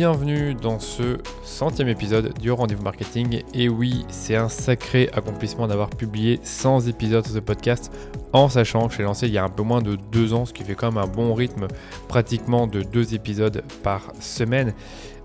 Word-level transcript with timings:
bienvenue 0.00 0.54
dans 0.54 0.78
ce 0.78 1.18
centième 1.44 1.88
épisode 1.88 2.32
du 2.38 2.50
Rendez-vous 2.50 2.82
Marketing. 2.82 3.42
Et 3.52 3.68
oui, 3.68 4.06
c'est 4.08 4.34
un 4.34 4.48
sacré 4.48 5.10
accomplissement 5.12 5.68
d'avoir 5.68 5.90
publié 5.90 6.40
100 6.42 6.86
épisodes 6.86 7.26
ce 7.26 7.38
podcast 7.38 7.92
en 8.32 8.48
sachant 8.48 8.88
que 8.88 8.94
je 8.94 8.98
l'ai 9.00 9.04
lancé 9.04 9.26
il 9.26 9.34
y 9.34 9.36
a 9.36 9.44
un 9.44 9.50
peu 9.50 9.62
moins 9.62 9.82
de 9.82 9.96
deux 9.96 10.32
ans, 10.32 10.46
ce 10.46 10.54
qui 10.54 10.64
fait 10.64 10.74
quand 10.74 10.90
même 10.90 11.04
un 11.04 11.06
bon 11.06 11.34
rythme, 11.34 11.68
pratiquement 12.08 12.66
de 12.66 12.80
deux 12.80 13.12
épisodes 13.12 13.62
par 13.82 14.10
semaine. 14.20 14.72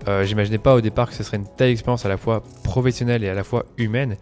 Euh, 0.08 0.24
J'imaginais 0.24 0.58
pas 0.58 0.74
au 0.74 0.82
départ 0.82 1.08
que 1.08 1.14
ce 1.14 1.22
serait 1.22 1.38
une 1.38 1.48
telle 1.56 1.70
expérience 1.70 2.04
à 2.04 2.10
la 2.10 2.18
fois 2.18 2.42
professionnelle 2.62 3.24
et 3.24 3.30
à 3.30 3.34
la 3.34 3.44
fois 3.44 3.64
humaine, 3.78 4.18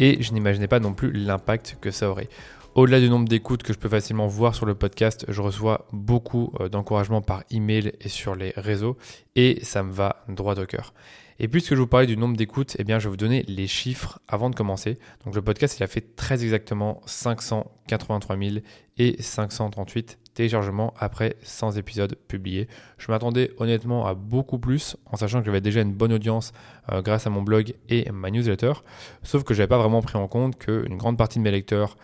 et 0.00 0.20
je 0.20 0.32
n'imaginais 0.32 0.66
pas 0.66 0.80
non 0.80 0.94
plus 0.94 1.12
l'impact 1.12 1.76
que 1.80 1.92
ça 1.92 2.10
aurait. 2.10 2.28
Au-delà 2.74 3.00
du 3.00 3.10
nombre 3.10 3.28
d'écoutes 3.28 3.62
que 3.62 3.74
je 3.74 3.78
peux 3.78 3.90
facilement 3.90 4.26
voir 4.26 4.54
sur 4.54 4.64
le 4.64 4.74
podcast, 4.74 5.26
je 5.28 5.42
reçois 5.42 5.86
beaucoup 5.92 6.54
euh, 6.58 6.70
d'encouragement 6.70 7.20
par 7.20 7.44
email 7.50 7.92
et 8.00 8.08
sur 8.08 8.34
les 8.34 8.54
réseaux 8.56 8.96
et 9.36 9.62
ça 9.62 9.82
me 9.82 9.92
va 9.92 10.24
droit 10.26 10.58
au 10.58 10.64
cœur. 10.64 10.94
Et 11.38 11.48
puisque 11.48 11.74
je 11.74 11.80
vous 11.80 11.86
parlais 11.86 12.06
du 12.06 12.16
nombre 12.16 12.34
d'écoutes, 12.34 12.76
eh 12.78 12.84
bien 12.84 12.98
je 12.98 13.04
vais 13.04 13.10
vous 13.10 13.18
donner 13.18 13.42
les 13.46 13.66
chiffres 13.66 14.20
avant 14.26 14.48
de 14.48 14.54
commencer. 14.54 14.98
Donc 15.26 15.34
le 15.34 15.42
podcast, 15.42 15.78
il 15.78 15.82
a 15.82 15.86
fait 15.86 16.16
très 16.16 16.44
exactement 16.44 17.02
583 17.04 18.38
000 18.38 18.50
et 18.96 19.20
538 19.20 20.18
téléchargements 20.32 20.94
après 20.98 21.36
100 21.42 21.72
épisodes 21.72 22.16
publiés. 22.26 22.68
Je 22.96 23.12
m'attendais 23.12 23.50
honnêtement 23.58 24.06
à 24.06 24.14
beaucoup 24.14 24.58
plus 24.58 24.96
en 25.04 25.18
sachant 25.18 25.40
que 25.40 25.44
j'avais 25.44 25.60
déjà 25.60 25.82
une 25.82 25.92
bonne 25.92 26.14
audience 26.14 26.54
euh, 26.90 27.02
grâce 27.02 27.26
à 27.26 27.30
mon 27.30 27.42
blog 27.42 27.74
et 27.90 28.10
ma 28.12 28.30
newsletter. 28.30 28.72
Sauf 29.22 29.44
que 29.44 29.52
je 29.52 29.58
n'avais 29.58 29.68
pas 29.68 29.78
vraiment 29.78 30.00
pris 30.00 30.16
en 30.16 30.26
compte 30.26 30.58
qu'une 30.58 30.96
grande 30.96 31.18
partie 31.18 31.38
de 31.38 31.44
mes 31.44 31.50
lecteurs 31.50 31.98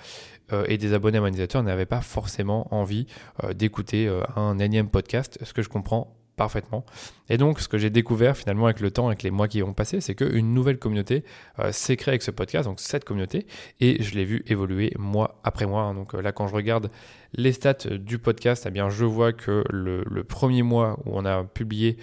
et 0.66 0.79
des 0.79 0.93
abonnés 0.93 1.19
à 1.19 1.20
mon 1.20 1.29
newsletter 1.29 1.62
n'avaient 1.62 1.87
pas 1.87 2.01
forcément 2.01 2.73
envie 2.75 3.06
euh, 3.45 3.52
d'écouter 3.52 4.06
euh, 4.06 4.23
un 4.37 4.59
énième 4.59 4.89
podcast, 4.89 5.39
ce 5.43 5.52
que 5.52 5.62
je 5.62 5.69
comprends 5.69 6.15
parfaitement. 6.37 6.87
Et 7.29 7.37
donc, 7.37 7.59
ce 7.59 7.66
que 7.66 7.79
j'ai 7.79 7.91
découvert 7.91 8.36
finalement 8.36 8.67
avec 8.67 8.78
le 8.78 8.92
temps, 8.92 9.09
avec 9.09 9.25
les 9.25 9.33
mois 9.33 9.48
qui 9.48 9.61
ont 9.64 9.72
passé, 9.72 10.00
c'est 10.00 10.14
qu'une 10.14 10.55
nouvelle 10.55 10.78
communauté 10.78 11.25
s'est 11.72 11.97
créée 11.97 12.12
avec 12.12 12.22
ce 12.22 12.31
podcast, 12.31 12.69
donc 12.69 12.78
cette 12.78 13.05
communauté, 13.05 13.48
et 13.81 14.00
je 14.00 14.14
l'ai 14.14 14.25
vu 14.25 14.45
évoluer 14.47 14.92
mois 14.97 15.41
après 15.42 15.67
mois. 15.67 15.83
Hein. 15.83 15.95
Donc 15.95 16.12
là, 16.12 16.31
quand 16.31 16.47
je 16.47 16.55
regarde 16.55 16.92
les 17.34 17.50
stats 17.50 17.89
du 17.91 18.20
podcast, 18.20 18.67
eh 18.69 18.70
bien, 18.70 18.89
je 18.89 19.05
vois 19.05 19.33
que 19.33 19.65
le 19.69 20.22
premier 20.22 20.62
mois 20.62 21.00
où 21.06 21.19
on 21.19 21.25
a 21.25 21.42
publié 21.42 21.98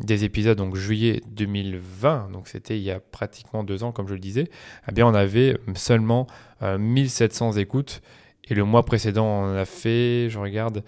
des 0.00 0.24
épisodes, 0.24 0.56
donc 0.56 0.76
juillet 0.76 1.20
2020, 1.28 2.30
donc 2.32 2.48
c'était 2.48 2.78
il 2.78 2.82
y 2.82 2.90
a 2.90 3.00
pratiquement 3.00 3.64
deux 3.64 3.84
ans, 3.84 3.92
comme 3.92 4.08
je 4.08 4.14
le 4.14 4.20
disais, 4.20 4.48
eh 4.88 4.92
bien 4.92 5.06
on 5.06 5.14
avait 5.14 5.58
seulement 5.74 6.26
1700 6.62 7.56
euh, 7.56 7.60
écoutes. 7.60 8.02
Et 8.48 8.54
le 8.54 8.64
mois 8.64 8.84
précédent, 8.84 9.26
on 9.26 9.54
a 9.54 9.64
fait, 9.64 10.28
je 10.28 10.38
regarde, 10.38 10.82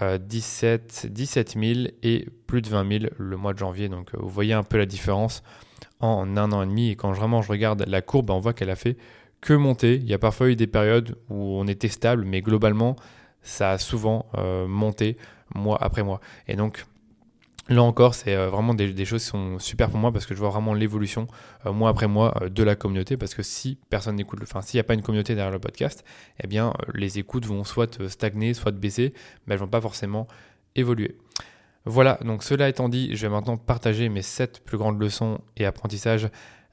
17, 0.00 1.06
17 1.10 1.56
000 1.58 1.88
et 2.02 2.26
plus 2.46 2.62
de 2.62 2.68
20 2.68 3.00
000 3.00 3.12
le 3.16 3.36
mois 3.36 3.52
de 3.52 3.58
janvier. 3.58 3.88
Donc 3.88 4.14
euh, 4.14 4.18
vous 4.20 4.28
voyez 4.28 4.52
un 4.52 4.62
peu 4.62 4.78
la 4.78 4.86
différence 4.86 5.42
en 6.00 6.36
un 6.36 6.52
an 6.52 6.62
et 6.62 6.66
demi. 6.66 6.90
Et 6.90 6.96
quand 6.96 7.12
vraiment 7.12 7.42
je 7.42 7.50
regarde 7.50 7.84
la 7.86 8.02
courbe, 8.02 8.30
on 8.30 8.38
voit 8.38 8.52
qu'elle 8.52 8.70
a 8.70 8.76
fait 8.76 8.96
que 9.40 9.54
monter. 9.54 9.96
Il 9.96 10.08
y 10.08 10.14
a 10.14 10.18
parfois 10.18 10.48
eu 10.50 10.56
des 10.56 10.66
périodes 10.66 11.16
où 11.30 11.34
on 11.58 11.66
était 11.66 11.88
stable, 11.88 12.24
mais 12.24 12.42
globalement, 12.42 12.96
ça 13.42 13.72
a 13.72 13.78
souvent 13.78 14.26
euh, 14.36 14.66
monté 14.66 15.16
mois 15.54 15.78
après 15.80 16.02
mois. 16.02 16.20
Et 16.48 16.56
donc, 16.56 16.84
Là 17.70 17.82
encore, 17.82 18.14
c'est 18.14 18.34
euh, 18.34 18.48
vraiment 18.48 18.72
des, 18.72 19.04
choses 19.04 19.22
qui 19.22 19.28
sont 19.28 19.58
super 19.58 19.90
pour 19.90 19.98
moi 19.98 20.10
parce 20.10 20.24
que 20.24 20.34
je 20.34 20.38
vois 20.38 20.48
vraiment 20.48 20.72
l'évolution 20.72 21.26
euh, 21.66 21.72
mois 21.72 21.90
après 21.90 22.06
mois 22.06 22.34
euh, 22.42 22.48
de 22.48 22.62
la 22.62 22.74
communauté. 22.76 23.18
Parce 23.18 23.34
que 23.34 23.42
si 23.42 23.78
personne 23.90 24.16
n'écoute, 24.16 24.40
enfin 24.42 24.62
s'il 24.62 24.78
n'y 24.78 24.80
a 24.80 24.84
pas 24.84 24.94
une 24.94 25.02
communauté 25.02 25.34
derrière 25.34 25.52
le 25.52 25.58
podcast, 25.58 26.02
eh 26.42 26.46
bien 26.46 26.72
les 26.94 27.18
écoutes 27.18 27.44
vont 27.44 27.64
soit 27.64 28.08
stagner, 28.08 28.54
soit 28.54 28.72
baisser, 28.72 29.12
mais 29.46 29.54
elles 29.54 29.60
vont 29.60 29.68
pas 29.68 29.82
forcément 29.82 30.26
évoluer. 30.76 31.18
Voilà, 31.84 32.18
donc 32.24 32.42
cela 32.42 32.68
étant 32.68 32.88
dit, 32.88 33.14
je 33.14 33.26
vais 33.26 33.32
maintenant 33.32 33.56
partager 33.56 34.08
mes 34.08 34.22
7 34.22 34.62
plus 34.64 34.78
grandes 34.78 35.00
leçons 35.00 35.40
et 35.56 35.64
apprentissages 35.64 36.28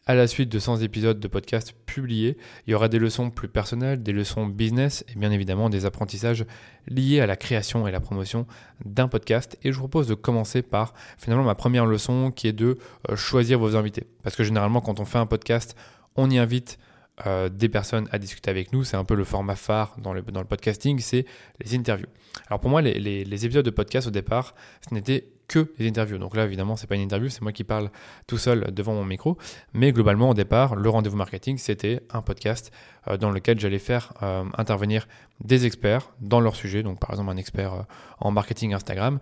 à 0.07 0.13
la 0.13 0.27
suite 0.27 0.49
de 0.49 0.59
100 0.59 0.81
épisodes 0.81 1.19
de 1.19 1.27
podcast 1.27 1.73
publiés, 1.87 2.37
il 2.67 2.71
y 2.71 2.73
aura 2.75 2.89
des 2.89 2.99
leçons 2.99 3.31
plus 3.31 3.47
personnelles, 3.47 4.03
des 4.03 4.11
leçons 4.11 4.45
business 4.45 5.03
et 5.09 5.17
bien 5.17 5.31
évidemment 5.31 5.69
des 5.69 5.85
apprentissages 5.85 6.45
liés 6.87 7.21
à 7.21 7.25
la 7.25 7.35
création 7.35 7.87
et 7.87 7.91
la 7.91 7.99
promotion 7.99 8.45
d'un 8.85 9.07
podcast. 9.07 9.57
Et 9.63 9.71
je 9.71 9.77
vous 9.77 9.87
propose 9.87 10.07
de 10.07 10.13
commencer 10.13 10.61
par 10.61 10.93
finalement 11.17 11.43
ma 11.43 11.55
première 11.55 11.87
leçon 11.87 12.29
qui 12.29 12.47
est 12.47 12.53
de 12.53 12.77
euh, 13.09 13.15
choisir 13.15 13.57
vos 13.57 13.75
invités. 13.75 14.05
Parce 14.21 14.35
que 14.35 14.43
généralement 14.43 14.79
quand 14.79 14.99
on 14.99 15.05
fait 15.05 15.17
un 15.17 15.25
podcast, 15.25 15.75
on 16.15 16.29
y 16.29 16.37
invite 16.37 16.77
euh, 17.25 17.49
des 17.49 17.69
personnes 17.69 18.07
à 18.11 18.19
discuter 18.19 18.51
avec 18.51 18.73
nous. 18.73 18.83
C'est 18.83 18.97
un 18.97 19.05
peu 19.05 19.15
le 19.15 19.23
format 19.23 19.55
phare 19.55 19.95
dans 19.97 20.13
le, 20.13 20.21
dans 20.21 20.41
le 20.41 20.47
podcasting, 20.47 20.99
c'est 20.99 21.25
les 21.63 21.75
interviews. 21.75 22.09
Alors 22.47 22.59
pour 22.59 22.69
moi, 22.69 22.83
les, 22.83 22.99
les 22.99 23.45
épisodes 23.45 23.65
de 23.65 23.71
podcast 23.71 24.07
au 24.07 24.11
départ, 24.11 24.53
ce 24.87 24.93
n'était 24.93 25.29
que 25.47 25.71
les 25.77 25.87
interviews. 25.87 26.17
Donc 26.17 26.35
là, 26.35 26.45
évidemment, 26.45 26.75
c'est 26.75 26.87
pas 26.87 26.95
une 26.95 27.01
interview, 27.01 27.29
c'est 27.29 27.41
moi 27.41 27.51
qui 27.51 27.63
parle 27.63 27.89
tout 28.27 28.37
seul 28.37 28.73
devant 28.73 28.93
mon 28.93 29.05
micro. 29.05 29.37
Mais 29.73 29.91
globalement, 29.91 30.29
au 30.29 30.33
départ, 30.33 30.75
le 30.75 30.89
rendez-vous 30.89 31.17
marketing, 31.17 31.57
c'était 31.57 32.01
un 32.11 32.21
podcast 32.21 32.71
euh, 33.07 33.17
dans 33.17 33.31
lequel 33.31 33.59
j'allais 33.59 33.79
faire 33.79 34.13
euh, 34.23 34.43
intervenir 34.57 35.07
des 35.43 35.65
experts 35.65 36.11
dans 36.19 36.39
leur 36.39 36.55
sujet. 36.55 36.83
Donc 36.83 36.99
par 36.99 37.11
exemple, 37.11 37.31
un 37.31 37.37
expert 37.37 37.73
euh, 37.73 37.81
en 38.19 38.31
marketing 38.31 38.73
Instagram. 38.73 39.19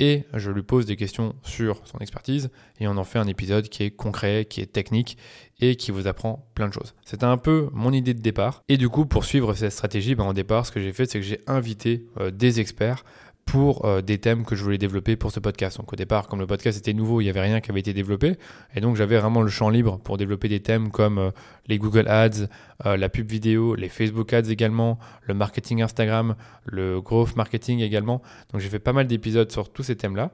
Et 0.00 0.24
je 0.34 0.50
lui 0.50 0.64
pose 0.64 0.86
des 0.86 0.96
questions 0.96 1.36
sur 1.44 1.86
son 1.86 1.98
expertise 1.98 2.50
et 2.80 2.88
on 2.88 2.96
en 2.96 3.04
fait 3.04 3.20
un 3.20 3.28
épisode 3.28 3.68
qui 3.68 3.84
est 3.84 3.92
concret, 3.92 4.44
qui 4.44 4.60
est 4.60 4.66
technique 4.66 5.16
et 5.60 5.76
qui 5.76 5.92
vous 5.92 6.08
apprend 6.08 6.48
plein 6.56 6.66
de 6.66 6.72
choses. 6.72 6.96
C'était 7.04 7.26
un 7.26 7.36
peu 7.36 7.68
mon 7.72 7.92
idée 7.92 8.12
de 8.12 8.20
départ. 8.20 8.64
Et 8.68 8.76
du 8.76 8.88
coup, 8.88 9.06
pour 9.06 9.24
suivre 9.24 9.54
cette 9.54 9.70
stratégie, 9.70 10.16
ben, 10.16 10.26
au 10.26 10.32
départ, 10.32 10.66
ce 10.66 10.72
que 10.72 10.80
j'ai 10.80 10.92
fait, 10.92 11.06
c'est 11.06 11.20
que 11.20 11.24
j'ai 11.24 11.42
invité 11.46 12.08
des 12.32 12.58
experts 12.58 13.04
pour 13.44 13.84
euh, 13.84 14.00
des 14.00 14.18
thèmes 14.18 14.44
que 14.44 14.56
je 14.56 14.62
voulais 14.62 14.78
développer 14.78 15.16
pour 15.16 15.30
ce 15.30 15.40
podcast. 15.40 15.76
Donc 15.78 15.92
au 15.92 15.96
départ, 15.96 16.26
comme 16.26 16.40
le 16.40 16.46
podcast 16.46 16.78
était 16.78 16.92
nouveau, 16.92 17.20
il 17.20 17.24
n'y 17.24 17.30
avait 17.30 17.42
rien 17.42 17.60
qui 17.60 17.70
avait 17.70 17.80
été 17.80 17.92
développé. 17.92 18.36
Et 18.74 18.80
donc 18.80 18.96
j'avais 18.96 19.18
vraiment 19.18 19.42
le 19.42 19.50
champ 19.50 19.68
libre 19.68 19.98
pour 19.98 20.16
développer 20.16 20.48
des 20.48 20.60
thèmes 20.60 20.90
comme 20.90 21.18
euh, 21.18 21.30
les 21.66 21.78
Google 21.78 22.08
Ads, 22.08 22.48
euh, 22.86 22.96
la 22.96 23.08
pub 23.08 23.30
vidéo, 23.30 23.74
les 23.74 23.88
Facebook 23.88 24.32
Ads 24.32 24.50
également, 24.50 24.98
le 25.22 25.34
marketing 25.34 25.82
Instagram, 25.82 26.34
le 26.64 27.00
growth 27.00 27.36
marketing 27.36 27.80
également. 27.80 28.22
Donc 28.52 28.60
j'ai 28.60 28.68
fait 28.68 28.78
pas 28.78 28.92
mal 28.92 29.06
d'épisodes 29.06 29.50
sur 29.50 29.70
tous 29.70 29.82
ces 29.82 29.96
thèmes-là. 29.96 30.30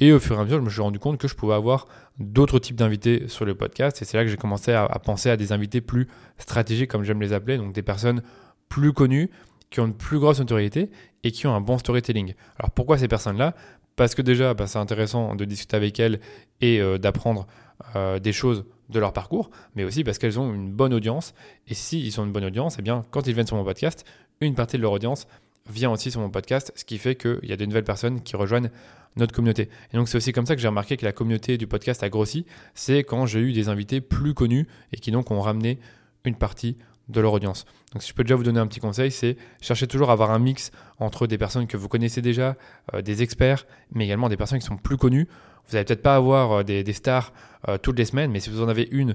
Et 0.00 0.12
au 0.12 0.20
fur 0.20 0.36
et 0.36 0.40
à 0.40 0.44
mesure, 0.44 0.58
je 0.58 0.64
me 0.64 0.70
suis 0.70 0.82
rendu 0.82 0.98
compte 0.98 1.18
que 1.18 1.28
je 1.28 1.34
pouvais 1.34 1.54
avoir 1.54 1.86
d'autres 2.18 2.58
types 2.58 2.76
d'invités 2.76 3.28
sur 3.28 3.44
le 3.44 3.54
podcast. 3.54 4.00
Et 4.02 4.04
c'est 4.04 4.16
là 4.16 4.24
que 4.24 4.30
j'ai 4.30 4.36
commencé 4.36 4.72
à, 4.72 4.84
à 4.84 4.98
penser 4.98 5.30
à 5.30 5.36
des 5.36 5.52
invités 5.52 5.80
plus 5.80 6.08
stratégiques, 6.38 6.90
comme 6.90 7.04
j'aime 7.04 7.20
les 7.20 7.32
appeler, 7.32 7.56
donc 7.58 7.72
des 7.72 7.82
personnes 7.82 8.22
plus 8.68 8.92
connues, 8.92 9.30
qui 9.70 9.80
ont 9.80 9.86
une 9.86 9.94
plus 9.94 10.18
grosse 10.18 10.38
notoriété 10.38 10.90
et 11.24 11.32
qui 11.32 11.46
ont 11.46 11.54
un 11.54 11.60
bon 11.60 11.78
storytelling. 11.78 12.34
Alors 12.58 12.70
pourquoi 12.70 12.98
ces 12.98 13.08
personnes-là? 13.08 13.54
Parce 13.96 14.14
que 14.14 14.22
déjà, 14.22 14.54
bah, 14.54 14.66
c'est 14.66 14.78
intéressant 14.78 15.34
de 15.34 15.44
discuter 15.44 15.76
avec 15.76 15.98
elles 15.98 16.20
et 16.60 16.80
euh, 16.80 16.98
d'apprendre 16.98 17.46
euh, 17.94 18.18
des 18.18 18.32
choses 18.32 18.64
de 18.88 19.00
leur 19.00 19.12
parcours, 19.12 19.50
mais 19.74 19.84
aussi 19.84 20.04
parce 20.04 20.18
qu'elles 20.18 20.38
ont 20.38 20.52
une 20.52 20.70
bonne 20.70 20.94
audience. 20.94 21.34
Et 21.66 21.74
s'ils 21.74 22.20
ont 22.20 22.24
une 22.24 22.32
bonne 22.32 22.44
audience, 22.44 22.76
eh 22.78 22.82
bien, 22.82 23.04
quand 23.10 23.26
ils 23.26 23.34
viennent 23.34 23.46
sur 23.46 23.56
mon 23.56 23.64
podcast, 23.64 24.04
une 24.40 24.54
partie 24.54 24.76
de 24.76 24.82
leur 24.82 24.92
audience 24.92 25.26
vient 25.68 25.90
aussi 25.90 26.10
sur 26.10 26.20
mon 26.20 26.30
podcast, 26.30 26.72
ce 26.76 26.84
qui 26.84 26.98
fait 26.98 27.16
qu'il 27.16 27.40
y 27.44 27.52
a 27.52 27.56
de 27.56 27.66
nouvelles 27.66 27.84
personnes 27.84 28.22
qui 28.22 28.36
rejoignent 28.36 28.70
notre 29.16 29.34
communauté. 29.34 29.68
Et 29.92 29.96
donc 29.96 30.08
c'est 30.08 30.16
aussi 30.18 30.32
comme 30.32 30.46
ça 30.46 30.54
que 30.54 30.60
j'ai 30.60 30.68
remarqué 30.68 30.96
que 30.96 31.04
la 31.04 31.12
communauté 31.12 31.58
du 31.58 31.66
podcast 31.66 32.02
a 32.02 32.08
grossi, 32.08 32.44
c'est 32.74 33.02
quand 33.02 33.26
j'ai 33.26 33.40
eu 33.40 33.52
des 33.52 33.68
invités 33.68 34.00
plus 34.00 34.34
connus 34.34 34.66
et 34.92 34.98
qui 34.98 35.10
donc 35.10 35.30
ont 35.30 35.40
ramené 35.40 35.78
une 36.24 36.36
partie 36.36 36.76
de 37.08 37.20
leur 37.20 37.32
audience. 37.32 37.64
Donc 37.92 38.02
si 38.02 38.10
je 38.10 38.14
peux 38.14 38.24
déjà 38.24 38.34
vous 38.34 38.42
donner 38.42 38.60
un 38.60 38.66
petit 38.66 38.80
conseil, 38.80 39.10
c'est 39.10 39.36
chercher 39.60 39.86
toujours 39.86 40.10
à 40.10 40.12
avoir 40.12 40.30
un 40.30 40.38
mix 40.38 40.70
entre 40.98 41.26
des 41.26 41.38
personnes 41.38 41.66
que 41.66 41.76
vous 41.76 41.88
connaissez 41.88 42.22
déjà, 42.22 42.56
euh, 42.94 43.02
des 43.02 43.22
experts, 43.22 43.66
mais 43.92 44.04
également 44.04 44.28
des 44.28 44.36
personnes 44.36 44.58
qui 44.58 44.66
sont 44.66 44.76
plus 44.76 44.96
connues. 44.96 45.28
Vous 45.66 45.74
n'allez 45.74 45.84
peut-être 45.84 46.02
pas 46.02 46.16
avoir 46.16 46.52
euh, 46.52 46.62
des, 46.62 46.92
stars 46.92 47.32
euh, 47.68 47.78
toutes 47.78 47.98
les 47.98 48.04
semaines, 48.04 48.30
mais 48.30 48.40
si 48.40 48.50
vous 48.50 48.62
en 48.62 48.68
avez 48.68 48.88
une 48.90 49.14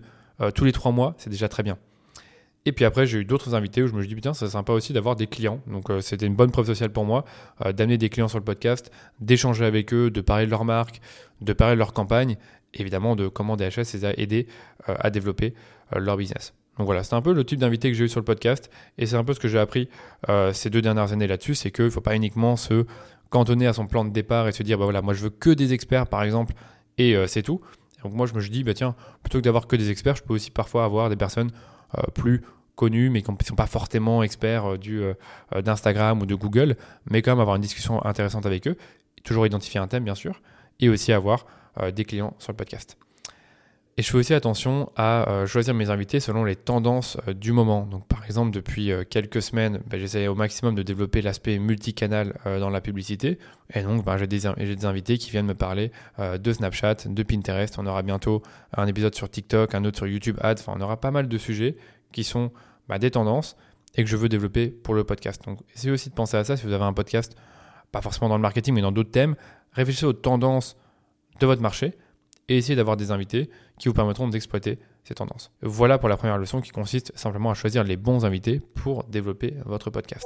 tous 0.55 0.65
les 0.65 0.71
trois 0.71 0.91
mois, 0.91 1.13
c'est 1.19 1.29
déjà 1.29 1.47
très 1.47 1.61
bien. 1.61 1.77
Et 2.65 2.71
puis 2.71 2.83
après, 2.83 3.05
j'ai 3.05 3.19
eu 3.19 3.25
d'autres 3.25 3.53
invités 3.53 3.83
où 3.83 3.87
je 3.87 3.93
me 3.93 3.99
suis 3.99 4.07
dit, 4.07 4.15
putain, 4.15 4.33
c'est 4.33 4.47
sympa 4.47 4.73
aussi 4.73 4.91
d'avoir 4.91 5.15
des 5.15 5.27
clients. 5.27 5.61
Donc 5.67 5.91
c'était 6.01 6.25
une 6.25 6.33
bonne 6.33 6.49
preuve 6.49 6.65
sociale 6.65 6.91
pour 6.91 7.05
moi, 7.05 7.25
d'amener 7.63 7.99
des 7.99 8.09
clients 8.09 8.27
sur 8.27 8.39
le 8.39 8.43
podcast, 8.43 8.89
d'échanger 9.19 9.65
avec 9.65 9.93
eux, 9.93 10.09
de 10.09 10.19
parler 10.19 10.47
de 10.47 10.49
leur 10.49 10.65
marque, 10.65 10.99
de 11.41 11.53
parler 11.53 11.75
de 11.75 11.77
leur 11.77 11.93
campagne, 11.93 12.37
évidemment 12.73 13.15
de 13.15 13.27
comment 13.27 13.55
DHS 13.55 13.93
les 13.93 14.05
a 14.05 14.13
aidés 14.17 14.47
à 14.87 15.11
développer 15.11 15.53
leur 15.91 16.17
business. 16.17 16.55
Donc 16.77 16.85
voilà, 16.85 17.03
c'est 17.03 17.15
un 17.15 17.21
peu 17.21 17.33
le 17.33 17.43
type 17.43 17.59
d'invité 17.59 17.91
que 17.91 17.97
j'ai 17.97 18.05
eu 18.05 18.09
sur 18.09 18.19
le 18.19 18.25
podcast 18.25 18.71
et 18.97 19.05
c'est 19.05 19.15
un 19.15 19.23
peu 19.23 19.33
ce 19.33 19.39
que 19.39 19.47
j'ai 19.47 19.59
appris 19.59 19.89
euh, 20.29 20.53
ces 20.53 20.69
deux 20.69 20.81
dernières 20.81 21.11
années 21.11 21.27
là-dessus, 21.27 21.55
c'est 21.55 21.71
qu'il 21.71 21.85
ne 21.85 21.89
faut 21.89 22.01
pas 22.01 22.15
uniquement 22.15 22.55
se 22.55 22.85
cantonner 23.29 23.67
à 23.67 23.73
son 23.73 23.87
plan 23.87 24.05
de 24.05 24.09
départ 24.09 24.47
et 24.47 24.51
se 24.51 24.63
dire, 24.63 24.77
bah 24.77 24.85
voilà, 24.85 25.01
moi 25.01 25.13
je 25.13 25.21
veux 25.23 25.29
que 25.29 25.49
des 25.49 25.73
experts 25.73 26.07
par 26.07 26.23
exemple 26.23 26.53
et 26.97 27.15
euh, 27.15 27.27
c'est 27.27 27.43
tout. 27.43 27.61
donc 28.03 28.13
moi 28.13 28.25
je 28.25 28.33
me 28.33 28.41
dis, 28.41 28.63
bah 28.63 28.73
tiens, 28.73 28.95
plutôt 29.21 29.39
que 29.39 29.43
d'avoir 29.43 29.67
que 29.67 29.75
des 29.75 29.91
experts, 29.91 30.15
je 30.15 30.23
peux 30.23 30.33
aussi 30.33 30.49
parfois 30.49 30.85
avoir 30.85 31.09
des 31.09 31.17
personnes 31.17 31.51
euh, 31.97 32.03
plus 32.13 32.41
connues 32.75 33.09
mais 33.09 33.21
qui 33.21 33.29
ne 33.29 33.37
sont 33.43 33.55
pas 33.55 33.67
forcément 33.67 34.23
experts 34.23 34.79
du, 34.79 35.03
d'Instagram 35.63 36.21
ou 36.21 36.25
de 36.25 36.35
Google, 36.35 36.77
mais 37.05 37.21
quand 37.21 37.31
même 37.31 37.41
avoir 37.41 37.57
une 37.57 37.61
discussion 37.61 38.03
intéressante 38.05 38.45
avec 38.45 38.65
eux, 38.67 38.77
toujours 39.23 39.45
identifier 39.45 39.79
un 39.79 39.87
thème 39.87 40.05
bien 40.05 40.15
sûr, 40.15 40.41
et 40.79 40.89
aussi 40.89 41.11
avoir 41.11 41.45
des 41.93 42.05
clients 42.05 42.33
sur 42.39 42.53
le 42.53 42.57
podcast. 42.57 42.97
Et 43.97 44.03
je 44.03 44.09
fais 44.09 44.17
aussi 44.17 44.33
attention 44.33 44.89
à 44.95 45.29
euh, 45.29 45.45
choisir 45.45 45.73
mes 45.73 45.89
invités 45.89 46.21
selon 46.21 46.45
les 46.45 46.55
tendances 46.55 47.17
euh, 47.27 47.33
du 47.33 47.51
moment. 47.51 47.85
Donc 47.85 48.07
par 48.07 48.23
exemple, 48.25 48.51
depuis 48.51 48.91
euh, 48.91 49.03
quelques 49.07 49.41
semaines, 49.41 49.81
bah, 49.85 49.97
j'essaie 49.97 50.27
au 50.27 50.35
maximum 50.35 50.75
de 50.75 50.81
développer 50.81 51.21
l'aspect 51.21 51.59
multicanal 51.59 52.33
dans 52.45 52.69
la 52.69 52.79
publicité. 52.79 53.37
Et 53.73 53.83
donc 53.83 54.05
bah, 54.05 54.17
j'ai 54.17 54.27
des, 54.27 54.45
invités 54.85 55.17
qui 55.17 55.29
viennent 55.29 55.45
me 55.45 55.55
parler 55.55 55.91
de 56.19 56.53
Snapchat, 56.53 57.07
de 57.07 57.23
Pinterest. 57.23 57.77
On 57.79 57.85
aura 57.85 58.01
bientôt 58.01 58.41
un 58.75 58.87
épisode 58.87 59.13
sur 59.13 59.29
TikTok, 59.29 59.75
un 59.75 59.83
autre 59.83 59.97
sur 59.97 60.07
YouTube 60.07 60.37
Ads. 60.41 60.61
Enfin, 60.61 60.73
on 60.77 60.81
aura 60.81 60.99
pas 60.99 61.11
mal 61.11 61.27
de 61.27 61.37
sujets 61.37 61.75
qui 62.13 62.23
sont 62.23 62.51
bah, 62.87 62.97
des 62.97 63.11
tendances 63.11 63.57
et 63.95 64.03
que 64.03 64.09
je 64.09 64.15
veux 64.15 64.29
développer 64.29 64.67
pour 64.67 64.93
le 64.93 65.03
podcast. 65.03 65.43
Donc 65.45 65.59
essayez 65.75 65.91
aussi 65.91 66.09
de 66.09 66.15
penser 66.15 66.37
à 66.37 66.43
ça 66.45 66.55
si 66.55 66.65
vous 66.65 66.73
avez 66.73 66.85
un 66.85 66.93
podcast, 66.93 67.35
pas 67.91 68.01
forcément 68.01 68.29
dans 68.29 68.37
le 68.37 68.41
marketing, 68.41 68.73
mais 68.73 68.81
dans 68.81 68.93
d'autres 68.93 69.11
thèmes. 69.11 69.35
Réfléchissez 69.73 70.05
aux 70.05 70.13
tendances 70.13 70.77
de 71.39 71.45
votre 71.45 71.61
marché 71.61 71.93
et 72.49 72.57
essayez 72.57 72.75
d'avoir 72.75 72.97
des 72.97 73.11
invités 73.11 73.49
qui 73.79 73.87
vous 73.87 73.93
permettront 73.93 74.27
d'exploiter 74.27 74.79
ces 75.03 75.15
tendances. 75.15 75.51
Voilà 75.61 75.97
pour 75.97 76.09
la 76.09 76.17
première 76.17 76.37
leçon 76.37 76.61
qui 76.61 76.71
consiste 76.71 77.11
simplement 77.17 77.51
à 77.51 77.53
choisir 77.53 77.83
les 77.83 77.97
bons 77.97 78.25
invités 78.25 78.61
pour 78.75 79.03
développer 79.05 79.55
votre 79.65 79.89
podcast. 79.89 80.25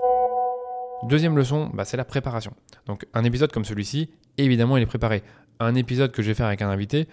Deuxième 1.03 1.37
leçon, 1.37 1.69
bah, 1.73 1.85
c'est 1.85 1.97
la 1.97 2.05
préparation. 2.05 2.53
Donc 2.85 3.05
un 3.13 3.23
épisode 3.23 3.51
comme 3.51 3.65
celui-ci, 3.65 4.09
évidemment, 4.37 4.77
il 4.77 4.83
est 4.83 4.87
préparé. 4.87 5.23
Un 5.59 5.75
épisode 5.75 6.11
que 6.11 6.21
je 6.21 6.27
vais 6.29 6.33
faire 6.33 6.47
avec 6.47 6.61
un 6.61 6.69
invité, 6.69 7.07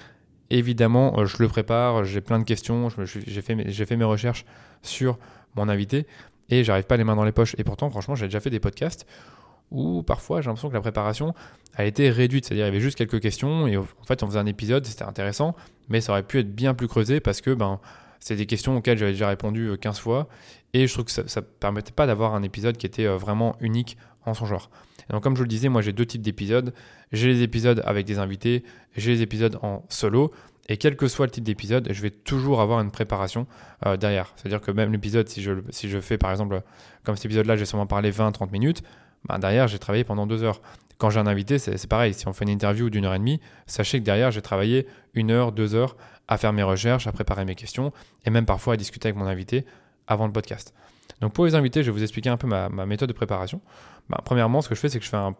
évidemment, 0.50 1.18
euh, 1.18 1.26
je 1.26 1.36
le 1.40 1.48
prépare, 1.48 2.04
j'ai 2.04 2.20
plein 2.20 2.38
de 2.38 2.44
questions, 2.44 2.88
j'ai 3.04 3.42
fait, 3.42 3.84
fait, 3.86 3.96
mes 3.96 4.04
recherches 4.04 4.44
sur 4.82 5.18
mon 5.54 5.68
invité 5.68 6.06
et 6.48 6.64
j'arrive 6.64 6.84
pas 6.84 6.96
les 6.96 7.04
mains 7.04 7.16
dans 7.16 7.24
les 7.24 7.32
poches. 7.32 7.54
Et 7.58 7.64
pourtant, 7.64 7.90
franchement, 7.90 8.14
j'ai 8.14 8.26
déjà 8.26 8.40
fait 8.40 8.50
des 8.50 8.60
podcasts 8.60 9.06
où 9.70 10.02
parfois 10.02 10.40
j'ai 10.40 10.48
l'impression 10.48 10.68
que 10.68 10.74
la 10.74 10.80
préparation 10.80 11.34
a 11.74 11.84
été 11.84 12.10
réduite. 12.10 12.46
C'est-à-dire 12.46 12.64
il 12.64 12.68
y 12.68 12.70
avait 12.70 12.80
juste 12.80 12.98
quelques 12.98 13.20
questions 13.20 13.66
et 13.66 13.76
en 13.76 13.84
fait 14.04 14.22
on 14.22 14.26
faisait 14.26 14.38
un 14.38 14.46
épisode, 14.46 14.84
c'était 14.86 15.04
intéressant, 15.04 15.54
mais 15.88 16.00
ça 16.00 16.12
aurait 16.12 16.22
pu 16.22 16.40
être 16.40 16.54
bien 16.54 16.74
plus 16.74 16.88
creusé 16.88 17.20
parce 17.20 17.40
que 17.40 17.52
ben, 17.54 17.80
c'est 18.20 18.36
des 18.36 18.46
questions 18.46 18.76
auxquelles 18.76 18.98
j'avais 18.98 19.12
déjà 19.12 19.28
répondu 19.28 19.72
15 19.80 19.96
euh, 19.96 20.00
fois 20.00 20.28
et 20.74 20.86
je 20.86 20.92
trouve 20.92 21.06
que 21.06 21.10
ça 21.10 21.22
ne 21.22 21.40
permettait 21.40 21.92
pas 21.92 22.06
d'avoir 22.06 22.34
un 22.34 22.42
épisode 22.42 22.76
qui 22.76 22.86
était 22.86 23.06
euh, 23.06 23.16
vraiment 23.16 23.56
unique 23.60 23.96
en 24.24 24.34
son 24.34 24.46
genre. 24.46 24.70
donc 25.10 25.22
comme 25.22 25.34
je 25.34 25.38
vous 25.38 25.44
le 25.44 25.48
disais, 25.48 25.68
moi 25.68 25.82
j'ai 25.82 25.92
deux 25.92 26.06
types 26.06 26.22
d'épisodes. 26.22 26.72
J'ai 27.10 27.28
les 27.28 27.42
épisodes 27.42 27.82
avec 27.84 28.06
des 28.06 28.18
invités, 28.18 28.62
j'ai 28.96 29.12
les 29.12 29.22
épisodes 29.22 29.58
en 29.62 29.84
solo. 29.88 30.32
Et 30.68 30.76
quel 30.76 30.96
que 30.96 31.08
soit 31.08 31.26
le 31.26 31.32
type 31.32 31.44
d'épisode, 31.44 31.88
je 31.90 32.00
vais 32.00 32.10
toujours 32.10 32.60
avoir 32.60 32.80
une 32.80 32.92
préparation 32.92 33.46
euh, 33.84 33.96
derrière. 33.96 34.32
C'est-à-dire 34.36 34.60
que 34.60 34.70
même 34.70 34.92
l'épisode, 34.92 35.28
si 35.28 35.42
je, 35.42 35.52
si 35.70 35.88
je 35.88 36.00
fais 36.00 36.18
par 36.18 36.30
exemple, 36.30 36.62
comme 37.02 37.16
cet 37.16 37.24
épisode-là, 37.26 37.56
j'ai 37.56 37.64
sûrement 37.64 37.86
parlé 37.86 38.12
20-30 38.12 38.52
minutes, 38.52 38.82
bah, 39.28 39.38
derrière, 39.38 39.68
j'ai 39.68 39.78
travaillé 39.78 40.04
pendant 40.04 40.26
deux 40.26 40.42
heures. 40.42 40.60
Quand 40.98 41.10
j'ai 41.10 41.18
un 41.18 41.26
invité, 41.26 41.58
c'est 41.58 41.86
pareil. 41.88 42.14
Si 42.14 42.28
on 42.28 42.32
fait 42.32 42.44
une 42.44 42.50
interview 42.50 42.88
d'une 42.88 43.04
heure 43.04 43.14
et 43.14 43.18
demie, 43.18 43.40
sachez 43.66 43.98
que 43.98 44.04
derrière, 44.04 44.30
j'ai 44.30 44.42
travaillé 44.42 44.86
une 45.14 45.30
heure, 45.30 45.50
deux 45.52 45.74
heures 45.74 45.96
à 46.28 46.38
faire 46.38 46.52
mes 46.52 46.62
recherches, 46.62 47.06
à 47.06 47.12
préparer 47.12 47.44
mes 47.44 47.56
questions 47.56 47.92
et 48.24 48.30
même 48.30 48.46
parfois 48.46 48.74
à 48.74 48.76
discuter 48.76 49.08
avec 49.08 49.18
mon 49.18 49.26
invité 49.26 49.66
avant 50.06 50.26
le 50.26 50.32
podcast. 50.32 50.72
Donc 51.20 51.32
pour 51.32 51.44
les 51.44 51.54
invités, 51.54 51.82
je 51.82 51.90
vais 51.90 51.96
vous 51.96 52.02
expliquer 52.02 52.30
un 52.30 52.36
peu 52.36 52.46
ma, 52.46 52.68
méthode 52.86 53.08
de 53.08 53.14
préparation. 53.14 53.60
Bah, 54.08 54.20
premièrement, 54.24 54.60
ce 54.60 54.68
que 54.68 54.74
je 54.74 54.80
fais, 54.80 54.88
c'est 54.88 54.98
que 54.98 55.04
je 55.04 55.10
fais 55.10 55.16
un 55.16 55.32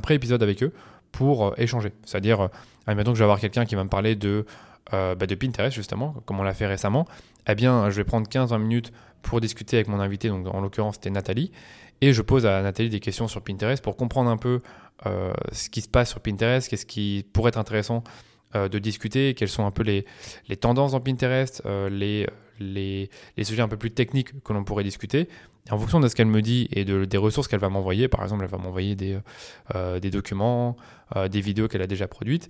pré-épisode 0.00 0.42
avec 0.42 0.62
eux 0.62 0.72
pour 1.12 1.46
euh, 1.46 1.54
échanger. 1.56 1.92
C'est-à-dire, 2.04 2.40
euh, 2.42 2.48
admettons 2.86 3.12
que 3.12 3.18
je 3.18 3.20
vais 3.20 3.24
avoir 3.24 3.40
quelqu'un 3.40 3.64
qui 3.64 3.74
va 3.74 3.84
me 3.84 3.88
parler 3.88 4.16
de, 4.16 4.44
euh, 4.92 5.14
bah, 5.14 5.26
de 5.26 5.34
Pinterest, 5.34 5.74
justement, 5.74 6.14
comme 6.26 6.38
on 6.40 6.42
l'a 6.42 6.54
fait 6.54 6.66
récemment. 6.66 7.06
Eh 7.48 7.54
bien, 7.54 7.90
je 7.90 7.96
vais 7.96 8.04
prendre 8.04 8.28
15-20 8.28 8.58
minutes 8.58 8.92
pour 9.22 9.40
discuter 9.40 9.76
avec 9.76 9.88
mon 9.88 9.98
invité, 9.98 10.28
donc 10.28 10.46
en 10.46 10.60
l'occurrence, 10.60 10.96
c'était 10.96 11.10
Nathalie. 11.10 11.52
Et 12.00 12.12
je 12.12 12.22
pose 12.22 12.46
à 12.46 12.62
Nathalie 12.62 12.90
des 12.90 13.00
questions 13.00 13.28
sur 13.28 13.42
Pinterest 13.42 13.82
pour 13.82 13.96
comprendre 13.96 14.30
un 14.30 14.36
peu 14.36 14.60
euh, 15.04 15.32
ce 15.52 15.68
qui 15.68 15.80
se 15.80 15.88
passe 15.88 16.10
sur 16.10 16.20
Pinterest, 16.20 16.68
qu'est-ce 16.68 16.86
qui 16.86 17.24
pourrait 17.32 17.50
être 17.50 17.58
intéressant 17.58 18.02
euh, 18.54 18.68
de 18.68 18.78
discuter, 18.78 19.34
quelles 19.34 19.48
sont 19.48 19.66
un 19.66 19.70
peu 19.70 19.82
les, 19.82 20.04
tendances 20.56 20.92
dans 20.92 21.00
Pinterest, 21.00 21.62
euh, 21.66 21.88
les, 21.88 22.26
les, 22.58 23.10
les, 23.36 23.44
sujets 23.44 23.62
un 23.62 23.68
peu 23.68 23.76
plus 23.76 23.90
techniques 23.90 24.42
que 24.42 24.52
l'on 24.52 24.64
pourrait 24.64 24.84
discuter. 24.84 25.28
Et 25.68 25.72
en 25.72 25.78
fonction 25.78 26.00
de 26.00 26.08
ce 26.08 26.14
qu'elle 26.14 26.28
me 26.28 26.42
dit 26.42 26.68
et 26.72 26.84
de, 26.84 27.04
des 27.04 27.16
ressources 27.16 27.48
qu'elle 27.48 27.60
va 27.60 27.68
m'envoyer, 27.68 28.08
par 28.08 28.22
exemple, 28.22 28.44
elle 28.44 28.50
va 28.50 28.58
m'envoyer 28.58 28.94
des, 28.94 29.18
des 30.00 30.10
documents, 30.10 30.76
des 31.28 31.40
vidéos 31.40 31.66
qu'elle 31.66 31.82
a 31.82 31.88
déjà 31.88 32.06
produites. 32.06 32.48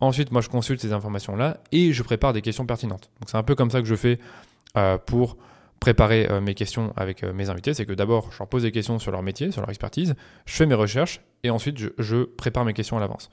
Ensuite, 0.00 0.32
moi, 0.32 0.40
je 0.40 0.48
consulte 0.48 0.80
ces 0.80 0.92
informations-là 0.92 1.58
et 1.70 1.92
je 1.92 2.02
prépare 2.02 2.32
des 2.32 2.42
questions 2.42 2.66
pertinentes. 2.66 3.10
Donc, 3.20 3.30
c'est 3.30 3.36
un 3.36 3.44
peu 3.44 3.54
comme 3.54 3.70
ça 3.70 3.80
que 3.80 3.86
je 3.86 3.94
fais 3.94 4.18
pour 5.06 5.36
préparer 5.78 6.28
euh, 6.30 6.40
mes 6.40 6.54
questions 6.54 6.92
avec 6.96 7.22
euh, 7.22 7.32
mes 7.32 7.50
invités, 7.50 7.74
c'est 7.74 7.86
que 7.86 7.92
d'abord, 7.92 8.32
je 8.32 8.38
leur 8.38 8.48
pose 8.48 8.62
des 8.62 8.72
questions 8.72 8.98
sur 8.98 9.12
leur 9.12 9.22
métier, 9.22 9.50
sur 9.50 9.60
leur 9.60 9.70
expertise, 9.70 10.14
je 10.46 10.54
fais 10.54 10.66
mes 10.66 10.74
recherches 10.74 11.20
et 11.44 11.50
ensuite 11.50 11.78
je, 11.98 12.24
prépare 12.24 12.64
mes 12.64 12.72
questions 12.72 12.96
à 12.96 13.00
l'avance. 13.00 13.30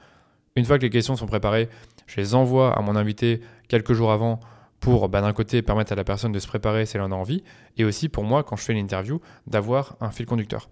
Une 0.55 0.65
fois 0.65 0.77
que 0.77 0.83
les 0.83 0.89
questions 0.89 1.15
sont 1.15 1.25
préparées, 1.25 1.69
je 2.07 2.17
les 2.17 2.35
envoie 2.35 2.77
à 2.77 2.81
mon 2.81 2.95
invité 2.95 3.41
quelques 3.67 3.93
jours 3.93 4.11
avant 4.11 4.39
pour 4.79 5.09
bah, 5.09 5.21
d'un 5.21 5.33
côté 5.33 5.61
permettre 5.61 5.91
à 5.91 5.95
la 5.95 6.03
personne 6.03 6.31
de 6.31 6.39
se 6.39 6.47
préparer 6.47 6.85
si 6.85 6.97
elle 6.97 7.03
en 7.03 7.11
a 7.11 7.15
envie, 7.15 7.43
et 7.77 7.83
aussi 7.83 8.09
pour 8.09 8.23
moi, 8.23 8.43
quand 8.43 8.55
je 8.55 8.63
fais 8.63 8.73
l'interview, 8.73 9.19
d'avoir 9.47 9.97
un 9.99 10.11
fil 10.11 10.25
conducteur. 10.25 10.69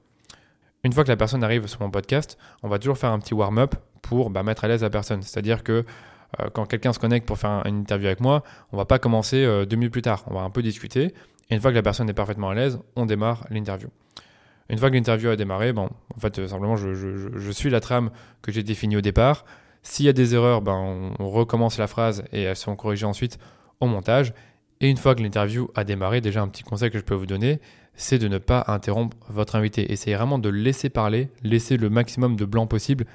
Une 0.83 0.91
fois 0.91 1.03
que 1.03 1.09
la 1.09 1.17
personne 1.17 1.43
arrive 1.43 1.65
sur 1.67 1.81
mon 1.81 1.89
podcast, 1.89 2.37
on 2.61 2.69
va 2.69 2.77
toujours 2.77 2.97
faire 2.97 3.11
un 3.11 3.19
petit 3.19 3.33
warm-up 3.33 3.75
pour 4.01 4.29
bah, 4.29 4.43
mettre 4.43 4.65
à 4.65 4.67
l'aise 4.67 4.83
la 4.83 4.89
personne. 4.89 5.21
C'est-à-dire 5.21 5.63
que 5.63 5.85
euh, 6.39 6.49
quand 6.51 6.65
quelqu'un 6.65 6.93
se 6.93 6.99
connecte 6.99 7.25
pour 7.25 7.37
faire 7.37 7.63
une 7.65 7.79
interview 7.79 8.07
avec 8.07 8.19
moi, 8.19 8.43
on 8.71 8.77
va 8.77 8.85
pas 8.85 8.99
commencer 8.99 9.65
deux 9.65 9.77
minutes 9.77 9.93
plus 9.93 10.01
tard. 10.01 10.23
On 10.27 10.33
va 10.33 10.41
un 10.41 10.49
peu 10.49 10.61
discuter 10.61 11.13
et 11.49 11.55
une 11.55 11.61
fois 11.61 11.71
que 11.71 11.75
la 11.75 11.83
personne 11.83 12.09
est 12.09 12.13
parfaitement 12.13 12.49
à 12.49 12.55
l'aise, 12.55 12.79
on 12.95 13.05
démarre 13.05 13.45
l'interview. 13.49 13.89
Une 14.69 14.77
fois 14.77 14.89
que 14.89 14.95
l'interview 14.95 15.29
a 15.29 15.35
démarré, 15.35 15.73
bon, 15.73 15.89
en 16.15 16.19
fait, 16.19 16.39
euh, 16.39 16.47
simplement, 16.47 16.77
je, 16.77 17.51
suis 17.51 17.69
la 17.69 17.79
trame 17.79 18.11
que 18.41 18.51
j'ai 18.51 18.63
définie 18.63 18.95
au 18.97 19.01
départ. 19.01 19.45
S'il 19.81 20.05
y 20.05 20.09
a 20.09 20.13
des 20.13 20.35
erreurs, 20.35 20.61
ben, 20.61 21.13
on, 21.19 21.29
recommence 21.29 21.77
la 21.77 21.87
phrase 21.87 22.23
et 22.31 22.43
elles 22.43 22.55
sont 22.55 22.75
corrigées 22.75 23.05
ensuite 23.05 23.37
au 23.81 23.87
montage. 23.87 24.33
Et 24.79 24.89
une 24.89 24.97
fois 24.97 25.15
que 25.15 25.21
l'interview 25.21 25.69
a 25.75 25.83
démarré, 25.83 26.21
déjà 26.21 26.41
un 26.41 26.47
petit 26.47 26.63
conseil 26.63 26.89
que 26.89 26.97
je 26.97 27.03
peux 27.03 27.13
vous 27.13 27.25
donner, 27.25 27.59
c'est 27.95 28.17
de 28.17 28.27
ne 28.27 28.37
pas 28.37 28.63
interrompre 28.67 29.17
votre 29.29 29.55
invité. 29.55 29.91
Essayez 29.91 30.15
vraiment 30.15 30.39
de 30.39 30.49
laisser 30.49 30.89
parler, 30.89 31.29
laisser 31.43 31.77
le 31.77 31.89
maximum 31.89 32.35
de 32.37 32.45
blanc 32.45 32.65
possible. 32.65 33.05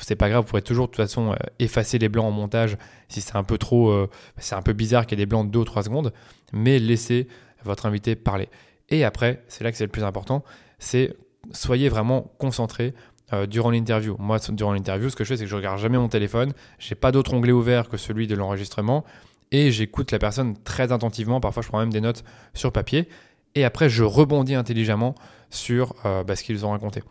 C'est 0.00 0.16
pas 0.16 0.28
grave, 0.28 0.42
vous 0.42 0.48
pourrez 0.50 0.62
toujours 0.62 0.86
de 0.86 0.92
toute 0.92 1.02
façon 1.02 1.32
euh, 1.32 1.36
effacer 1.58 1.98
les 1.98 2.10
blancs 2.10 2.26
en 2.26 2.30
montage 2.30 2.76
si 3.08 3.22
c'est 3.22 3.36
un 3.36 3.42
peu 3.42 3.56
trop, 3.56 3.90
euh, 3.90 4.08
c'est 4.36 4.54
un 4.54 4.62
peu 4.62 4.74
bizarre 4.74 5.06
qu'il 5.06 5.18
y 5.18 5.22
ait 5.22 5.24
des 5.24 5.28
blancs 5.28 5.46
de 5.46 5.50
2 5.50 5.58
ou 5.58 5.64
3 5.64 5.84
secondes, 5.84 6.12
mais 6.52 6.78
laissez 6.78 7.26
votre 7.64 7.86
invité 7.86 8.16
parler. 8.16 8.48
Et 8.88 9.04
après, 9.04 9.42
c'est 9.48 9.64
là 9.64 9.70
que 9.70 9.76
c'est 9.76 9.84
le 9.84 9.90
plus 9.90 10.04
important, 10.04 10.44
c'est 10.78 11.14
soyez 11.52 11.88
vraiment 11.88 12.32
concentré 12.38 12.94
euh, 13.32 13.46
durant 13.46 13.70
l'interview. 13.70 14.16
Moi, 14.18 14.38
durant 14.50 14.72
l'interview, 14.72 15.10
ce 15.10 15.16
que 15.16 15.24
je 15.24 15.28
fais, 15.28 15.36
c'est 15.36 15.44
que 15.44 15.50
je 15.50 15.56
regarde 15.56 15.78
jamais 15.78 15.98
mon 15.98 16.08
téléphone, 16.08 16.52
j'ai 16.78 16.94
pas 16.94 17.12
d'autre 17.12 17.34
onglet 17.34 17.52
ouvert 17.52 17.88
que 17.88 17.96
celui 17.96 18.26
de 18.26 18.34
l'enregistrement, 18.34 19.04
et 19.50 19.70
j'écoute 19.70 20.10
la 20.10 20.18
personne 20.18 20.56
très 20.62 20.92
attentivement. 20.92 21.40
Parfois, 21.40 21.62
je 21.62 21.68
prends 21.68 21.78
même 21.78 21.92
des 21.92 22.00
notes 22.00 22.24
sur 22.54 22.72
papier, 22.72 23.08
et 23.54 23.64
après, 23.64 23.88
je 23.88 24.04
rebondis 24.04 24.54
intelligemment 24.54 25.14
sur 25.50 25.94
euh, 26.04 26.24
bah, 26.24 26.36
ce 26.36 26.42
qu'ils 26.42 26.64
ont 26.64 26.70
raconté. 26.70 27.02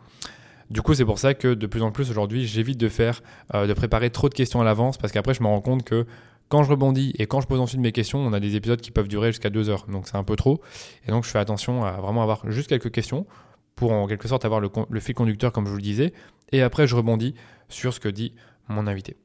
Du 0.70 0.82
coup, 0.82 0.94
c'est 0.94 1.04
pour 1.04 1.18
ça 1.18 1.34
que 1.34 1.54
de 1.54 1.66
plus 1.66 1.82
en 1.82 1.92
plus 1.92 2.10
aujourd'hui, 2.10 2.46
j'évite 2.46 2.78
de 2.78 2.88
faire, 2.88 3.22
euh, 3.54 3.66
de 3.66 3.72
préparer 3.72 4.10
trop 4.10 4.28
de 4.28 4.34
questions 4.34 4.60
à 4.60 4.64
l'avance, 4.64 4.98
parce 4.98 5.12
qu'après, 5.12 5.34
je 5.34 5.42
me 5.42 5.48
rends 5.48 5.60
compte 5.60 5.82
que 5.82 6.06
quand 6.48 6.62
je 6.62 6.70
rebondis 6.70 7.12
et 7.18 7.26
quand 7.26 7.40
je 7.40 7.46
pose 7.46 7.60
ensuite 7.60 7.80
mes 7.80 7.92
questions, 7.92 8.20
on 8.20 8.32
a 8.32 8.40
des 8.40 8.56
épisodes 8.56 8.80
qui 8.80 8.90
peuvent 8.90 9.08
durer 9.08 9.28
jusqu'à 9.28 9.50
deux 9.50 9.68
heures. 9.68 9.86
Donc 9.88 10.08
c'est 10.08 10.16
un 10.16 10.24
peu 10.24 10.36
trop. 10.36 10.60
Et 11.06 11.10
donc 11.10 11.24
je 11.24 11.30
fais 11.30 11.38
attention 11.38 11.84
à 11.84 11.92
vraiment 11.92 12.22
avoir 12.22 12.50
juste 12.50 12.68
quelques 12.68 12.90
questions 12.90 13.26
pour 13.74 13.92
en 13.92 14.06
quelque 14.06 14.28
sorte 14.28 14.44
avoir 14.44 14.60
le, 14.60 15.00
fil 15.00 15.14
conducteur 15.14 15.52
comme 15.52 15.66
je 15.66 15.70
vous 15.70 15.76
le 15.76 15.82
disais. 15.82 16.12
Et 16.52 16.62
après 16.62 16.86
je 16.86 16.96
rebondis 16.96 17.34
sur 17.68 17.92
ce 17.92 18.00
que 18.00 18.08
dit 18.08 18.34
mon 18.68 18.86
invité. 18.86 19.16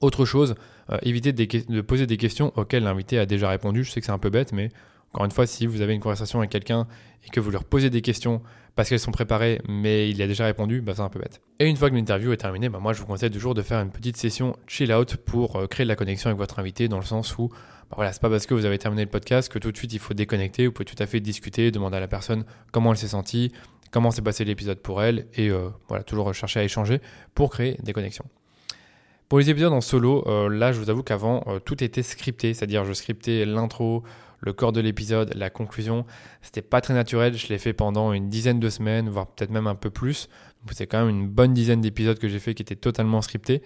Autre 0.00 0.24
chose, 0.24 0.54
euh, 0.90 0.98
évitez 1.02 1.32
de, 1.32 1.80
poser 1.80 2.06
des 2.06 2.16
questions 2.16 2.52
auxquelles 2.56 2.82
l'invité 2.82 3.18
a 3.18 3.26
déjà 3.26 3.48
répondu. 3.48 3.84
Je 3.84 3.90
sais 3.90 4.00
que 4.00 4.06
c'est 4.06 4.12
un 4.12 4.18
peu 4.18 4.30
bête, 4.30 4.52
mais 4.52 4.68
encore 5.12 5.24
une 5.24 5.30
fois, 5.30 5.46
si 5.46 5.66
vous 5.66 5.80
avez 5.80 5.94
une 5.94 6.00
conversation 6.00 6.40
avec 6.40 6.50
quelqu'un 6.50 6.86
et 7.24 7.30
que 7.30 7.40
vous 7.40 7.50
leur 7.50 7.64
posez 7.64 7.88
des 7.88 8.02
questions 8.02 8.42
parce 8.76 8.88
qu'elles 8.88 9.00
sont 9.00 9.12
préparées, 9.12 9.60
mais 9.68 10.10
il 10.10 10.16
y 10.16 10.22
a 10.22 10.26
déjà 10.26 10.44
répondu, 10.44 10.80
bah, 10.80 10.94
c'est 10.96 11.02
un 11.02 11.08
peu 11.08 11.20
bête. 11.20 11.40
Et 11.60 11.66
une 11.66 11.76
fois 11.76 11.90
que 11.90 11.94
l'interview 11.94 12.32
est 12.32 12.36
terminée, 12.36 12.68
bah, 12.68 12.80
moi 12.80 12.92
je 12.92 13.00
vous 13.00 13.06
conseille 13.06 13.30
toujours 13.30 13.54
de 13.54 13.62
faire 13.62 13.80
une 13.80 13.90
petite 13.90 14.16
session 14.16 14.56
chill 14.66 14.92
out 14.92 15.16
pour 15.16 15.56
euh, 15.56 15.66
créer 15.66 15.84
de 15.84 15.88
la 15.88 15.96
connexion 15.96 16.28
avec 16.28 16.38
votre 16.38 16.58
invité, 16.58 16.88
dans 16.88 16.98
le 16.98 17.04
sens 17.04 17.38
où 17.38 17.48
bah, 17.48 17.96
voilà, 17.96 18.12
c'est 18.12 18.20
pas 18.20 18.30
parce 18.30 18.46
que 18.46 18.54
vous 18.54 18.64
avez 18.64 18.78
terminé 18.78 19.04
le 19.04 19.10
podcast 19.10 19.52
que 19.52 19.58
tout 19.58 19.70
de 19.70 19.76
suite 19.76 19.92
il 19.92 20.00
faut 20.00 20.14
déconnecter. 20.14 20.66
Vous 20.66 20.72
pouvez 20.72 20.84
tout 20.84 21.00
à 21.00 21.06
fait 21.06 21.20
discuter, 21.20 21.70
demander 21.70 21.98
à 21.98 22.00
la 22.00 22.08
personne 22.08 22.44
comment 22.72 22.90
elle 22.92 22.98
s'est 22.98 23.08
sentie, 23.08 23.52
comment 23.92 24.10
s'est 24.10 24.22
passé 24.22 24.44
l'épisode 24.44 24.78
pour 24.78 25.02
elle, 25.02 25.26
et 25.34 25.50
euh, 25.50 25.68
voilà, 25.88 26.02
toujours 26.02 26.34
chercher 26.34 26.60
à 26.60 26.64
échanger 26.64 27.00
pour 27.34 27.50
créer 27.50 27.78
des 27.82 27.92
connexions. 27.92 28.24
Pour 29.28 29.38
les 29.38 29.50
épisodes 29.50 29.72
en 29.72 29.80
solo, 29.80 30.24
euh, 30.26 30.48
là 30.48 30.72
je 30.72 30.80
vous 30.80 30.90
avoue 30.90 31.02
qu'avant 31.02 31.44
tout 31.64 31.82
était 31.82 32.02
scripté, 32.02 32.54
c'est-à-dire 32.54 32.84
je 32.84 32.92
scriptais 32.92 33.44
l'intro, 33.46 34.02
le 34.44 34.52
corps 34.52 34.72
de 34.72 34.80
l'épisode, 34.80 35.32
la 35.34 35.50
conclusion. 35.50 36.04
C'était 36.42 36.62
pas 36.62 36.80
très 36.80 36.94
naturel. 36.94 37.36
Je 37.36 37.48
l'ai 37.48 37.58
fait 37.58 37.72
pendant 37.72 38.12
une 38.12 38.28
dizaine 38.28 38.60
de 38.60 38.68
semaines, 38.68 39.08
voire 39.08 39.26
peut-être 39.26 39.50
même 39.50 39.66
un 39.66 39.74
peu 39.74 39.90
plus. 39.90 40.28
C'est 40.70 40.86
quand 40.86 41.00
même 41.00 41.08
une 41.08 41.28
bonne 41.28 41.54
dizaine 41.54 41.80
d'épisodes 41.80 42.18
que 42.18 42.28
j'ai 42.28 42.38
fait 42.38 42.54
qui 42.54 42.62
étaient 42.62 42.76
totalement 42.76 43.22
scriptés. 43.22 43.62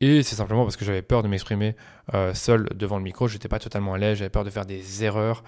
Et 0.00 0.22
c'est 0.22 0.36
simplement 0.36 0.64
parce 0.64 0.76
que 0.76 0.84
j'avais 0.84 1.02
peur 1.02 1.22
de 1.22 1.28
m'exprimer 1.28 1.74
euh, 2.14 2.32
seul 2.34 2.68
devant 2.74 2.98
le 2.98 3.04
micro. 3.04 3.26
J'étais 3.26 3.48
pas 3.48 3.58
totalement 3.58 3.94
à 3.94 3.98
l'aise. 3.98 4.18
J'avais 4.18 4.30
peur 4.30 4.44
de 4.44 4.50
faire 4.50 4.66
des 4.66 5.02
erreurs. 5.04 5.42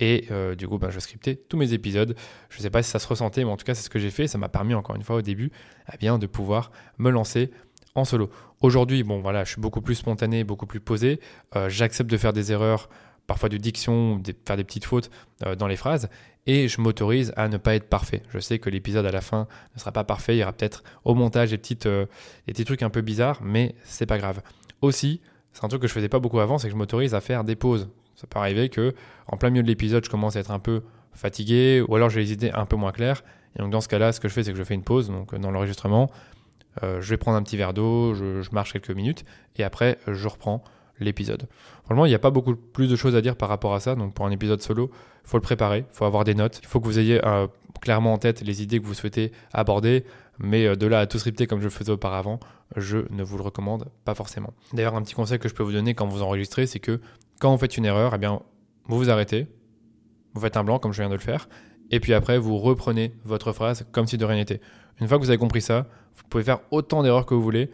Et 0.00 0.26
euh, 0.30 0.54
du 0.54 0.66
coup, 0.66 0.78
ben, 0.78 0.90
je 0.90 0.98
scriptais 0.98 1.36
tous 1.36 1.56
mes 1.56 1.74
épisodes. 1.74 2.16
Je 2.48 2.58
ne 2.58 2.62
sais 2.62 2.70
pas 2.70 2.82
si 2.82 2.90
ça 2.90 2.98
se 2.98 3.06
ressentait, 3.06 3.44
mais 3.44 3.50
en 3.50 3.56
tout 3.56 3.64
cas, 3.64 3.74
c'est 3.74 3.84
ce 3.84 3.90
que 3.90 3.98
j'ai 3.98 4.10
fait. 4.10 4.26
Ça 4.26 4.38
m'a 4.38 4.48
permis, 4.48 4.74
encore 4.74 4.96
une 4.96 5.02
fois, 5.02 5.16
au 5.16 5.22
début, 5.22 5.52
eh 5.92 5.96
bien, 5.98 6.18
de 6.18 6.26
pouvoir 6.26 6.72
me 6.98 7.10
lancer 7.10 7.50
en 7.94 8.04
solo. 8.04 8.30
Aujourd'hui, 8.60 9.02
bon 9.02 9.20
voilà, 9.20 9.44
je 9.44 9.52
suis 9.52 9.60
beaucoup 9.60 9.80
plus 9.80 9.96
spontané, 9.96 10.44
beaucoup 10.44 10.66
plus 10.66 10.80
posé. 10.80 11.20
Euh, 11.56 11.68
j'accepte 11.68 12.10
de 12.10 12.16
faire 12.16 12.32
des 12.32 12.52
erreurs, 12.52 12.88
parfois 13.32 13.48
de 13.48 13.56
diction, 13.56 14.22
faire 14.46 14.58
des 14.58 14.64
petites 14.64 14.84
fautes 14.84 15.10
euh, 15.46 15.56
dans 15.56 15.66
les 15.66 15.76
phrases, 15.76 16.10
et 16.46 16.68
je 16.68 16.82
m'autorise 16.82 17.32
à 17.36 17.48
ne 17.48 17.56
pas 17.56 17.74
être 17.74 17.88
parfait. 17.88 18.22
Je 18.28 18.38
sais 18.38 18.58
que 18.58 18.68
l'épisode 18.68 19.06
à 19.06 19.10
la 19.10 19.22
fin 19.22 19.46
ne 19.74 19.80
sera 19.80 19.90
pas 19.90 20.04
parfait, 20.04 20.36
il 20.36 20.40
y 20.40 20.42
aura 20.42 20.52
peut-être 20.52 20.84
au 21.04 21.14
montage 21.14 21.50
des, 21.50 21.56
petites, 21.56 21.86
des 21.86 22.06
petits 22.46 22.66
trucs 22.66 22.82
un 22.82 22.90
peu 22.90 23.00
bizarres, 23.00 23.40
mais 23.42 23.74
c'est 23.84 24.04
pas 24.04 24.18
grave. 24.18 24.42
Aussi, 24.82 25.22
c'est 25.52 25.64
un 25.64 25.68
truc 25.68 25.80
que 25.80 25.88
je 25.88 25.92
faisais 25.94 26.10
pas 26.10 26.18
beaucoup 26.18 26.40
avant, 26.40 26.58
c'est 26.58 26.66
que 26.66 26.72
je 26.72 26.76
m'autorise 26.76 27.14
à 27.14 27.22
faire 27.22 27.44
des 27.44 27.56
pauses. 27.56 27.88
Ça 28.16 28.26
peut 28.26 28.38
arriver 28.38 28.68
que 28.68 28.94
en 29.28 29.38
plein 29.38 29.48
milieu 29.48 29.62
de 29.62 29.68
l'épisode, 29.68 30.04
je 30.04 30.10
commence 30.10 30.36
à 30.36 30.40
être 30.40 30.50
un 30.50 30.58
peu 30.58 30.82
fatigué, 31.14 31.82
ou 31.86 31.96
alors 31.96 32.10
j'ai 32.10 32.20
les 32.20 32.32
idées 32.32 32.50
un 32.50 32.66
peu 32.66 32.76
moins 32.76 32.92
claires. 32.92 33.22
Et 33.56 33.60
donc 33.60 33.70
dans 33.70 33.80
ce 33.80 33.88
cas-là, 33.88 34.12
ce 34.12 34.20
que 34.20 34.28
je 34.28 34.34
fais, 34.34 34.44
c'est 34.44 34.52
que 34.52 34.58
je 34.58 34.64
fais 34.64 34.74
une 34.74 34.84
pause. 34.84 35.08
Donc 35.08 35.34
dans 35.34 35.50
l'enregistrement, 35.50 36.10
euh, 36.82 37.00
je 37.00 37.10
vais 37.10 37.16
prendre 37.16 37.36
un 37.36 37.42
petit 37.42 37.56
verre 37.56 37.74
d'eau, 37.74 38.14
je, 38.14 38.42
marche 38.52 38.72
quelques 38.72 38.90
minutes, 38.90 39.24
et 39.56 39.64
après 39.64 39.98
je 40.06 40.28
reprends 40.28 40.64
l'épisode. 41.02 41.48
Franchement, 41.84 42.06
il 42.06 42.10
n'y 42.10 42.14
a 42.14 42.18
pas 42.18 42.30
beaucoup 42.30 42.54
plus 42.54 42.88
de 42.88 42.96
choses 42.96 43.16
à 43.16 43.20
dire 43.20 43.36
par 43.36 43.48
rapport 43.48 43.74
à 43.74 43.80
ça. 43.80 43.94
Donc 43.94 44.14
pour 44.14 44.26
un 44.26 44.30
épisode 44.30 44.60
solo, 44.62 44.90
il 45.24 45.28
faut 45.28 45.36
le 45.36 45.42
préparer, 45.42 45.78
il 45.78 45.94
faut 45.94 46.04
avoir 46.04 46.24
des 46.24 46.34
notes, 46.34 46.60
il 46.62 46.66
faut 46.66 46.80
que 46.80 46.86
vous 46.86 46.98
ayez 46.98 47.24
euh, 47.24 47.46
clairement 47.80 48.12
en 48.12 48.18
tête 48.18 48.42
les 48.42 48.62
idées 48.62 48.80
que 48.80 48.86
vous 48.86 48.94
souhaitez 48.94 49.32
aborder. 49.52 50.04
Mais 50.38 50.66
euh, 50.66 50.76
de 50.76 50.86
là 50.86 51.00
à 51.00 51.06
tout 51.06 51.18
scripter 51.18 51.46
comme 51.46 51.60
je 51.60 51.64
le 51.64 51.70
faisais 51.70 51.92
auparavant, 51.92 52.40
je 52.76 52.98
ne 53.10 53.22
vous 53.22 53.36
le 53.36 53.42
recommande 53.42 53.88
pas 54.04 54.14
forcément. 54.14 54.52
D'ailleurs, 54.72 54.96
un 54.96 55.02
petit 55.02 55.14
conseil 55.14 55.38
que 55.38 55.48
je 55.48 55.54
peux 55.54 55.62
vous 55.62 55.72
donner 55.72 55.94
quand 55.94 56.06
vous 56.06 56.22
enregistrez, 56.22 56.66
c'est 56.66 56.80
que 56.80 57.00
quand 57.40 57.52
vous 57.52 57.58
faites 57.58 57.76
une 57.76 57.84
erreur, 57.84 58.14
eh 58.14 58.18
bien, 58.18 58.40
vous 58.86 58.96
vous 58.96 59.10
arrêtez, 59.10 59.46
vous 60.34 60.40
faites 60.40 60.56
un 60.56 60.64
blanc 60.64 60.78
comme 60.78 60.92
je 60.92 61.02
viens 61.02 61.10
de 61.10 61.14
le 61.14 61.20
faire, 61.20 61.48
et 61.90 62.00
puis 62.00 62.14
après, 62.14 62.38
vous 62.38 62.56
reprenez 62.56 63.14
votre 63.24 63.52
phrase 63.52 63.86
comme 63.92 64.06
si 64.06 64.16
de 64.16 64.24
rien 64.24 64.36
n'était. 64.36 64.60
Une 65.00 65.06
fois 65.06 65.18
que 65.18 65.22
vous 65.22 65.30
avez 65.30 65.38
compris 65.38 65.60
ça, 65.60 65.86
vous 66.16 66.22
pouvez 66.28 66.42
faire 66.42 66.60
autant 66.70 67.02
d'erreurs 67.02 67.26
que 67.26 67.34
vous 67.34 67.42
voulez. 67.42 67.70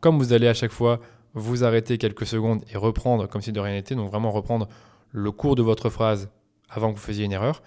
Comme 0.00 0.18
vous 0.18 0.32
allez 0.32 0.48
à 0.48 0.54
chaque 0.54 0.72
fois 0.72 1.00
vous 1.34 1.64
arrêter 1.64 1.98
quelques 1.98 2.26
secondes 2.26 2.62
et 2.72 2.76
reprendre 2.76 3.28
comme 3.28 3.42
si 3.42 3.52
de 3.52 3.60
rien 3.60 3.74
n'était, 3.74 3.94
donc 3.94 4.10
vraiment 4.10 4.30
reprendre 4.30 4.68
le 5.10 5.30
cours 5.30 5.54
de 5.54 5.62
votre 5.62 5.90
phrase 5.90 6.30
avant 6.68 6.92
que 6.92 6.98
vous 6.98 7.04
faisiez 7.04 7.24
une 7.24 7.32
erreur, 7.32 7.62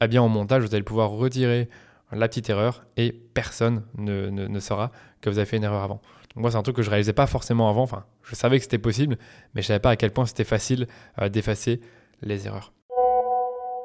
eh 0.00 0.08
bien 0.08 0.22
en 0.22 0.28
montage, 0.28 0.62
vous 0.62 0.74
allez 0.74 0.84
pouvoir 0.84 1.10
retirer 1.10 1.68
la 2.12 2.28
petite 2.28 2.48
erreur 2.50 2.84
et 2.96 3.12
personne 3.12 3.82
ne, 3.96 4.60
saura 4.60 4.92
que 5.20 5.30
vous 5.30 5.38
avez 5.38 5.46
fait 5.46 5.56
une 5.56 5.64
erreur 5.64 5.82
avant. 5.82 6.00
Donc 6.34 6.42
moi, 6.42 6.50
c'est 6.50 6.56
un 6.56 6.62
truc 6.62 6.76
que 6.76 6.82
je 6.82 6.90
réalisais 6.90 7.12
pas 7.12 7.26
forcément 7.26 7.68
avant. 7.68 7.82
Enfin, 7.82 8.04
je 8.22 8.34
savais 8.34 8.58
que 8.58 8.62
c'était 8.62 8.78
possible, 8.78 9.18
mais 9.54 9.62
je 9.62 9.66
savais 9.66 9.80
pas 9.80 9.90
à 9.90 9.96
quel 9.96 10.10
point 10.10 10.26
c'était 10.26 10.44
facile 10.44 10.86
euh, 11.20 11.28
d'effacer 11.28 11.80
les 12.22 12.46
erreurs. 12.46 12.72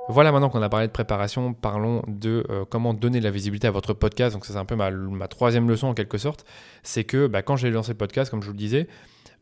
Voilà, 0.09 0.31
maintenant 0.31 0.49
qu'on 0.49 0.61
a 0.61 0.69
parlé 0.69 0.87
de 0.87 0.91
préparation, 0.91 1.53
parlons 1.53 2.03
de 2.07 2.45
euh, 2.49 2.65
comment 2.69 2.93
donner 2.93 3.19
de 3.19 3.23
la 3.23 3.31
visibilité 3.31 3.67
à 3.67 3.71
votre 3.71 3.93
podcast. 3.93 4.35
Donc, 4.35 4.45
ça, 4.45 4.53
c'est 4.53 4.59
un 4.59 4.65
peu 4.65 4.75
ma, 4.75 5.27
troisième 5.27 5.69
leçon 5.69 5.87
en 5.87 5.93
quelque 5.93 6.17
sorte. 6.17 6.43
C'est 6.83 7.05
que 7.05 7.27
bah, 7.27 7.41
quand 7.41 7.55
j'ai 7.55 7.69
lancé 7.69 7.91
le 7.91 7.97
podcast, 7.97 8.29
comme 8.29 8.41
je 8.41 8.47
vous 8.47 8.53
le 8.53 8.57
disais, 8.57 8.87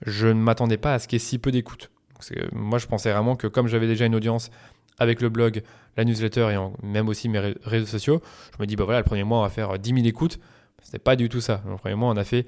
je 0.06 0.28
ne 0.28 0.34
m'attendais 0.34 0.78
pas 0.78 0.94
à 0.94 1.00
ce 1.00 1.08
qu'il 1.08 1.18
y 1.18 1.22
ait 1.22 1.26
si 1.26 1.38
peu 1.38 1.52
d'écoute. 1.52 1.92
Moi, 2.52 2.80
je 2.80 2.88
pensais 2.88 3.12
vraiment 3.12 3.36
que 3.36 3.48
comme 3.48 3.68
j'avais 3.68 3.88
déjà 3.88 4.06
une 4.06 4.16
audience 4.16 4.52
avec 4.98 5.22
le 5.22 5.30
blog, 5.30 5.64
la 5.96 6.04
newsletter 6.04 6.50
et 6.54 6.86
même 6.86 7.08
aussi 7.08 7.30
mes 7.30 7.40
réseaux 7.64 7.86
sociaux, 7.86 8.22
je 8.58 8.62
me 8.62 8.68
dis, 8.68 8.76
bah 8.76 8.84
voilà, 8.84 9.00
le 9.00 9.06
premier 9.06 9.24
mois, 9.24 9.40
on 9.40 9.44
va 9.44 9.50
faire 9.50 9.80
10 9.80 9.94
000 9.94 10.06
écoutes. 10.06 10.40
C'était 10.82 11.00
pas 11.00 11.16
du 11.16 11.30
tout 11.30 11.42
ça. 11.42 11.62
Le 11.68 11.78
premier 11.78 11.96
mois, 11.96 12.10
on 12.10 12.18
a 12.18 12.24
fait 12.24 12.46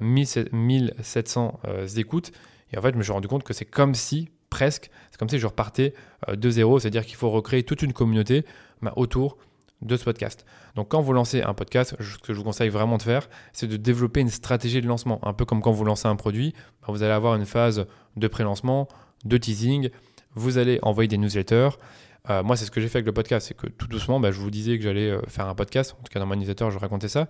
1700 0.00 1.60
euh, 1.64 1.70
euh, 1.70 1.86
écoutes. 1.96 2.32
Et 2.72 2.78
en 2.78 2.82
fait, 2.82 2.92
je 2.92 2.98
me 2.98 3.02
suis 3.02 3.12
rendu 3.12 3.28
compte 3.28 3.44
que 3.44 3.52
c'est 3.52 3.64
comme 3.64 3.94
si 3.94 4.28
presque. 4.50 4.90
C'est 5.10 5.18
comme 5.18 5.28
si 5.28 5.38
je 5.38 5.46
repartais 5.46 5.94
euh, 6.28 6.36
de 6.36 6.50
zéro, 6.50 6.78
c'est-à-dire 6.78 7.06
qu'il 7.06 7.16
faut 7.16 7.30
recréer 7.30 7.62
toute 7.62 7.82
une 7.82 7.92
communauté 7.92 8.44
bah, 8.82 8.92
autour 8.96 9.38
de 9.82 9.96
ce 9.96 10.04
podcast. 10.04 10.44
Donc 10.74 10.88
quand 10.88 11.00
vous 11.00 11.12
lancez 11.12 11.42
un 11.42 11.54
podcast, 11.54 11.96
ce 12.00 12.18
que 12.18 12.32
je 12.32 12.38
vous 12.38 12.44
conseille 12.44 12.68
vraiment 12.68 12.96
de 12.96 13.02
faire, 13.02 13.28
c'est 13.52 13.66
de 13.66 13.76
développer 13.76 14.20
une 14.20 14.30
stratégie 14.30 14.80
de 14.80 14.86
lancement. 14.86 15.20
Un 15.26 15.32
peu 15.32 15.44
comme 15.44 15.60
quand 15.60 15.72
vous 15.72 15.84
lancez 15.84 16.08
un 16.08 16.16
produit, 16.16 16.54
bah, 16.82 16.88
vous 16.88 17.02
allez 17.02 17.12
avoir 17.12 17.34
une 17.36 17.46
phase 17.46 17.86
de 18.16 18.28
pré-lancement, 18.28 18.88
de 19.24 19.36
teasing, 19.36 19.90
vous 20.34 20.58
allez 20.58 20.78
envoyer 20.82 21.08
des 21.08 21.18
newsletters. 21.18 21.70
Euh, 22.30 22.42
moi, 22.42 22.56
c'est 22.56 22.66
ce 22.66 22.70
que 22.70 22.80
j'ai 22.80 22.88
fait 22.88 22.98
avec 22.98 23.06
le 23.06 23.12
podcast, 23.12 23.46
c'est 23.48 23.56
que 23.56 23.68
tout 23.68 23.86
doucement, 23.86 24.20
bah, 24.20 24.32
je 24.32 24.40
vous 24.40 24.50
disais 24.50 24.76
que 24.76 24.84
j'allais 24.84 25.10
euh, 25.10 25.20
faire 25.28 25.46
un 25.46 25.54
podcast. 25.54 25.96
En 25.98 26.02
tout 26.02 26.12
cas, 26.12 26.20
dans 26.20 26.26
mon 26.26 26.36
newsletter, 26.36 26.68
je 26.70 26.78
racontais 26.78 27.08
ça. 27.08 27.28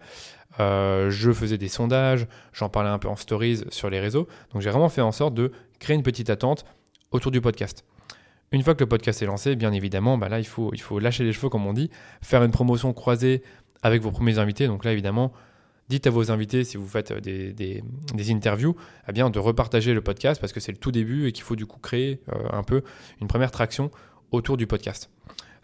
je 0.59 1.33
faisais 1.33 1.59
des 1.59 1.69
sondages, 1.69 2.27
j'en 2.53 2.69
parlais 2.69 2.91
un 2.91 2.99
peu 2.99 3.09
en 3.09 3.17
stories 3.17 3.65
sur 3.71 3.91
les 3.91 4.01
réseaux. 4.01 4.27
Donc, 4.53 4.63
j'ai 4.63 4.71
vraiment 4.71 4.89
fait 4.89 5.03
en 5.03 5.13
sorte 5.13 5.35
de 5.35 5.53
créer 5.79 5.95
une 5.95 6.03
petite 6.03 6.31
attente 6.31 6.65
autour 7.13 7.31
du 7.31 7.41
podcast. 7.41 7.85
Une 8.51 8.63
fois 8.63 8.75
que 8.75 8.81
le 8.81 8.89
podcast 8.89 9.21
est 9.23 9.27
lancé, 9.27 9.57
bien 9.57 9.73
évidemment, 9.73 10.17
bah 10.17 10.29
là, 10.29 10.39
il 10.39 10.47
faut, 10.47 10.73
lâcher 10.99 11.25
les 11.25 11.33
cheveux, 11.33 11.51
comme 11.51 11.67
on 11.67 11.75
dit, 11.75 11.91
faire 12.23 12.43
une 12.43 12.51
promotion 12.51 12.93
croisée 12.95 13.43
avec 13.83 14.03
vos 14.03 14.11
premiers 14.11 14.39
invités. 14.39 14.67
Donc 14.67 14.85
là, 14.85 14.93
évidemment, 14.93 15.33
dites 15.89 16.07
à 16.07 16.11
vos 16.11 16.31
invités, 16.31 16.65
si 16.65 16.79
vous 16.79 16.87
faites 16.87 17.13
des, 17.13 17.53
des, 17.53 18.33
interviews, 18.33 18.75
eh 19.07 19.13
bien, 19.13 19.29
de 19.29 19.39
repartager 19.39 19.93
le 19.93 20.01
podcast 20.01 20.41
parce 20.41 20.53
que 20.53 20.61
c'est 20.61 20.73
le 20.73 20.79
tout 20.79 20.93
début 20.93 21.29
et 21.29 21.33
qu'il 21.33 21.45
faut 21.45 21.57
du 21.57 21.67
coup 21.67 21.79
créer 21.79 22.21
euh, 22.33 22.49
un 22.53 22.63
peu 22.63 22.83
une 23.21 23.29
première 23.29 23.51
traction 23.51 23.91
autour 24.31 24.57
du 24.57 24.67
podcast. 24.67 25.11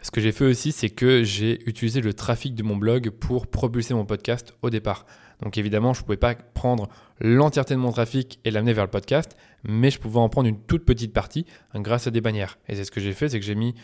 Ce 0.01 0.11
que 0.11 0.21
j'ai 0.21 0.31
fait 0.31 0.45
aussi, 0.45 0.71
c'est 0.71 0.89
que 0.89 1.23
j'ai 1.23 1.67
utilisé 1.67 2.01
le 2.01 2.13
trafic 2.13 2.53
de 2.53 2.61
mon 2.61 2.75
blog 2.75 3.09
pour 3.09 3.47
propulser 3.47 3.95
mon 3.95 4.05
podcast 4.05 4.55
au 4.61 4.69
départ. 4.69 5.07
Donc 5.41 5.57
évidemment, 5.57 5.93
je 5.93 6.01
ne 6.01 6.05
pouvais 6.05 6.17
pas 6.17 6.35
prendre 6.35 6.87
l'entièreté 7.19 7.73
de 7.73 7.79
mon 7.79 7.91
trafic 7.91 8.39
et 8.45 8.51
l'amener 8.51 8.73
vers 8.73 8.85
le 8.85 8.91
podcast, 8.91 9.35
mais 9.67 9.91
je 9.91 9.99
pouvais 9.99 10.19
en 10.19 10.29
prendre 10.29 10.47
une 10.47 10.59
toute 10.59 10.85
petite 10.85 11.13
partie 11.13 11.45
hein, 11.73 11.81
grâce 11.81 12.07
à 12.07 12.11
des 12.11 12.21
bannières. 12.21 12.57
Et 12.67 12.75
c'est 12.75 12.83
ce 12.83 12.91
que 12.91 12.99
j'ai 12.99 13.13
fait, 13.13 13.29
c'est 13.29 13.39
que 13.39 13.45
j'ai 13.45 13.55
mis 13.55 13.75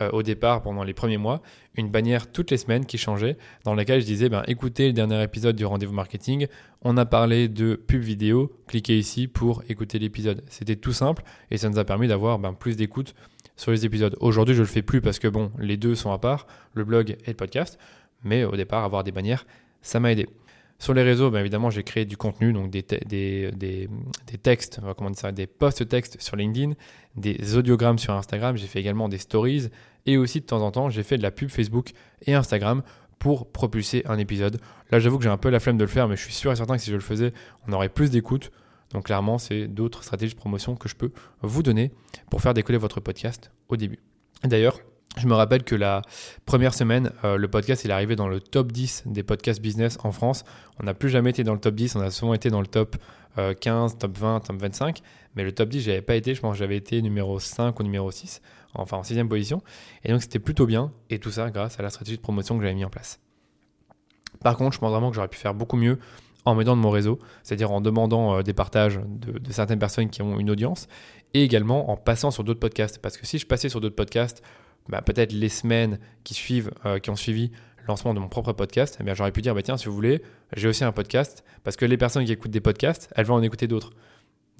euh, 0.00 0.10
au 0.12 0.22
départ, 0.22 0.62
pendant 0.62 0.82
les 0.82 0.94
premiers 0.94 1.18
mois, 1.18 1.42
une 1.74 1.90
bannière 1.90 2.30
toutes 2.30 2.50
les 2.50 2.56
semaines 2.56 2.86
qui 2.86 2.96
changeait, 2.96 3.36
dans 3.64 3.74
laquelle 3.74 4.00
je 4.00 4.06
disais, 4.06 4.28
ben, 4.28 4.42
écoutez 4.46 4.86
le 4.86 4.92
dernier 4.92 5.22
épisode 5.22 5.56
du 5.56 5.64
rendez-vous 5.64 5.92
marketing, 5.92 6.46
on 6.82 6.96
a 6.96 7.04
parlé 7.04 7.48
de 7.48 7.74
pub 7.74 8.00
vidéo, 8.00 8.52
cliquez 8.66 8.98
ici 8.98 9.26
pour 9.26 9.62
écouter 9.68 9.98
l'épisode. 9.98 10.42
C'était 10.48 10.76
tout 10.76 10.92
simple 10.92 11.22
et 11.50 11.58
ça 11.58 11.68
nous 11.68 11.78
a 11.78 11.84
permis 11.84 12.08
d'avoir 12.08 12.38
ben, 12.38 12.54
plus 12.54 12.76
d'écoute 12.76 13.14
sur 13.56 13.72
les 13.72 13.84
épisodes. 13.84 14.16
Aujourd'hui, 14.20 14.54
je 14.54 14.60
ne 14.60 14.66
le 14.66 14.72
fais 14.72 14.82
plus 14.82 15.02
parce 15.02 15.18
que 15.18 15.28
bon, 15.28 15.52
les 15.58 15.76
deux 15.76 15.94
sont 15.94 16.12
à 16.12 16.18
part, 16.18 16.46
le 16.72 16.84
blog 16.84 17.16
et 17.24 17.28
le 17.28 17.34
podcast, 17.34 17.78
mais 18.24 18.44
au 18.44 18.56
départ, 18.56 18.84
avoir 18.84 19.04
des 19.04 19.12
bannières, 19.12 19.46
ça 19.82 20.00
m'a 20.00 20.12
aidé. 20.12 20.28
Sur 20.80 20.94
les 20.94 21.02
réseaux, 21.02 21.30
bien 21.30 21.40
évidemment, 21.40 21.68
j'ai 21.68 21.84
créé 21.84 22.06
du 22.06 22.16
contenu, 22.16 22.54
donc 22.54 22.70
des, 22.70 22.82
des, 22.82 23.50
des, 23.52 23.88
des 24.26 24.38
textes, 24.38 24.80
sur 26.18 26.36
LinkedIn, 26.36 26.72
des 27.16 27.56
audiogrammes 27.56 27.98
sur 27.98 28.14
Instagram, 28.14 28.56
j'ai 28.56 28.66
fait 28.66 28.80
également 28.80 29.10
des 29.10 29.18
stories, 29.18 29.68
et 30.06 30.16
aussi 30.16 30.40
de 30.40 30.46
temps 30.46 30.62
en 30.62 30.70
temps, 30.70 30.88
j'ai 30.88 31.02
fait 31.02 31.18
de 31.18 31.22
la 31.22 31.30
pub 31.30 31.50
Facebook 31.50 31.90
et 32.26 32.32
Instagram 32.32 32.82
pour 33.18 33.52
propulser 33.52 34.02
un 34.06 34.16
épisode. 34.16 34.58
Là, 34.90 34.98
j'avoue 34.98 35.18
que 35.18 35.24
j'ai 35.24 35.30
un 35.30 35.36
peu 35.36 35.50
la 35.50 35.60
flemme 35.60 35.76
de 35.76 35.84
le 35.84 35.90
faire, 35.90 36.08
mais 36.08 36.16
je 36.16 36.22
suis 36.22 36.32
sûr 36.32 36.50
et 36.50 36.56
certain 36.56 36.76
que 36.76 36.82
si 36.82 36.90
je 36.90 36.96
le 36.96 37.02
faisais, 37.02 37.34
on 37.68 37.72
aurait 37.74 37.90
plus 37.90 38.10
d'écoute. 38.10 38.50
Donc 38.92 39.04
clairement, 39.04 39.36
c'est 39.36 39.68
d'autres 39.68 40.02
stratégies 40.02 40.32
de 40.32 40.38
promotion 40.38 40.76
que 40.76 40.88
je 40.88 40.96
peux 40.96 41.12
vous 41.42 41.62
donner 41.62 41.92
pour 42.30 42.40
faire 42.40 42.54
décoller 42.54 42.78
votre 42.78 43.00
podcast 43.00 43.52
au 43.68 43.76
début. 43.76 43.98
D'ailleurs, 44.42 44.80
je 45.16 45.26
me 45.26 45.34
rappelle 45.34 45.64
que 45.64 45.74
la 45.74 46.02
première 46.46 46.72
semaine, 46.72 47.12
euh, 47.24 47.36
le 47.36 47.48
podcast 47.48 47.84
est 47.84 47.90
arrivé 47.90 48.16
dans 48.16 48.28
le 48.28 48.40
top 48.40 48.72
10 48.72 49.04
des 49.06 49.22
podcasts 49.22 49.60
business 49.60 49.98
en 50.04 50.12
France. 50.12 50.44
On 50.78 50.84
n'a 50.84 50.94
plus 50.94 51.08
jamais 51.08 51.30
été 51.30 51.44
dans 51.44 51.54
le 51.54 51.60
top 51.60 51.74
10, 51.74 51.96
on 51.96 52.00
a 52.00 52.10
souvent 52.10 52.34
été 52.34 52.48
dans 52.48 52.60
le 52.60 52.66
top 52.66 52.96
15, 53.36 53.92
euh, 53.92 53.96
top 53.98 54.18
20, 54.18 54.40
top 54.40 54.56
25. 54.56 55.00
Mais 55.36 55.44
le 55.44 55.52
top 55.52 55.68
10, 55.68 55.82
j'avais 55.82 56.02
pas 56.02 56.14
été, 56.16 56.34
je 56.34 56.40
pense 56.40 56.54
que 56.54 56.58
j'avais 56.58 56.76
été 56.76 57.02
numéro 57.02 57.38
5 57.38 57.78
ou 57.78 57.82
numéro 57.82 58.10
6, 58.10 58.40
enfin 58.74 58.98
en 58.98 59.02
sixième 59.02 59.28
position. 59.28 59.62
Et 60.04 60.12
donc 60.12 60.22
c'était 60.22 60.38
plutôt 60.38 60.66
bien, 60.66 60.92
et 61.08 61.18
tout 61.18 61.30
ça 61.30 61.50
grâce 61.50 61.78
à 61.78 61.82
la 61.82 61.90
stratégie 61.90 62.16
de 62.16 62.22
promotion 62.22 62.56
que 62.56 62.62
j'avais 62.62 62.74
mis 62.74 62.84
en 62.84 62.90
place. 62.90 63.20
Par 64.42 64.56
contre, 64.56 64.74
je 64.74 64.78
pense 64.78 64.90
vraiment 64.90 65.10
que 65.10 65.16
j'aurais 65.16 65.28
pu 65.28 65.38
faire 65.38 65.54
beaucoup 65.54 65.76
mieux 65.76 65.98
en 66.44 66.54
m'aidant 66.54 66.76
de 66.76 66.80
mon 66.80 66.90
réseau, 66.90 67.18
c'est-à-dire 67.42 67.70
en 67.70 67.80
demandant 67.80 68.38
euh, 68.38 68.42
des 68.42 68.54
partages 68.54 69.00
de, 69.06 69.52
certaines 69.52 69.78
personnes 69.78 70.08
qui 70.08 70.22
ont 70.22 70.38
une 70.38 70.50
audience, 70.50 70.88
et 71.34 71.44
également 71.44 71.90
en 71.90 71.96
passant 71.96 72.30
sur 72.30 72.44
d'autres 72.44 72.60
podcasts. 72.60 72.98
Parce 72.98 73.16
que 73.16 73.26
si 73.26 73.38
je 73.38 73.46
passais 73.46 73.68
sur 73.68 73.80
d'autres 73.80 73.96
podcasts, 73.96 74.42
bah, 74.90 75.02
peut-être 75.02 75.32
les 75.32 75.48
semaines 75.48 75.98
qui 76.24 76.34
suivent, 76.34 76.70
euh, 76.84 76.98
qui 76.98 77.10
ont 77.10 77.16
suivi 77.16 77.50
le 77.78 77.86
lancement 77.88 78.14
de 78.14 78.20
mon 78.20 78.28
propre 78.28 78.52
podcast, 78.52 78.98
eh 79.04 79.14
j'aurais 79.14 79.32
pu 79.32 79.42
dire 79.42 79.54
bah, 79.54 79.62
tiens, 79.62 79.76
si 79.76 79.86
vous 79.86 79.94
voulez, 79.94 80.22
j'ai 80.56 80.68
aussi 80.68 80.84
un 80.84 80.92
podcast 80.92 81.44
parce 81.64 81.76
que 81.76 81.84
les 81.84 81.96
personnes 81.96 82.24
qui 82.24 82.32
écoutent 82.32 82.50
des 82.50 82.60
podcasts, 82.60 83.10
elles 83.16 83.26
vont 83.26 83.34
en 83.34 83.42
écouter 83.42 83.66
d'autres. 83.66 83.92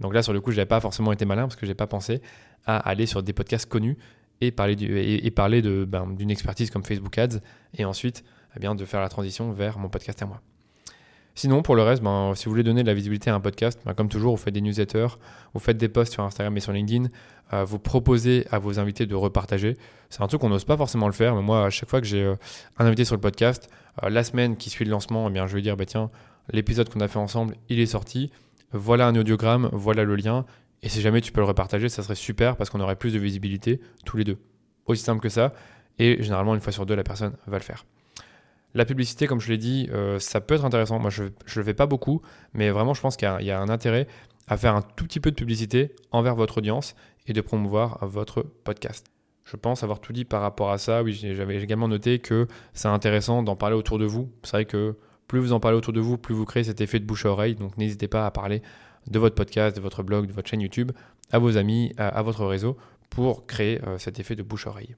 Donc 0.00 0.14
là, 0.14 0.22
sur 0.22 0.32
le 0.32 0.40
coup, 0.40 0.50
je 0.50 0.56
n'avais 0.56 0.68
pas 0.68 0.80
forcément 0.80 1.12
été 1.12 1.24
malin 1.24 1.42
parce 1.42 1.56
que 1.56 1.66
je 1.66 1.70
n'ai 1.70 1.74
pas 1.74 1.86
pensé 1.86 2.22
à 2.64 2.78
aller 2.78 3.06
sur 3.06 3.22
des 3.22 3.32
podcasts 3.32 3.68
connus 3.68 3.98
et 4.40 4.50
parler, 4.50 4.76
et, 4.80 5.30
parler 5.30 5.60
ben, 5.60 6.06
d'une 6.12 6.30
expertise 6.30 6.70
comme 6.70 6.84
Facebook 6.84 7.18
Ads 7.18 7.40
et 7.76 7.84
ensuite 7.84 8.24
eh 8.56 8.74
de 8.74 8.84
faire 8.84 9.00
la 9.00 9.08
transition 9.08 9.52
vers 9.52 9.78
mon 9.78 9.88
podcast 9.88 10.22
à 10.22 10.26
moi. 10.26 10.40
Sinon, 11.34 11.62
pour 11.62 11.76
le 11.76 11.82
reste, 11.82 12.02
ben, 12.02 12.32
si 12.34 12.44
vous 12.44 12.50
voulez 12.50 12.62
donner 12.62 12.82
de 12.82 12.88
la 12.88 12.94
visibilité 12.94 13.30
à 13.30 13.34
un 13.34 13.40
podcast, 13.40 13.80
ben, 13.84 13.94
comme 13.94 14.08
toujours, 14.08 14.36
vous 14.36 14.42
faites 14.42 14.54
des 14.54 14.60
newsletters, 14.60 15.08
vous 15.54 15.60
faites 15.60 15.78
des 15.78 15.88
posts 15.88 16.12
sur 16.12 16.22
Instagram 16.22 16.56
et 16.56 16.60
sur 16.60 16.72
LinkedIn, 16.72 17.08
euh, 17.52 17.64
vous 17.64 17.78
proposez 17.78 18.46
à 18.50 18.58
vos 18.58 18.78
invités 18.78 19.06
de 19.06 19.14
repartager. 19.14 19.76
C'est 20.08 20.22
un 20.22 20.26
truc 20.26 20.40
qu'on 20.40 20.48
n'ose 20.48 20.64
pas 20.64 20.76
forcément 20.76 21.06
le 21.06 21.12
faire, 21.12 21.34
mais 21.34 21.42
moi, 21.42 21.64
à 21.66 21.70
chaque 21.70 21.88
fois 21.88 22.00
que 22.00 22.06
j'ai 22.06 22.22
euh, 22.22 22.34
un 22.78 22.86
invité 22.86 23.04
sur 23.04 23.14
le 23.14 23.20
podcast, 23.20 23.70
euh, 24.02 24.10
la 24.10 24.24
semaine 24.24 24.56
qui 24.56 24.70
suit 24.70 24.84
le 24.84 24.90
lancement, 24.90 25.30
eh 25.30 25.48
je 25.48 25.54
vais 25.54 25.62
dire, 25.62 25.76
bah, 25.76 25.86
tiens, 25.86 26.10
l'épisode 26.52 26.88
qu'on 26.88 27.00
a 27.00 27.08
fait 27.08 27.18
ensemble, 27.18 27.54
il 27.68 27.80
est 27.80 27.86
sorti, 27.86 28.30
voilà 28.72 29.06
un 29.06 29.16
audiogramme, 29.16 29.68
voilà 29.72 30.04
le 30.04 30.16
lien, 30.16 30.44
et 30.82 30.88
si 30.88 31.00
jamais 31.00 31.20
tu 31.20 31.32
peux 31.32 31.40
le 31.40 31.46
repartager, 31.46 31.88
ça 31.88 32.02
serait 32.02 32.14
super 32.14 32.56
parce 32.56 32.70
qu'on 32.70 32.80
aurait 32.80 32.96
plus 32.96 33.12
de 33.12 33.18
visibilité 33.18 33.80
tous 34.04 34.16
les 34.16 34.24
deux. 34.24 34.38
Aussi 34.86 35.02
simple 35.02 35.20
que 35.20 35.28
ça, 35.28 35.52
et 35.98 36.22
généralement, 36.22 36.54
une 36.54 36.60
fois 36.60 36.72
sur 36.72 36.86
deux, 36.86 36.94
la 36.94 37.04
personne 37.04 37.34
va 37.46 37.58
le 37.58 37.62
faire. 37.62 37.84
La 38.74 38.84
publicité, 38.84 39.26
comme 39.26 39.40
je 39.40 39.48
l'ai 39.48 39.58
dit, 39.58 39.88
euh, 39.92 40.18
ça 40.18 40.40
peut 40.40 40.54
être 40.54 40.64
intéressant. 40.64 40.98
Moi, 40.98 41.10
je 41.10 41.24
ne 41.24 41.30
le 41.56 41.62
fais 41.62 41.74
pas 41.74 41.86
beaucoup, 41.86 42.22
mais 42.54 42.70
vraiment, 42.70 42.94
je 42.94 43.00
pense 43.00 43.16
qu'il 43.16 43.28
y, 43.40 43.50
a 43.50 43.60
un 43.60 43.68
intérêt 43.68 44.06
à 44.46 44.56
faire 44.56 44.74
un 44.74 44.82
tout 44.82 45.04
petit 45.04 45.20
peu 45.20 45.30
de 45.30 45.36
publicité 45.36 45.94
envers 46.12 46.34
votre 46.34 46.58
audience 46.58 46.94
et 47.26 47.32
de 47.32 47.40
promouvoir 47.40 47.98
votre 48.06 48.42
podcast. 48.42 49.06
Je 49.44 49.56
pense 49.56 49.82
avoir 49.82 50.00
tout 50.00 50.12
dit 50.12 50.24
par 50.24 50.42
rapport 50.42 50.70
à 50.70 50.78
ça. 50.78 51.02
Oui, 51.02 51.12
j'avais 51.12 51.60
également 51.60 51.88
noté 51.88 52.20
que 52.20 52.46
c'est 52.72 52.88
intéressant 52.88 53.42
d'en 53.42 53.56
parler 53.56 53.74
autour 53.74 53.98
de 53.98 54.04
vous. 54.04 54.30
C'est 54.44 54.52
vrai 54.52 54.64
que 54.64 54.96
plus 55.26 55.40
vous 55.40 55.52
en 55.52 55.60
parlez 55.60 55.76
autour 55.76 55.92
de 55.92 56.00
vous, 56.00 56.18
plus 56.18 56.34
vous 56.34 56.44
créez 56.44 56.64
cet 56.64 56.80
effet 56.80 57.00
de 57.00 57.04
bouche 57.04 57.26
à 57.26 57.30
oreille. 57.30 57.56
Donc 57.56 57.76
n'hésitez 57.76 58.08
pas 58.08 58.26
à 58.26 58.30
parler 58.30 58.62
de 59.08 59.18
votre 59.18 59.34
podcast, 59.34 59.74
de 59.74 59.80
votre 59.80 60.02
blog, 60.02 60.26
de 60.26 60.32
votre 60.32 60.48
chaîne 60.48 60.60
YouTube 60.60 60.92
à 61.32 61.38
vos 61.38 61.56
amis, 61.56 61.92
à, 61.96 62.22
votre 62.22 62.44
réseau 62.44 62.76
pour 63.08 63.46
créer 63.46 63.80
euh, 63.86 63.98
cet 63.98 64.20
effet 64.20 64.36
de 64.36 64.42
bouche 64.42 64.66
à 64.66 64.70
oreille. 64.70 64.94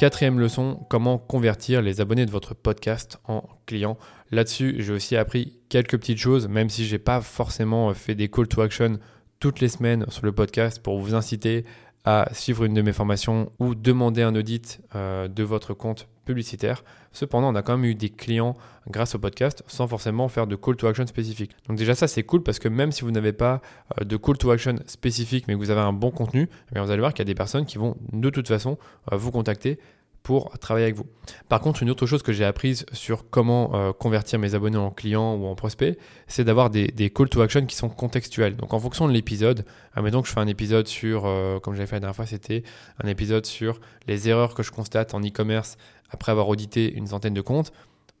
Quatrième 0.00 0.40
leçon, 0.40 0.86
comment 0.88 1.18
convertir 1.18 1.82
les 1.82 2.00
abonnés 2.00 2.24
de 2.24 2.30
votre 2.30 2.54
podcast 2.54 3.18
en 3.28 3.42
clients. 3.66 3.98
Là-dessus, 4.30 4.76
j'ai 4.78 4.94
aussi 4.94 5.14
appris 5.14 5.58
quelques 5.68 5.98
petites 5.98 6.16
choses, 6.16 6.48
même 6.48 6.70
si 6.70 6.86
je 6.86 6.92
n'ai 6.92 6.98
pas 6.98 7.20
forcément 7.20 7.92
fait 7.92 8.14
des 8.14 8.30
call 8.30 8.48
to 8.48 8.62
action 8.62 8.98
toutes 9.40 9.60
les 9.60 9.68
semaines 9.68 10.06
sur 10.08 10.24
le 10.24 10.32
podcast 10.32 10.82
pour 10.82 10.98
vous 10.98 11.14
inciter 11.14 11.66
à 12.04 12.28
suivre 12.32 12.64
une 12.64 12.74
de 12.74 12.82
mes 12.82 12.92
formations 12.92 13.50
ou 13.58 13.74
demander 13.74 14.22
un 14.22 14.34
audit 14.34 14.80
euh, 14.94 15.28
de 15.28 15.42
votre 15.42 15.74
compte 15.74 16.08
publicitaire. 16.24 16.82
Cependant, 17.12 17.52
on 17.52 17.54
a 17.54 17.62
quand 17.62 17.76
même 17.76 17.84
eu 17.84 17.94
des 17.94 18.08
clients 18.08 18.56
grâce 18.88 19.14
au 19.14 19.18
podcast 19.18 19.62
sans 19.66 19.86
forcément 19.86 20.28
faire 20.28 20.46
de 20.46 20.56
call 20.56 20.76
to 20.76 20.86
action 20.86 21.06
spécifique. 21.06 21.52
Donc 21.68 21.76
déjà 21.76 21.94
ça 21.94 22.08
c'est 22.08 22.22
cool 22.22 22.42
parce 22.42 22.58
que 22.58 22.68
même 22.68 22.92
si 22.92 23.02
vous 23.02 23.10
n'avez 23.10 23.32
pas 23.32 23.60
euh, 24.00 24.04
de 24.04 24.16
call 24.16 24.38
to 24.38 24.50
action 24.50 24.76
spécifique 24.86 25.46
mais 25.48 25.54
que 25.54 25.58
vous 25.58 25.70
avez 25.70 25.80
un 25.80 25.92
bon 25.92 26.10
contenu, 26.10 26.48
eh 26.74 26.78
vous 26.78 26.90
allez 26.90 27.00
voir 27.00 27.12
qu'il 27.12 27.20
y 27.20 27.28
a 27.28 27.32
des 27.32 27.34
personnes 27.34 27.66
qui 27.66 27.78
vont 27.78 27.96
de 28.12 28.30
toute 28.30 28.48
façon 28.48 28.78
euh, 29.12 29.16
vous 29.16 29.30
contacter 29.30 29.78
pour 30.22 30.50
travailler 30.58 30.84
avec 30.84 30.96
vous. 30.96 31.06
Par 31.48 31.60
contre, 31.60 31.82
une 31.82 31.90
autre 31.90 32.06
chose 32.06 32.22
que 32.22 32.32
j'ai 32.32 32.44
apprise 32.44 32.84
sur 32.92 33.28
comment 33.30 33.74
euh, 33.74 33.92
convertir 33.92 34.38
mes 34.38 34.54
abonnés 34.54 34.76
en 34.76 34.90
clients 34.90 35.34
ou 35.34 35.46
en 35.46 35.54
prospects, 35.54 35.98
c'est 36.26 36.44
d'avoir 36.44 36.70
des, 36.70 37.10
call 37.10 37.28
to 37.28 37.40
action 37.40 37.64
qui 37.64 37.76
sont 37.76 37.88
contextuels. 37.88 38.56
Donc 38.56 38.74
en 38.74 38.78
fonction 38.78 39.08
de 39.08 39.12
l'épisode, 39.12 39.64
admettons 39.94 40.20
que 40.22 40.28
je 40.28 40.32
fais 40.32 40.40
un 40.40 40.46
épisode 40.46 40.86
sur, 40.88 41.24
euh, 41.26 41.58
comme 41.58 41.74
j'avais 41.74 41.86
fait 41.86 41.96
la 41.96 42.00
dernière 42.00 42.16
fois, 42.16 42.26
c'était 42.26 42.62
un 43.02 43.08
épisode 43.08 43.46
sur 43.46 43.80
les 44.06 44.28
erreurs 44.28 44.54
que 44.54 44.62
je 44.62 44.70
constate 44.70 45.14
en 45.14 45.20
e-commerce 45.20 45.76
après 46.10 46.32
avoir 46.32 46.48
audité 46.48 46.92
une 46.92 47.06
centaine 47.06 47.34
de 47.34 47.40
comptes. 47.40 47.72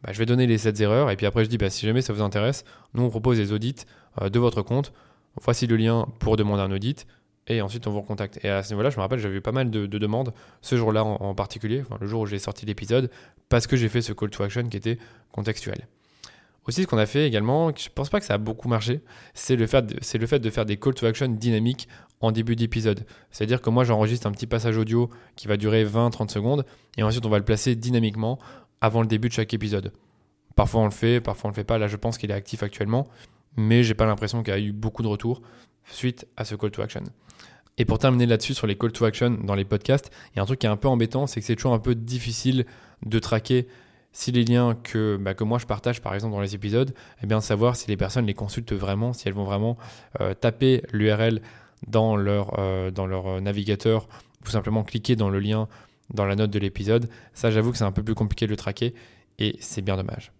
Bah, 0.02 0.12
je 0.12 0.18
vais 0.18 0.26
donner 0.26 0.46
les 0.46 0.56
7 0.56 0.80
erreurs 0.80 1.10
et 1.10 1.16
puis 1.16 1.26
après 1.26 1.44
je 1.44 1.50
dis 1.50 1.58
bah, 1.58 1.68
si 1.68 1.84
jamais 1.84 2.00
ça 2.00 2.14
vous 2.14 2.22
intéresse, 2.22 2.64
nous 2.94 3.02
on 3.02 3.10
propose 3.10 3.36
des 3.36 3.52
audits 3.52 3.84
euh, 4.22 4.30
de 4.30 4.38
votre 4.38 4.62
compte. 4.62 4.92
Voici 5.42 5.66
le 5.66 5.76
lien 5.76 6.08
pour 6.18 6.36
demander 6.36 6.62
un 6.62 6.72
audit 6.72 7.06
et 7.50 7.62
ensuite 7.62 7.86
on 7.86 7.90
vous 7.90 8.00
recontacte. 8.00 8.42
Et 8.44 8.48
à 8.48 8.62
ce 8.62 8.70
niveau-là, 8.70 8.90
je 8.90 8.96
me 8.96 9.02
rappelle, 9.02 9.18
j'avais 9.18 9.36
eu 9.36 9.40
pas 9.40 9.52
mal 9.52 9.70
de, 9.70 9.86
demandes 9.86 10.32
ce 10.62 10.76
jour-là 10.76 11.04
en, 11.04 11.34
particulier, 11.34 11.82
le 12.00 12.06
jour 12.06 12.22
où 12.22 12.26
j'ai 12.26 12.38
sorti 12.38 12.64
l'épisode, 12.64 13.10
parce 13.48 13.66
que 13.66 13.76
j'ai 13.76 13.88
fait 13.88 14.02
ce 14.02 14.12
call 14.12 14.30
to 14.30 14.42
action 14.44 14.68
qui 14.68 14.76
était 14.76 14.98
contextuel. 15.32 15.88
Aussi, 16.66 16.82
ce 16.82 16.86
qu'on 16.86 16.98
a 16.98 17.06
fait 17.06 17.26
également, 17.26 17.72
je 17.76 17.88
pense 17.92 18.08
pas 18.08 18.20
que 18.20 18.26
ça 18.26 18.34
a 18.34 18.38
beaucoup 18.38 18.68
marché, 18.68 19.00
c'est 19.34 19.56
le, 19.56 19.66
fait 19.66 19.84
de, 19.84 20.18
le 20.18 20.26
fait 20.26 20.38
de 20.38 20.50
faire 20.50 20.64
des 20.64 20.76
call 20.76 20.94
to 20.94 21.06
action 21.06 21.28
dynamiques 21.28 21.88
en 22.20 22.32
début 22.32 22.54
d'épisode. 22.54 23.04
C'est-à-dire 23.30 23.60
que 23.60 23.70
moi, 23.70 23.82
j'enregistre 23.82 24.26
un 24.26 24.32
petit 24.32 24.46
passage 24.46 24.76
audio 24.76 25.10
qui 25.36 25.48
va 25.48 25.56
durer 25.56 25.84
20-30 25.84 26.28
secondes, 26.28 26.64
et 26.96 27.02
ensuite 27.02 27.26
on 27.26 27.30
va 27.30 27.38
le 27.38 27.44
placer 27.44 27.74
dynamiquement 27.74 28.38
avant 28.80 29.00
le 29.00 29.08
début 29.08 29.28
de 29.28 29.34
chaque 29.34 29.52
épisode. 29.54 29.92
Parfois 30.54 30.82
on 30.82 30.84
le 30.84 30.90
fait, 30.90 31.20
parfois 31.20 31.48
on 31.48 31.50
le 31.50 31.54
fait 31.54 31.64
pas. 31.64 31.78
Là, 31.78 31.88
je 31.88 31.96
pense 31.96 32.18
qu'il 32.18 32.30
est 32.30 32.34
actif 32.34 32.62
actuellement, 32.62 33.08
mais 33.56 33.82
j'ai 33.82 33.94
pas 33.94 34.06
l'impression 34.06 34.42
qu'il 34.42 34.52
y 34.52 34.56
a 34.56 34.60
eu 34.60 34.72
beaucoup 34.72 35.02
de 35.02 35.08
retours 35.08 35.42
suite 35.86 36.26
à 36.36 36.44
ce 36.44 36.54
call 36.54 36.70
to 36.70 36.82
action. 36.82 37.02
Et 37.80 37.86
pour 37.86 37.98
terminer 37.98 38.26
là-dessus 38.26 38.52
sur 38.52 38.66
les 38.66 38.76
call 38.76 38.92
to 38.92 39.06
action 39.06 39.30
dans 39.42 39.54
les 39.54 39.64
podcasts, 39.64 40.10
il 40.34 40.36
y 40.36 40.38
a 40.38 40.42
un 40.42 40.44
truc 40.44 40.58
qui 40.58 40.66
est 40.66 40.70
un 40.70 40.76
peu 40.76 40.86
embêtant, 40.86 41.26
c'est 41.26 41.40
que 41.40 41.46
c'est 41.46 41.56
toujours 41.56 41.72
un 41.72 41.78
peu 41.78 41.94
difficile 41.94 42.66
de 43.06 43.18
traquer 43.18 43.68
si 44.12 44.32
les 44.32 44.44
liens 44.44 44.74
que, 44.74 45.16
bah, 45.18 45.32
que 45.32 45.44
moi 45.44 45.58
je 45.58 45.64
partage 45.64 46.02
par 46.02 46.14
exemple 46.14 46.34
dans 46.34 46.42
les 46.42 46.54
épisodes, 46.54 46.92
eh 47.22 47.26
bien 47.26 47.40
savoir 47.40 47.76
si 47.76 47.88
les 47.88 47.96
personnes 47.96 48.26
les 48.26 48.34
consultent 48.34 48.74
vraiment, 48.74 49.14
si 49.14 49.28
elles 49.28 49.34
vont 49.34 49.44
vraiment 49.44 49.78
euh, 50.20 50.34
taper 50.34 50.82
l'URL 50.92 51.40
dans 51.86 52.16
leur, 52.16 52.58
euh, 52.58 52.90
dans 52.90 53.06
leur 53.06 53.40
navigateur 53.40 54.08
ou 54.44 54.50
simplement 54.50 54.84
cliquer 54.84 55.16
dans 55.16 55.30
le 55.30 55.40
lien 55.40 55.66
dans 56.12 56.26
la 56.26 56.36
note 56.36 56.50
de 56.50 56.58
l'épisode. 56.58 57.08
Ça 57.32 57.50
j'avoue 57.50 57.72
que 57.72 57.78
c'est 57.78 57.84
un 57.84 57.92
peu 57.92 58.02
plus 58.02 58.14
compliqué 58.14 58.44
de 58.44 58.50
le 58.50 58.58
traquer 58.58 58.92
et 59.38 59.56
c'est 59.60 59.80
bien 59.80 59.96
dommage. 59.96 60.32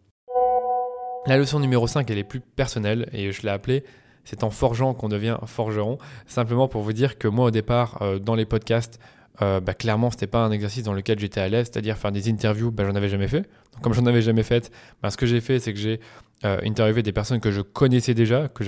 La 1.24 1.38
leçon 1.38 1.58
numéro 1.58 1.86
5, 1.86 2.10
elle 2.10 2.18
est 2.18 2.24
plus 2.24 2.40
personnelle 2.40 3.08
et 3.14 3.32
je 3.32 3.40
l'ai 3.40 3.48
appelée 3.48 3.82
c'est 4.30 4.44
en 4.44 4.50
forgeant 4.50 4.94
qu'on 4.94 5.08
devient 5.08 5.36
forgeron. 5.46 5.98
Simplement 6.28 6.68
pour 6.68 6.82
vous 6.82 6.92
dire 6.92 7.18
que 7.18 7.26
moi, 7.26 7.46
au 7.46 7.50
départ, 7.50 8.00
euh, 8.00 8.20
dans 8.20 8.36
les 8.36 8.44
podcasts, 8.44 9.00
euh, 9.42 9.58
bah, 9.58 9.74
clairement, 9.74 10.10
c'était 10.10 10.28
pas 10.28 10.44
un 10.44 10.52
exercice 10.52 10.84
dans 10.84 10.92
lequel 10.92 11.18
j'étais 11.18 11.40
à 11.40 11.48
l'aise, 11.48 11.68
c'est-à-dire 11.72 11.96
faire 11.98 12.12
des 12.12 12.30
interviews, 12.30 12.70
bah, 12.70 12.84
j'en 12.86 12.94
avais 12.94 13.08
jamais 13.08 13.26
fait. 13.26 13.40
Donc, 13.72 13.82
comme 13.82 13.92
j'en 13.92 14.06
avais 14.06 14.22
jamais 14.22 14.44
fait, 14.44 14.70
bah, 15.02 15.10
ce 15.10 15.16
que 15.16 15.26
j'ai 15.26 15.40
fait, 15.40 15.58
c'est 15.58 15.72
que 15.72 15.80
j'ai 15.80 15.98
euh, 16.44 16.60
interviewé 16.62 17.02
des 17.02 17.10
personnes 17.10 17.40
que 17.40 17.50
je 17.50 17.60
connaissais 17.60 18.14
déjà, 18.14 18.46
que 18.48 18.62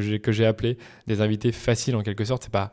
j'ai, 0.00 0.46
appelé 0.46 0.78
des 1.06 1.20
invités 1.20 1.52
faciles 1.52 1.94
en 1.94 2.02
quelque 2.02 2.24
sorte. 2.24 2.42
C'est 2.42 2.52
pas, 2.52 2.72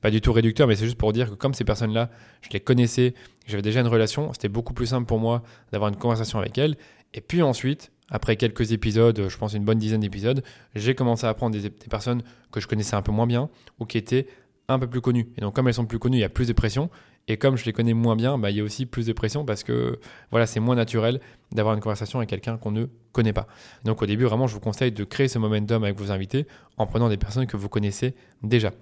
pas 0.00 0.12
du 0.12 0.20
tout 0.20 0.32
réducteur, 0.32 0.68
mais 0.68 0.76
c'est 0.76 0.84
juste 0.84 0.98
pour 0.98 1.12
dire 1.12 1.28
que 1.30 1.34
comme 1.34 1.54
ces 1.54 1.64
personnes-là, 1.64 2.08
je 2.42 2.50
les 2.52 2.60
connaissais, 2.60 3.14
j'avais 3.48 3.62
déjà 3.62 3.80
une 3.80 3.88
relation, 3.88 4.32
c'était 4.32 4.48
beaucoup 4.48 4.74
plus 4.74 4.86
simple 4.86 5.06
pour 5.06 5.18
moi 5.18 5.42
d'avoir 5.72 5.90
une 5.90 5.96
conversation 5.96 6.38
avec 6.38 6.56
elles. 6.56 6.76
Et 7.14 7.20
puis 7.20 7.42
ensuite, 7.42 7.90
après 8.10 8.36
quelques 8.36 8.72
épisodes, 8.72 9.28
je 9.28 9.36
pense 9.38 9.54
une 9.54 9.64
bonne 9.64 9.78
dizaine 9.78 10.00
d'épisodes, 10.00 10.42
j'ai 10.74 10.94
commencé 10.94 11.26
à 11.26 11.30
apprendre 11.30 11.58
des, 11.58 11.70
personnes 11.70 12.22
que 12.52 12.60
je 12.60 12.66
connaissais 12.66 12.96
un 12.96 13.02
peu 13.02 13.12
moins 13.12 13.26
bien 13.26 13.48
ou 13.78 13.86
qui 13.86 13.98
étaient 13.98 14.26
un 14.68 14.78
peu 14.78 14.86
plus 14.86 15.00
connues. 15.00 15.28
Et 15.36 15.40
donc 15.40 15.54
comme 15.54 15.68
elles 15.68 15.74
sont 15.74 15.86
plus 15.86 15.98
connues, 15.98 16.18
il 16.18 16.20
y 16.20 16.24
a 16.24 16.28
plus 16.28 16.48
de 16.48 16.52
pression. 16.52 16.90
Et 17.28 17.36
comme 17.36 17.56
je 17.56 17.64
les 17.64 17.72
connais 17.72 17.94
moins 17.94 18.16
bien, 18.16 18.38
bah, 18.38 18.50
il 18.50 18.56
y 18.56 18.60
a 18.60 18.64
aussi 18.64 18.86
plus 18.86 19.06
de 19.06 19.12
pression 19.12 19.44
parce 19.44 19.62
que 19.62 20.00
voilà, 20.30 20.46
c'est 20.46 20.58
moins 20.58 20.74
naturel 20.74 21.20
d'avoir 21.52 21.74
une 21.74 21.80
conversation 21.80 22.18
avec 22.18 22.30
quelqu'un 22.30 22.56
qu'on 22.56 22.72
ne 22.72 22.86
connaît 23.12 23.32
pas. 23.32 23.46
Donc 23.84 24.02
au 24.02 24.06
début, 24.06 24.24
vraiment, 24.24 24.46
je 24.46 24.54
vous 24.54 24.60
conseille 24.60 24.90
de 24.90 25.04
créer 25.04 25.28
ce 25.28 25.38
momentum 25.38 25.84
avec 25.84 25.96
vos 25.96 26.10
invités 26.10 26.46
en 26.76 26.86
prenant 26.86 27.08
des 27.08 27.16
personnes 27.16 27.46
que 27.46 27.56
vous 27.56 27.68
connaissez 27.68 28.14
déjà. 28.42 28.72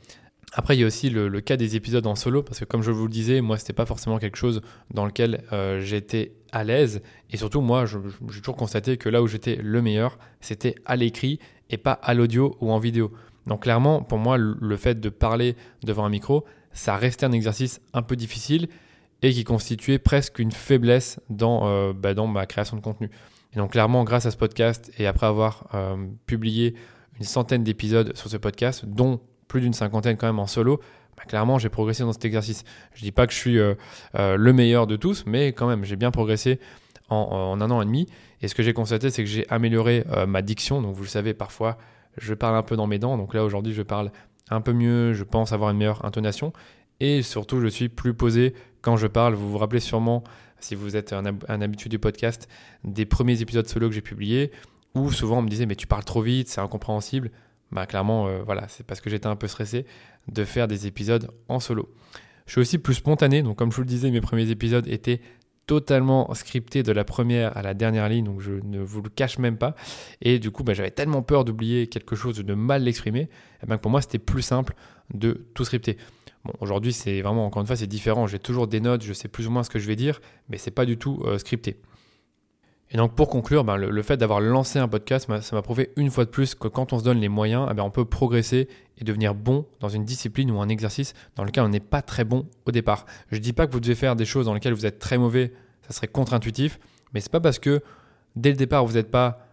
Après, 0.54 0.76
il 0.76 0.80
y 0.80 0.84
a 0.84 0.87
aussi 0.87 1.11
le, 1.11 1.40
cas 1.40 1.56
des 1.56 1.76
épisodes 1.76 2.06
en 2.06 2.14
solo, 2.14 2.42
parce 2.42 2.58
que 2.58 2.64
comme 2.64 2.82
je 2.82 2.90
vous 2.90 3.04
le 3.04 3.11
disais, 3.11 3.40
moi, 3.40 3.58
c'était 3.58 3.74
pas 3.74 3.87
forcément 3.87 4.18
quelque 4.18 4.38
chose 4.38 4.62
dans 4.92 5.04
lequel 5.04 5.44
euh, 5.52 5.80
j'étais 5.80 6.32
à 6.52 6.64
l'aise. 6.64 7.02
Et 7.30 7.37
surtout, 7.37 7.61
moi, 7.61 7.84
j'ai 7.87 8.40
toujours 8.40 8.56
constaté 8.56 8.96
que 8.96 9.08
là 9.08 9.22
où 9.22 9.26
j'étais 9.26 9.56
le 9.56 9.82
meilleur, 9.82 10.18
c'était 10.40 10.74
à 10.87 10.96
l'écrit 10.96 11.38
et 11.68 11.76
pas 11.76 11.92
à 11.92 12.14
l'audio 12.14 12.56
ou 12.61 12.72
en 12.72 12.78
vidéo. 12.78 13.12
Donc 13.46 13.62
clairement, 13.62 14.02
pour 14.02 14.18
moi, 14.18 14.38
le 14.38 14.76
fait 14.76 15.00
de 15.00 15.08
parler 15.08 15.56
devant 15.82 16.04
un 16.04 16.11
micro, 16.11 16.44
ça 16.72 16.96
restait 16.96 17.26
un 17.26 17.32
exercice 17.32 17.80
un 17.92 18.02
peu 18.02 18.16
difficile 18.16 18.68
et 19.22 19.32
qui 19.32 19.44
constituait 19.44 19.98
presque 19.98 20.38
une 20.38 20.52
faiblesse 20.52 21.20
dans, 21.28 21.66
euh, 21.66 21.92
bah, 21.92 22.14
dans 22.14 22.26
ma 22.26 22.46
création 22.46 22.76
de 22.76 22.82
contenu. 22.82 23.11
Et 23.52 23.56
donc 23.56 23.72
clairement, 23.72 24.04
grâce 24.04 24.26
à 24.26 24.30
ce 24.30 24.37
podcast 24.37 24.92
et 24.98 25.06
après 25.06 25.26
avoir 25.26 25.68
euh, 25.74 25.96
publié 26.26 26.74
une 27.18 27.24
centaine 27.24 27.64
d'épisodes 27.64 28.16
sur 28.16 28.30
ce 28.30 28.37
podcast, 28.37 28.84
dont 28.87 29.20
plus 29.48 29.61
d'une 29.61 29.72
cinquantaine 29.72 30.16
quand 30.16 30.26
même 30.26 30.38
en 30.38 30.46
solo, 30.46 30.80
bah, 31.16 31.24
clairement 31.26 31.58
j'ai 31.58 31.68
progressé 31.68 32.04
dans 32.04 32.12
cet 32.12 32.24
exercice. 32.24 32.64
Je 32.94 33.02
dis 33.02 33.12
pas 33.12 33.26
que 33.26 33.32
je 33.32 33.38
suis 33.38 33.58
euh, 33.58 33.74
euh, 34.14 34.37
le 34.37 34.52
meilleur 34.52 34.87
de 34.87 34.96
tous, 34.96 35.24
mais 35.26 35.52
quand 35.52 35.66
même 35.66 35.84
j'ai 35.84 35.96
bien 35.96 36.11
progressé 36.11 36.61
en, 37.08 37.58
un 37.61 37.70
an 37.70 37.82
et 37.82 37.84
demi. 37.87 38.06
Et 38.40 38.48
ce 38.48 38.54
que 38.54 38.62
j'ai 38.62 38.72
constaté, 38.72 39.11
c'est 39.11 39.24
que 39.24 39.28
j'ai 39.28 39.48
amélioré 39.48 40.04
euh, 40.11 40.26
ma 40.26 40.42
diction. 40.42 40.80
Donc 40.80 40.94
vous 40.94 41.02
le 41.02 41.08
savez, 41.08 41.34
parfois 41.34 41.78
je 42.18 42.34
parle 42.34 42.54
un 42.56 42.62
peu 42.62 42.76
dans 42.76 42.87
mes 42.87 42.98
dents. 42.98 43.16
Donc 43.16 43.34
là 43.34 43.44
aujourd'hui 43.44 43.72
je 43.72 43.82
parle 43.82 44.12
un 44.50 44.61
peu 44.61 44.72
mieux, 44.72 45.12
je 45.12 45.24
pense 45.24 45.52
avoir 45.52 45.70
une 45.70 45.78
meilleure 45.78 46.04
intonation. 46.04 46.52
Et 47.00 47.22
surtout 47.22 47.61
je 47.61 47.66
suis 47.66 47.88
plus 47.88 48.14
posé 48.14 48.54
quand 48.80 48.96
je 48.96 49.06
parle. 49.08 49.34
Vous 49.34 49.50
vous 49.50 49.58
rappelez 49.58 49.80
sûrement, 49.80 50.22
si 50.61 50.74
vous 50.76 50.94
êtes 50.94 51.12
un, 51.12 51.24
un 51.48 51.61
habitué 51.61 51.88
du 51.88 51.98
podcast, 51.98 52.48
des 52.84 53.06
premiers 53.06 53.40
épisodes 53.40 53.66
solo 53.66 53.88
que 53.88 53.94
j'ai 53.94 54.02
publiés, 54.02 54.52
où 54.94 55.11
souvent 55.11 55.38
on 55.38 55.42
me 55.42 55.48
disait 55.48 55.66
mais 55.66 55.76
tu 55.76 55.87
parles 55.87 56.04
trop 56.04 56.22
vite, 56.22 56.48
c'est 56.48 56.61
incompréhensible 56.61 57.32
bah 57.72 57.87
clairement, 57.87 58.28
euh, 58.28 58.42
voilà, 58.44 58.66
c'est 58.68 58.87
parce 58.87 59.00
que 59.00 59.11
j'étais 59.11 59.26
un 59.26 59.37
peu 59.37 59.48
stressé 59.48 59.85
de 60.28 60.44
faire 60.44 60.68
des 60.68 60.87
épisodes 60.87 61.31
en 61.48 61.61
solo. 61.61 61.92
Je 62.46 62.52
suis 62.52 62.61
aussi 62.61 62.78
plus 62.78 62.94
spontané, 62.94 63.42
donc 63.42 63.57
comme 63.57 63.70
je 63.70 63.76
vous 63.76 63.83
le 63.83 63.88
disais, 63.88 64.11
mes 64.11 64.20
premiers 64.20 64.50
épisodes 64.50 64.87
étaient 64.88 65.20
totalement 65.66 66.33
scriptés 66.35 66.83
de 66.83 66.92
la 66.92 67.04
première 67.04 67.54
à 67.57 67.62
la 67.62 67.74
dernière 67.74 68.09
ligne, 68.09 68.24
donc 68.24 68.40
je 68.40 68.52
ne 68.52 68.81
vous 68.81 69.02
le 69.02 69.11
cache 69.11 69.38
même 69.38 69.59
pas. 69.59 69.74
Et 70.22 70.38
du 70.38 70.50
coup, 70.50 70.64
bah, 70.64 70.72
j'avais 70.72 70.90
tellement 70.90 71.22
peur 71.22 71.44
d'oublier 71.44 71.88
quelque 71.88 72.16
chose, 72.16 72.38
de 72.38 72.54
mal 72.54 72.85
l'exprimer, 72.85 73.28
eh 73.62 73.66
ben, 73.66 73.76
pour 73.76 73.90
moi, 73.90 74.00
c'était 74.00 74.18
plus 74.18 74.40
simple 74.40 74.74
de 75.12 75.46
tout 75.52 75.64
scripter. 75.64 75.98
Bon, 76.44 76.52
aujourd'hui, 76.61 76.94
c'est 76.94 77.20
vraiment, 77.20 77.44
encore 77.44 77.61
une 77.61 77.66
fois, 77.66 77.76
c'est 77.76 77.87
différent. 77.87 78.26
J'ai 78.26 78.38
toujours 78.38 78.66
des 78.66 78.81
notes, 78.81 79.02
je 79.02 79.12
sais 79.12 79.28
plus 79.28 79.46
ou 79.46 79.50
moins 79.50 79.62
ce 79.62 79.68
que 79.68 79.78
je 79.78 79.87
vais 79.87 79.96
dire, 79.96 80.20
mais 80.48 80.57
c'est 80.57 80.70
pas 80.70 80.87
du 80.87 80.96
tout 80.96 81.22
euh, 81.26 81.37
scripté. 81.37 81.76
Et 82.90 82.96
donc 82.96 83.14
pour 83.14 83.29
conclure, 83.29 83.64
ben, 83.64 83.77
le, 83.77 84.03
fait 84.03 84.16
d'avoir 84.16 84.40
lancé 84.40 84.79
un 84.79 84.88
podcast, 84.88 85.29
ça 85.42 85.57
m'a 85.57 85.62
prouvé 85.62 85.90
une 85.96 86.11
fois 86.11 86.24
de 86.24 86.31
plus 86.31 86.55
que 86.55 86.68
quand 86.68 86.92
on 86.92 86.98
se 86.98 87.05
donne 87.05 87.18
les 87.18 87.29
moyens, 87.29 87.68
eh 87.70 87.74
ben, 87.74 87.83
on 87.83 87.90
peut 87.90 88.07
progresser 88.07 88.68
et 88.96 89.05
devenir 89.05 89.35
bon 89.35 89.66
dans 89.81 89.88
une 89.88 90.05
discipline 90.05 90.51
ou 90.51 90.61
un 90.61 90.68
exercice 90.68 91.12
dans 91.37 91.44
lequel 91.44 91.64
on 91.64 91.68
n'est 91.68 91.81
pas 91.81 92.01
très 92.01 92.24
bon 92.24 92.46
au 92.66 92.70
départ. 92.70 93.05
Je 93.31 93.37
ne 93.37 93.42
dis 93.42 93.53
pas 93.53 93.66
que 93.66 93.72
vous 93.72 93.81
devez 93.81 93.94
faire 93.94 94.16
des 94.16 94.24
choses 94.24 94.46
dans 94.46 94.55
lesquelles 94.55 94.72
vous 94.72 94.87
êtes 94.87 94.98
très 94.98 95.18
mauvais, 95.18 95.53
ça 95.87 95.92
serait 95.92 96.09
contre-intuitif, 96.09 96.79
mais 97.12 97.20
c'est 97.20 97.33
pas 97.33 97.40
parce 97.40 97.59
que 97.59 97.83
dès 98.37 98.51
le 98.51 98.57
départ 98.57 98.87
vous 98.87 98.94
n'êtes 98.94 99.11
pas 99.11 99.48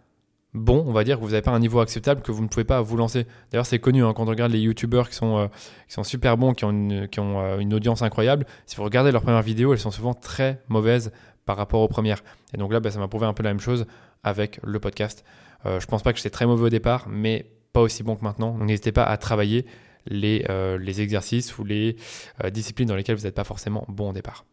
bon, 0.55 0.83
on 0.87 0.93
va 0.93 1.03
dire, 1.03 1.17
que 1.17 1.21
vous 1.21 1.31
n'avez 1.31 1.41
pas 1.41 1.51
un 1.51 1.59
niveau 1.59 1.81
acceptable 1.81 2.21
que 2.21 2.31
vous 2.31 2.41
ne 2.41 2.47
pouvez 2.47 2.63
pas 2.63 2.81
vous 2.81 2.95
lancer. 2.97 3.27
D'ailleurs, 3.51 3.65
c'est 3.65 3.79
connu 3.79 4.03
hein, 4.03 4.13
quand 4.15 4.23
on 4.23 4.29
regarde 4.29 4.53
les 4.53 4.59
youtubeurs 4.59 5.09
qui 5.09 5.15
sont, 5.15 5.37
euh, 5.37 6.03
super 6.03 6.37
bons, 6.37 6.53
qui 6.53 6.63
ont, 6.63 6.71
une, 6.71 7.07
qui 7.09 7.19
ont 7.19 7.41
euh, 7.41 7.59
une 7.59 7.73
audience 7.73 8.01
incroyable. 8.01 8.45
Si 8.65 8.77
vous 8.77 8.83
regardez 8.83 9.11
leurs 9.11 9.21
premières 9.21 9.41
vidéos, 9.41 9.73
elles 9.73 9.79
sont 9.79 9.91
souvent 9.91 10.13
très 10.13 10.61
mauvaises 10.69 11.11
par 11.45 11.57
rapport 11.57 11.81
aux 11.81 11.87
premières. 11.87 12.23
Et 12.53 12.57
donc 12.57 12.71
là, 12.73 12.79
bah, 12.79 12.91
ça 12.91 12.99
m'a 12.99 13.07
prouvé 13.07 13.25
un 13.25 13.33
peu 13.33 13.43
la 13.43 13.51
même 13.51 13.59
chose 13.59 13.85
avec 14.23 14.59
le 14.63 14.79
podcast. 14.79 15.23
Euh, 15.65 15.79
je 15.79 15.87
pense 15.87 16.03
pas 16.03 16.11
que 16.11 16.17
j'étais 16.17 16.29
très 16.29 16.45
mauvais 16.45 16.65
au 16.65 16.69
départ, 16.69 17.07
mais 17.09 17.45
pas 17.73 17.81
aussi 17.81 18.03
bon 18.03 18.15
que 18.15 18.23
maintenant. 18.23 18.57
Donc 18.57 18.67
n'hésitez 18.67 18.91
pas 18.91 19.03
à 19.03 19.17
travailler 19.17 19.65
les, 20.07 20.45
euh, 20.49 20.79
exercices 20.85 21.57
ou 21.57 21.63
les 21.63 21.95
euh, 22.43 22.49
disciplines 22.49 22.87
dans 22.87 22.95
lesquelles 22.95 23.15
vous 23.15 23.23
n'êtes 23.23 23.35
pas 23.35 23.43
forcément 23.43 23.85
bon 23.87 24.09
au 24.09 24.13
départ. 24.13 24.45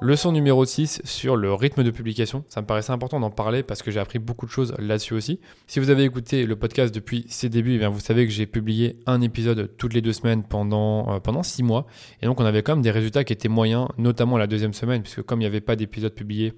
Leçon 0.00 0.30
numéro 0.30 0.64
6 0.64 1.02
sur 1.02 1.34
le 1.34 1.52
rythme 1.52 1.82
de 1.82 1.90
publication. 1.90 2.44
Ça 2.48 2.60
me 2.60 2.66
paraissait 2.66 2.92
important 2.92 3.18
d'en 3.18 3.30
parler 3.30 3.64
parce 3.64 3.82
que 3.82 3.90
j'ai 3.90 3.98
appris 3.98 4.20
beaucoup 4.20 4.46
de 4.46 4.50
choses 4.50 4.72
là-dessus 4.78 5.12
aussi. 5.14 5.40
Si 5.66 5.80
vous 5.80 5.90
avez 5.90 6.04
écouté 6.04 6.46
le 6.46 6.54
podcast 6.54 6.94
depuis 6.94 7.26
ses 7.28 7.48
débuts, 7.48 7.74
eh 7.74 7.78
bien 7.78 7.88
vous 7.88 7.98
savez 7.98 8.24
que 8.24 8.32
j'ai 8.32 8.46
publié 8.46 9.00
un 9.06 9.20
épisode 9.20 9.72
toutes 9.76 9.94
les 9.94 10.00
deux 10.00 10.12
semaines 10.12 10.44
pendant, 10.44 11.12
euh, 11.12 11.18
pendant 11.18 11.42
six 11.42 11.64
mois. 11.64 11.84
Et 12.22 12.26
donc 12.26 12.38
on 12.40 12.44
avait 12.44 12.62
quand 12.62 12.76
même 12.76 12.82
des 12.82 12.92
résultats 12.92 13.24
qui 13.24 13.32
étaient 13.32 13.48
moyens, 13.48 13.88
notamment 13.98 14.38
la 14.38 14.46
deuxième 14.46 14.72
semaine, 14.72 15.02
puisque 15.02 15.22
comme 15.22 15.40
il 15.40 15.42
n'y 15.44 15.48
avait 15.48 15.60
pas 15.60 15.74
d'épisode 15.74 16.14
publié 16.14 16.52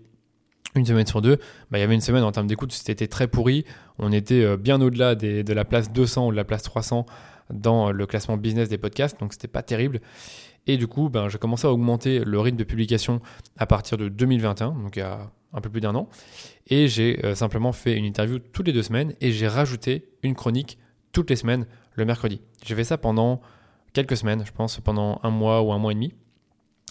une 0.75 0.85
semaine 0.85 1.07
sur 1.07 1.23
deux, 1.23 1.37
bah, 1.71 1.79
il 1.79 1.81
y 1.81 1.85
avait 1.85 1.95
une 1.95 2.03
semaine 2.03 2.25
en 2.25 2.33
termes 2.33 2.47
d'écoute, 2.47 2.73
c'était 2.73 3.09
très 3.09 3.27
pourri. 3.27 3.65
On 3.99 4.13
était 4.13 4.45
euh, 4.45 4.59
bien 4.59 4.83
au-delà 4.83 5.15
de 5.15 5.53
la 5.53 5.65
place 5.65 5.91
200 5.91 6.27
ou 6.27 6.31
de 6.31 6.37
la 6.37 6.45
place 6.45 6.63
300 6.63 7.07
dans 7.53 7.91
le 7.91 8.07
classement 8.07 8.37
business 8.37 8.69
des 8.69 8.79
podcasts, 8.79 9.19
donc 9.19 9.33
c'était 9.33 9.49
pas 9.49 9.63
terrible. 9.63 10.01
Et 10.67 10.77
du 10.77 10.87
coup, 10.87 11.09
ben, 11.09 11.29
j'ai 11.29 11.39
commencé 11.39 11.67
à 11.67 11.73
augmenter 11.73 12.21
le 12.25 12.39
rythme 12.39 12.59
de 12.59 12.65
publication 12.65 13.21
à 13.57 13.67
partir 13.67 13.99
de 13.99 14.09
2021, 14.09 14.73
donc 14.73 14.97
il 14.97 15.01
y 15.01 15.03
a 15.03 15.31
un 15.53 15.61
peu 15.61 15.69
plus 15.69 15.81
d'un 15.81 15.95
an. 15.95 16.09
Et 16.69 16.89
j'ai 16.89 17.25
euh, 17.25 17.35
simplement 17.35 17.73
fait 17.73 17.97
une 17.97 18.05
interview 18.05 18.39
toutes 18.39 18.67
les 18.67 18.73
deux 18.73 18.83
semaines 18.83 19.15
et 19.21 19.33
j'ai 19.33 19.49
rajouté 19.49 20.09
une 20.23 20.35
chronique 20.35 20.79
toutes 21.13 21.31
les 21.31 21.37
semaines 21.37 21.67
le 21.95 22.05
mercredi. 22.05 22.41
J'ai 22.65 22.75
fait 22.75 22.85
ça 22.85 22.99
pendant 22.99 23.41
quelques 23.93 24.17
semaines, 24.17 24.45
je 24.47 24.53
pense 24.53 24.79
pendant 24.81 25.19
un 25.23 25.31
mois 25.31 25.63
ou 25.63 25.73
un 25.73 25.79
mois 25.79 25.93
et 25.93 25.95
demi. 25.95 26.15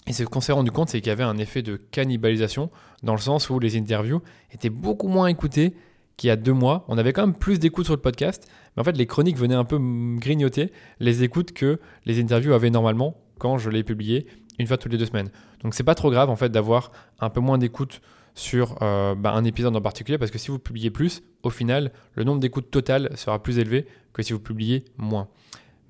Et 0.06 0.12
ce 0.12 0.24
qu'on 0.24 0.40
s'est 0.40 0.52
rendu 0.52 0.70
compte, 0.70 0.88
c'est 0.88 1.00
qu'il 1.00 1.08
y 1.08 1.12
avait 1.12 1.24
un 1.24 1.38
effet 1.38 1.62
de 1.62 1.76
cannibalisation, 1.76 2.70
dans 3.02 3.14
le 3.14 3.20
sens 3.20 3.48
où 3.50 3.58
les 3.58 3.76
interviews 3.78 4.22
étaient 4.50 4.70
beaucoup 4.70 5.08
moins 5.08 5.26
écoutées 5.26 5.74
qu'il 6.16 6.28
y 6.28 6.30
a 6.30 6.36
deux 6.36 6.52
mois. 6.52 6.84
On 6.88 6.98
avait 6.98 7.12
quand 7.12 7.26
même 7.26 7.36
plus 7.36 7.58
d'écoutes 7.58 7.86
sur 7.86 7.94
le 7.94 8.00
podcast, 8.00 8.50
mais 8.76 8.80
en 8.80 8.84
fait 8.84 8.96
les 8.96 9.06
chroniques 9.06 9.38
venaient 9.38 9.54
un 9.54 9.64
peu 9.64 9.78
grignoter 10.18 10.72
les 10.98 11.22
écoutes 11.22 11.52
que 11.52 11.80
les 12.04 12.20
interviews 12.20 12.52
avaient 12.52 12.70
normalement 12.70 13.16
quand 13.40 13.58
je 13.58 13.70
l'ai 13.70 13.82
publié 13.82 14.26
une 14.60 14.66
fois 14.66 14.76
toutes 14.76 14.92
les 14.92 14.98
deux 14.98 15.06
semaines. 15.06 15.30
Donc 15.64 15.74
c'est 15.74 15.82
pas 15.82 15.96
trop 15.96 16.10
grave 16.10 16.30
en 16.30 16.36
fait 16.36 16.50
d'avoir 16.50 16.92
un 17.18 17.30
peu 17.30 17.40
moins 17.40 17.58
d'écoute 17.58 18.00
sur 18.34 18.76
euh, 18.82 19.14
bah, 19.14 19.32
un 19.32 19.44
épisode 19.44 19.74
en 19.74 19.80
particulier 19.80 20.18
parce 20.18 20.30
que 20.30 20.38
si 20.38 20.48
vous 20.48 20.58
publiez 20.58 20.90
plus, 20.90 21.22
au 21.42 21.50
final, 21.50 21.90
le 22.14 22.24
nombre 22.24 22.40
d'écoutes 22.40 22.70
totales 22.70 23.10
sera 23.16 23.42
plus 23.42 23.58
élevé 23.58 23.86
que 24.12 24.22
si 24.22 24.32
vous 24.32 24.38
publiez 24.38 24.84
moins. 24.98 25.28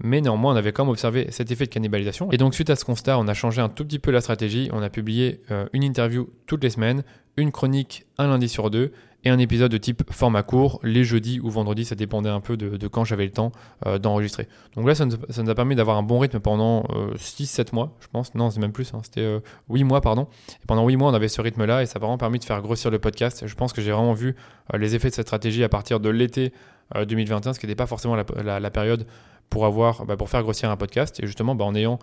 Mais 0.03 0.23
néanmoins, 0.23 0.55
on 0.55 0.57
avait 0.57 0.73
quand 0.73 0.85
même 0.85 0.91
observé 0.91 1.27
cet 1.31 1.51
effet 1.51 1.67
de 1.67 1.71
cannibalisation. 1.71 2.33
Et 2.33 2.39
donc, 2.39 2.55
suite 2.55 2.71
à 2.71 2.77
ce 2.77 2.87
constat, 2.87 3.19
on 3.19 3.29
a 3.29 3.35
changé 3.35 3.61
un 3.61 3.69
tout 3.69 3.85
petit 3.85 3.99
peu 3.99 4.11
la 4.11 4.23
stratégie. 4.23 4.71
On 4.73 4.83
a 4.83 4.89
publié 4.89 5.41
euh, 5.51 5.67
une 5.75 5.83
interview 5.83 6.31
toutes 6.47 6.63
les 6.65 6.71
semaines, 6.71 7.03
une 7.37 7.53
chronique 7.53 8.05
un 8.17 8.29
lundi 8.29 8.49
sur 8.49 8.71
deux 8.71 8.93
et 9.25 9.31
un 9.31 9.39
épisode 9.39 9.71
de 9.71 9.77
type 9.77 10.03
format 10.13 10.43
court, 10.43 10.81
les 10.83 11.05
jeudis 11.05 11.41
ou 11.41 11.51
vendredis, 11.51 11.85
ça 11.85 11.95
dépendait 11.95 12.31
un 12.31 12.41
peu 12.41 12.57
de, 12.57 12.89
quand 12.89 13.05
j'avais 13.05 13.25
le 13.25 13.33
temps 13.33 13.53
euh, 13.87 13.99
d'enregistrer. 13.99 14.49
Donc 14.77 14.87
là, 14.87 14.95
ça 14.95 15.05
nous, 15.05 15.51
a 15.51 15.55
permis 15.55 15.75
d'avoir 15.75 15.97
un 15.97 16.03
bon 16.03 16.19
rythme 16.19 16.41
pendant 16.41 16.85
6-7 17.17 17.61
euh, 17.61 17.65
mois, 17.73 17.97
je 18.01 18.07
pense. 18.09 18.35
Non, 18.35 18.51
c'est 18.51 18.61
même 18.61 18.73
plus, 18.73 18.93
hein. 18.95 19.01
c'était 19.03 19.41
8 19.69 19.85
mois, 19.85 20.01
pardon. 20.01 20.27
Et 20.63 20.67
pendant 20.67 20.87
8 20.87 20.97
mois, 20.97 21.11
on 21.11 21.15
avait 21.15 21.29
ce 21.29 21.41
rythme-là 21.41 21.83
et 21.83 21.87
ça 21.87 21.97
a 21.97 22.01
vraiment 22.01 22.19
permis 22.19 22.39
de 22.39 22.45
faire 22.45 22.61
grossir 22.63 22.91
le 22.91 22.99
podcast. 22.99 23.47
Je 23.47 23.55
pense 23.55 23.73
que 23.73 23.83
j'ai 23.83 23.93
vraiment 23.93 24.15
vu 24.15 24.37
les 24.77 24.95
effets 24.95 25.11
de 25.11 25.15
cette 25.15 25.27
stratégie 25.27 25.65
à 25.65 25.69
partir 25.69 26.01
de 26.01 26.09
l'été 26.09 26.53
2021, 26.95 27.53
ce 27.53 27.61
qui 27.61 27.67
n'était 27.67 27.77
pas 27.77 27.87
forcément 27.87 28.17
la 28.17 28.71
période 28.71 29.07
pour, 29.51 29.67
avoir, 29.67 30.07
bah, 30.07 30.17
pour 30.17 30.31
faire 30.31 30.43
grossir 30.43 30.71
un 30.71 30.77
podcast. 30.77 31.21
Et 31.23 31.27
justement, 31.27 31.55
bah, 31.55 31.65
en 31.65 31.75
ayant 31.75 31.99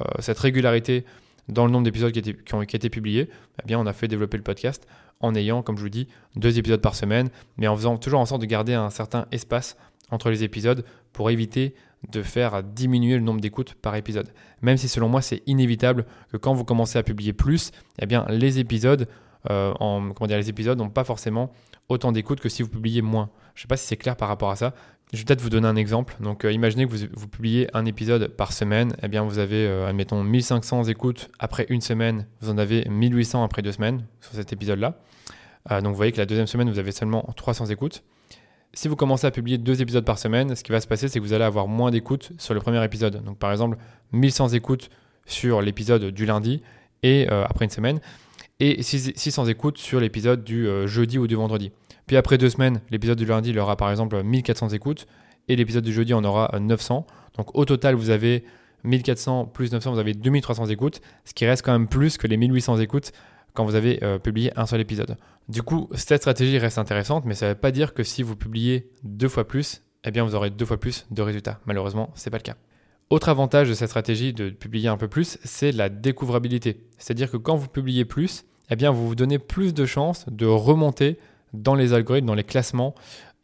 euh, 0.00 0.04
cette 0.20 0.38
régularité 0.38 1.04
dans 1.48 1.66
le 1.66 1.72
nombre 1.72 1.84
d'épisodes 1.84 2.12
qui, 2.12 2.54
ont, 2.54 2.62
été 2.62 2.90
publiés, 2.90 3.28
eh 3.68 3.76
on 3.76 3.86
a 3.86 3.92
fait 3.92 4.08
développer 4.08 4.36
le 4.36 4.42
podcast 4.42 4.86
en 5.20 5.34
ayant, 5.34 5.62
comme 5.62 5.76
je 5.76 5.82
vous 5.82 5.88
dis, 5.88 6.08
deux 6.36 6.58
épisodes 6.58 6.80
par 6.80 6.94
semaine, 6.94 7.30
mais 7.56 7.68
en 7.68 7.76
faisant 7.76 7.96
toujours 7.96 8.20
en 8.20 8.26
sorte 8.26 8.40
de 8.40 8.46
garder 8.46 8.74
un 8.74 8.90
certain 8.90 9.26
espace 9.30 9.76
entre 10.10 10.30
les 10.30 10.44
épisodes 10.44 10.84
pour 11.12 11.30
éviter 11.30 11.74
de 12.10 12.22
faire 12.22 12.62
diminuer 12.62 13.14
le 13.14 13.22
nombre 13.22 13.40
d'écoutes 13.40 13.74
par 13.74 13.94
épisode. 13.94 14.32
Même 14.60 14.76
si 14.76 14.88
selon 14.88 15.08
moi 15.08 15.22
c'est 15.22 15.42
inévitable 15.46 16.06
que 16.32 16.36
quand 16.36 16.52
vous 16.52 16.64
commencez 16.64 16.98
à 16.98 17.02
publier 17.02 17.32
plus, 17.32 17.70
eh 18.00 18.06
bien 18.06 18.26
les 18.28 18.58
épisodes 18.58 19.08
euh, 19.50 19.72
les 20.28 20.48
épisodes 20.48 20.78
n'ont 20.78 20.90
pas 20.90 21.04
forcément 21.04 21.52
autant 21.88 22.12
d'écoutes 22.12 22.40
que 22.40 22.48
si 22.48 22.62
vous 22.62 22.68
publiez 22.68 23.02
moins. 23.02 23.30
Je 23.54 23.60
ne 23.60 23.62
sais 23.62 23.68
pas 23.68 23.76
si 23.76 23.86
c'est 23.86 23.96
clair 23.96 24.16
par 24.16 24.28
rapport 24.28 24.50
à 24.50 24.56
ça. 24.56 24.74
Je 25.12 25.18
vais 25.18 25.24
peut-être 25.24 25.42
vous 25.42 25.50
donner 25.50 25.68
un 25.68 25.76
exemple. 25.76 26.16
Donc, 26.20 26.44
euh, 26.44 26.52
imaginez 26.52 26.86
que 26.86 26.90
vous, 26.90 27.28
publiez 27.28 27.68
un 27.76 27.84
épisode 27.84 28.28
par 28.28 28.52
semaine. 28.52 28.96
Eh 29.02 29.08
bien, 29.08 29.22
vous 29.22 29.38
avez, 29.38 29.66
euh, 29.66 29.86
admettons, 29.86 30.22
1500 30.22 30.84
écoutes 30.84 31.28
après 31.38 31.66
une 31.68 31.82
semaine. 31.82 32.26
Vous 32.40 32.48
en 32.48 32.56
avez 32.56 32.86
1800 32.88 33.44
après 33.44 33.60
deux 33.60 33.72
semaines 33.72 34.06
sur 34.22 34.32
cet 34.32 34.54
épisode-là. 34.54 34.96
Euh, 35.70 35.82
donc, 35.82 35.90
vous 35.90 35.96
voyez 35.96 36.12
que 36.12 36.18
la 36.18 36.24
deuxième 36.24 36.46
semaine, 36.46 36.70
vous 36.70 36.78
avez 36.78 36.92
seulement 36.92 37.28
300 37.36 37.66
écoutes. 37.66 38.04
Si 38.72 38.88
vous 38.88 38.96
commencez 38.96 39.26
à 39.26 39.30
publier 39.30 39.58
deux 39.58 39.82
épisodes 39.82 40.04
par 40.04 40.18
semaine, 40.18 40.56
ce 40.56 40.64
qui 40.64 40.72
va 40.72 40.80
se 40.80 40.86
passer, 40.86 41.08
c'est 41.08 41.18
que 41.18 41.24
vous 41.24 41.34
allez 41.34 41.44
avoir 41.44 41.68
moins 41.68 41.90
d'écoutes 41.90 42.32
sur 42.38 42.54
le 42.54 42.60
premier 42.60 42.82
épisode. 42.82 43.22
Donc, 43.22 43.38
par 43.38 43.52
exemple, 43.52 43.76
1100 44.12 44.54
écoutes 44.54 44.88
sur 45.26 45.60
l'épisode 45.60 46.06
du 46.06 46.24
lundi 46.24 46.62
et 47.02 47.28
après 47.28 47.66
une 47.66 47.70
semaine, 47.70 48.00
et 48.60 48.82
600 48.82 49.46
écoutes 49.46 49.76
sur 49.76 50.00
l'épisode 50.00 50.42
du 50.42 50.66
jeudi 50.86 51.18
ou 51.18 51.26
du 51.26 51.34
vendredi. 51.34 51.70
Puis 52.06 52.16
après 52.16 52.38
deux 52.38 52.50
semaines, 52.50 52.80
l'épisode 52.90 53.18
du 53.18 53.26
lundi, 53.26 53.50
il 53.50 53.58
aura 53.58 53.76
par 53.76 53.90
exemple 53.90 54.22
1400 54.22 54.70
écoutes 54.70 55.06
et 55.48 55.56
l'épisode 55.56 55.84
du 55.84 55.92
jeudi 55.92 56.14
en 56.14 56.24
aura 56.24 56.58
900. 56.58 57.06
Donc 57.36 57.56
au 57.56 57.64
total, 57.64 57.94
vous 57.94 58.10
avez 58.10 58.44
1400 58.84 59.46
plus 59.46 59.72
900, 59.72 59.92
vous 59.92 59.98
avez 59.98 60.14
2300 60.14 60.66
écoutes, 60.66 61.00
ce 61.24 61.34
qui 61.34 61.46
reste 61.46 61.64
quand 61.64 61.72
même 61.72 61.88
plus 61.88 62.18
que 62.18 62.26
les 62.26 62.36
1800 62.36 62.78
écoutes 62.78 63.12
quand 63.54 63.64
vous 63.64 63.74
avez 63.74 64.02
euh, 64.02 64.18
publié 64.18 64.52
un 64.56 64.66
seul 64.66 64.80
épisode. 64.80 65.16
Du 65.48 65.62
coup, 65.62 65.88
cette 65.94 66.22
stratégie 66.22 66.58
reste 66.58 66.78
intéressante, 66.78 67.24
mais 67.24 67.34
ça 67.34 67.46
ne 67.46 67.50
veut 67.52 67.58
pas 67.58 67.70
dire 67.70 67.94
que 67.94 68.02
si 68.02 68.22
vous 68.22 68.36
publiez 68.36 68.90
deux 69.04 69.28
fois 69.28 69.46
plus, 69.46 69.82
eh 70.04 70.10
bien 70.10 70.24
vous 70.24 70.34
aurez 70.34 70.50
deux 70.50 70.64
fois 70.64 70.78
plus 70.78 71.06
de 71.10 71.22
résultats. 71.22 71.60
Malheureusement, 71.66 72.10
ce 72.14 72.28
n'est 72.28 72.30
pas 72.30 72.38
le 72.38 72.42
cas. 72.42 72.56
Autre 73.10 73.28
avantage 73.28 73.68
de 73.68 73.74
cette 73.74 73.88
stratégie 73.88 74.32
de 74.32 74.50
publier 74.50 74.88
un 74.88 74.96
peu 74.96 75.08
plus, 75.08 75.38
c'est 75.44 75.70
la 75.70 75.90
découvrabilité. 75.90 76.80
C'est-à-dire 76.96 77.30
que 77.30 77.36
quand 77.36 77.56
vous 77.56 77.68
publiez 77.68 78.06
plus, 78.06 78.44
eh 78.70 78.76
bien 78.76 78.90
vous 78.90 79.06
vous 79.06 79.14
donnez 79.14 79.38
plus 79.38 79.74
de 79.74 79.84
chances 79.84 80.24
de 80.30 80.46
remonter 80.46 81.18
dans 81.52 81.74
les 81.74 81.92
algorithmes, 81.92 82.26
dans 82.26 82.34
les 82.34 82.44
classements 82.44 82.94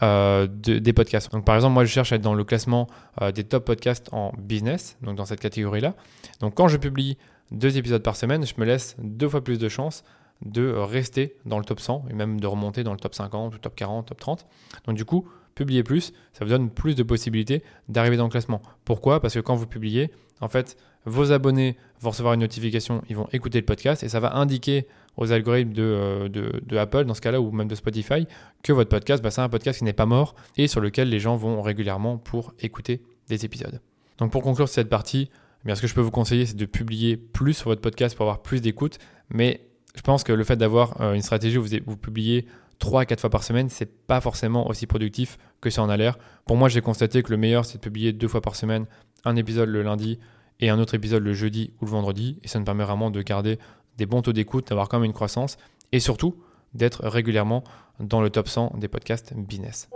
euh, 0.02 0.46
des 0.46 0.92
podcasts. 0.92 1.32
Donc 1.32 1.44
par 1.44 1.56
exemple, 1.56 1.74
moi 1.74 1.84
je 1.84 1.90
cherche 1.90 2.12
à 2.12 2.16
être 2.16 2.22
dans 2.22 2.34
le 2.34 2.44
classement 2.44 2.86
euh, 3.20 3.32
des 3.32 3.44
top 3.44 3.64
podcasts 3.64 4.08
en 4.12 4.32
business, 4.38 4.96
donc 5.02 5.16
dans 5.16 5.24
cette 5.24 5.40
catégorie-là. 5.40 5.94
Donc 6.40 6.54
quand 6.54 6.68
je 6.68 6.76
publie 6.76 7.18
deux 7.50 7.78
épisodes 7.78 8.02
par 8.02 8.16
semaine, 8.16 8.46
je 8.46 8.54
me 8.58 8.64
laisse 8.64 8.96
deux 8.98 9.28
fois 9.28 9.42
plus 9.42 9.58
de 9.58 9.68
chances 9.68 10.04
de 10.44 10.70
rester 10.70 11.36
dans 11.46 11.58
le 11.58 11.64
top 11.64 11.80
100 11.80 12.06
et 12.10 12.12
même 12.12 12.38
de 12.38 12.46
remonter 12.46 12.84
dans 12.84 12.92
le 12.92 12.98
top 12.98 13.14
50, 13.14 13.54
ou 13.54 13.58
top 13.58 13.74
40, 13.74 14.06
top 14.06 14.20
30. 14.20 14.46
Donc 14.86 14.96
du 14.96 15.04
coup, 15.04 15.28
publier 15.54 15.82
plus, 15.82 16.12
ça 16.32 16.44
vous 16.44 16.50
donne 16.50 16.70
plus 16.70 16.94
de 16.94 17.02
possibilités 17.02 17.64
d'arriver 17.88 18.16
dans 18.16 18.24
le 18.24 18.30
classement. 18.30 18.62
Pourquoi? 18.84 19.20
Parce 19.20 19.34
que 19.34 19.40
quand 19.40 19.56
vous 19.56 19.66
publiez, 19.66 20.12
en 20.40 20.48
fait, 20.48 20.76
vos 21.08 21.32
abonnés 21.32 21.76
vont 22.00 22.10
recevoir 22.10 22.34
une 22.34 22.40
notification, 22.40 23.02
ils 23.08 23.16
vont 23.16 23.28
écouter 23.32 23.58
le 23.58 23.64
podcast 23.64 24.02
et 24.02 24.08
ça 24.08 24.20
va 24.20 24.36
indiquer 24.36 24.86
aux 25.16 25.32
algorithmes 25.32 25.72
euh, 25.78 26.28
de, 26.28 26.76
Apple, 26.76 27.04
dans 27.04 27.14
ce 27.14 27.20
cas-là, 27.20 27.40
ou 27.40 27.50
même 27.50 27.66
de 27.66 27.74
Spotify, 27.74 28.26
que 28.62 28.72
votre 28.72 28.88
podcast, 28.88 29.22
bah, 29.22 29.30
c'est 29.30 29.40
un 29.40 29.48
podcast 29.48 29.78
qui 29.78 29.84
n'est 29.84 29.92
pas 29.92 30.06
mort 30.06 30.36
et 30.56 30.68
sur 30.68 30.80
lequel 30.80 31.08
les 31.08 31.18
gens 31.18 31.36
vont 31.36 31.60
régulièrement 31.60 32.18
pour 32.18 32.54
écouter 32.60 33.02
des 33.28 33.44
épisodes. 33.44 33.80
Donc 34.18 34.30
pour 34.30 34.42
conclure 34.42 34.68
cette 34.68 34.88
partie, 34.88 35.30
eh 35.66 35.74
ce 35.74 35.82
que 35.82 35.86
je 35.86 35.94
peux 35.94 36.00
vous 36.00 36.10
conseiller, 36.10 36.46
c'est 36.46 36.56
de 36.56 36.66
publier 36.66 37.16
plus 37.16 37.54
sur 37.54 37.68
votre 37.68 37.80
podcast 37.80 38.16
pour 38.16 38.24
avoir 38.24 38.42
plus 38.42 38.60
d'écoute. 38.60 38.98
Mais 39.28 39.60
je 39.94 40.02
pense 40.02 40.22
que 40.22 40.32
le 40.32 40.44
fait 40.44 40.56
d'avoir 40.56 41.00
euh, 41.00 41.14
une 41.14 41.22
stratégie 41.22 41.58
où 41.58 41.64
vous, 41.64 41.76
vous 41.84 41.96
publiez 41.96 42.46
3 42.78 43.02
à 43.02 43.06
4 43.06 43.20
fois 43.20 43.30
par 43.30 43.42
semaine, 43.42 43.68
c'est 43.68 44.06
pas 44.06 44.20
forcément 44.20 44.68
aussi 44.68 44.86
productif 44.86 45.36
que 45.60 45.70
ça 45.70 45.82
en 45.82 45.88
a 45.88 45.96
l'air. 45.96 46.18
Pour 46.46 46.56
moi, 46.56 46.68
j'ai 46.68 46.80
constaté 46.80 47.22
que 47.22 47.30
le 47.30 47.36
meilleur, 47.36 47.64
c'est 47.64 47.78
de 47.78 47.82
publier 47.82 48.12
deux 48.12 48.28
fois 48.28 48.40
par 48.40 48.54
semaine, 48.54 48.86
un 49.24 49.36
épisode 49.36 49.68
le 49.68 49.82
lundi 49.82 50.18
et 50.60 50.70
un 50.70 50.78
autre 50.78 50.94
épisode 50.94 51.22
le 51.22 51.32
jeudi 51.32 51.72
ou 51.80 51.84
le 51.84 51.90
vendredi. 51.90 52.38
Et 52.42 52.48
ça 52.48 52.58
me 52.58 52.64
permet 52.64 52.84
vraiment 52.84 53.10
de 53.10 53.22
garder 53.22 53.58
des 53.96 54.06
bons 54.06 54.22
taux 54.22 54.32
d'écoute, 54.32 54.68
d'avoir 54.68 54.88
quand 54.88 54.98
même 54.98 55.06
une 55.06 55.12
croissance 55.12 55.56
et 55.92 56.00
surtout 56.00 56.36
d'être 56.74 57.06
régulièrement 57.06 57.64
dans 58.00 58.20
le 58.20 58.30
top 58.30 58.48
100 58.48 58.74
des 58.78 58.88
podcasts 58.88 59.34
business. 59.34 59.88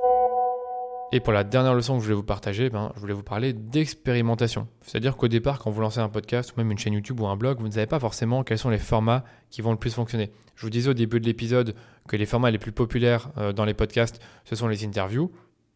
Et 1.15 1.21
pour 1.21 1.35
la 1.35 1.45
dernière 1.45 1.75
leçon 1.75 1.95
que 1.95 2.01
je 2.01 2.05
voulais 2.07 2.17
vous 2.17 2.23
partager, 2.23 2.71
ben, 2.71 2.91
je 2.95 3.01
voulais 3.01 3.13
vous 3.13 3.23
parler 3.23 3.53
d'expérimentation. 3.53 4.67
C'est-à-dire 4.81 5.19
qu'au 5.19 5.29
départ, 5.29 5.59
quand 5.59 5.71
vous 5.71 5.83
lancez 5.83 6.01
un 6.01 6.09
podcast 6.09 6.53
ou 6.53 6.55
même 6.57 6.71
une 6.71 6.79
chaîne 6.79 6.95
YouTube 6.95 7.21
ou 7.21 7.27
un 7.27 7.37
blog, 7.37 7.61
vous 7.61 7.67
ne 7.67 7.73
savez 7.73 7.87
pas 7.87 8.01
forcément 8.01 8.43
quels 8.45 8.57
sont 8.57 8.71
les 8.71 8.79
formats 8.79 9.23
qui 9.51 9.61
vont 9.61 9.73
le 9.73 9.77
plus 9.77 9.93
fonctionner. 9.93 10.33
Je 10.57 10.65
vous 10.65 10.71
disais 10.71 10.89
au 10.89 10.95
début 10.95 11.21
de 11.21 11.27
l'épisode 11.27 11.75
que 12.09 12.17
les 12.17 12.25
formats 12.25 12.51
les 12.51 12.59
plus 12.59 12.73
populaires 12.73 13.31
euh, 13.37 13.53
dans 13.53 13.67
les 13.67 13.75
podcasts, 13.75 14.23
ce 14.45 14.57
sont 14.57 14.69
les 14.69 14.87
interviews, 14.87 15.31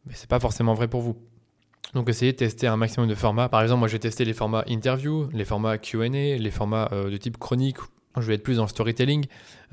mais 0.06 0.14
ce 0.14 0.22
n'est 0.22 0.28
pas 0.28 0.40
forcément 0.40 0.72
vrai 0.72 0.88
pour 0.88 1.02
vous. 1.02 1.16
Donc 1.94 2.08
essayez 2.08 2.32
de 2.32 2.36
tester 2.36 2.66
un 2.66 2.76
maximum 2.76 3.08
de 3.08 3.14
formats. 3.14 3.48
Par 3.48 3.62
exemple, 3.62 3.80
moi 3.80 3.88
j'ai 3.88 3.98
testé 3.98 4.24
les 4.24 4.32
formats 4.32 4.64
interview, 4.66 5.28
les 5.32 5.44
formats 5.44 5.78
Q&A, 5.78 6.08
les 6.08 6.50
formats 6.50 6.88
euh, 6.92 7.10
de 7.10 7.16
type 7.16 7.38
chronique 7.38 7.78
je 8.20 8.26
vais 8.26 8.34
être 8.34 8.42
plus 8.42 8.56
dans 8.56 8.66
storytelling, 8.66 9.26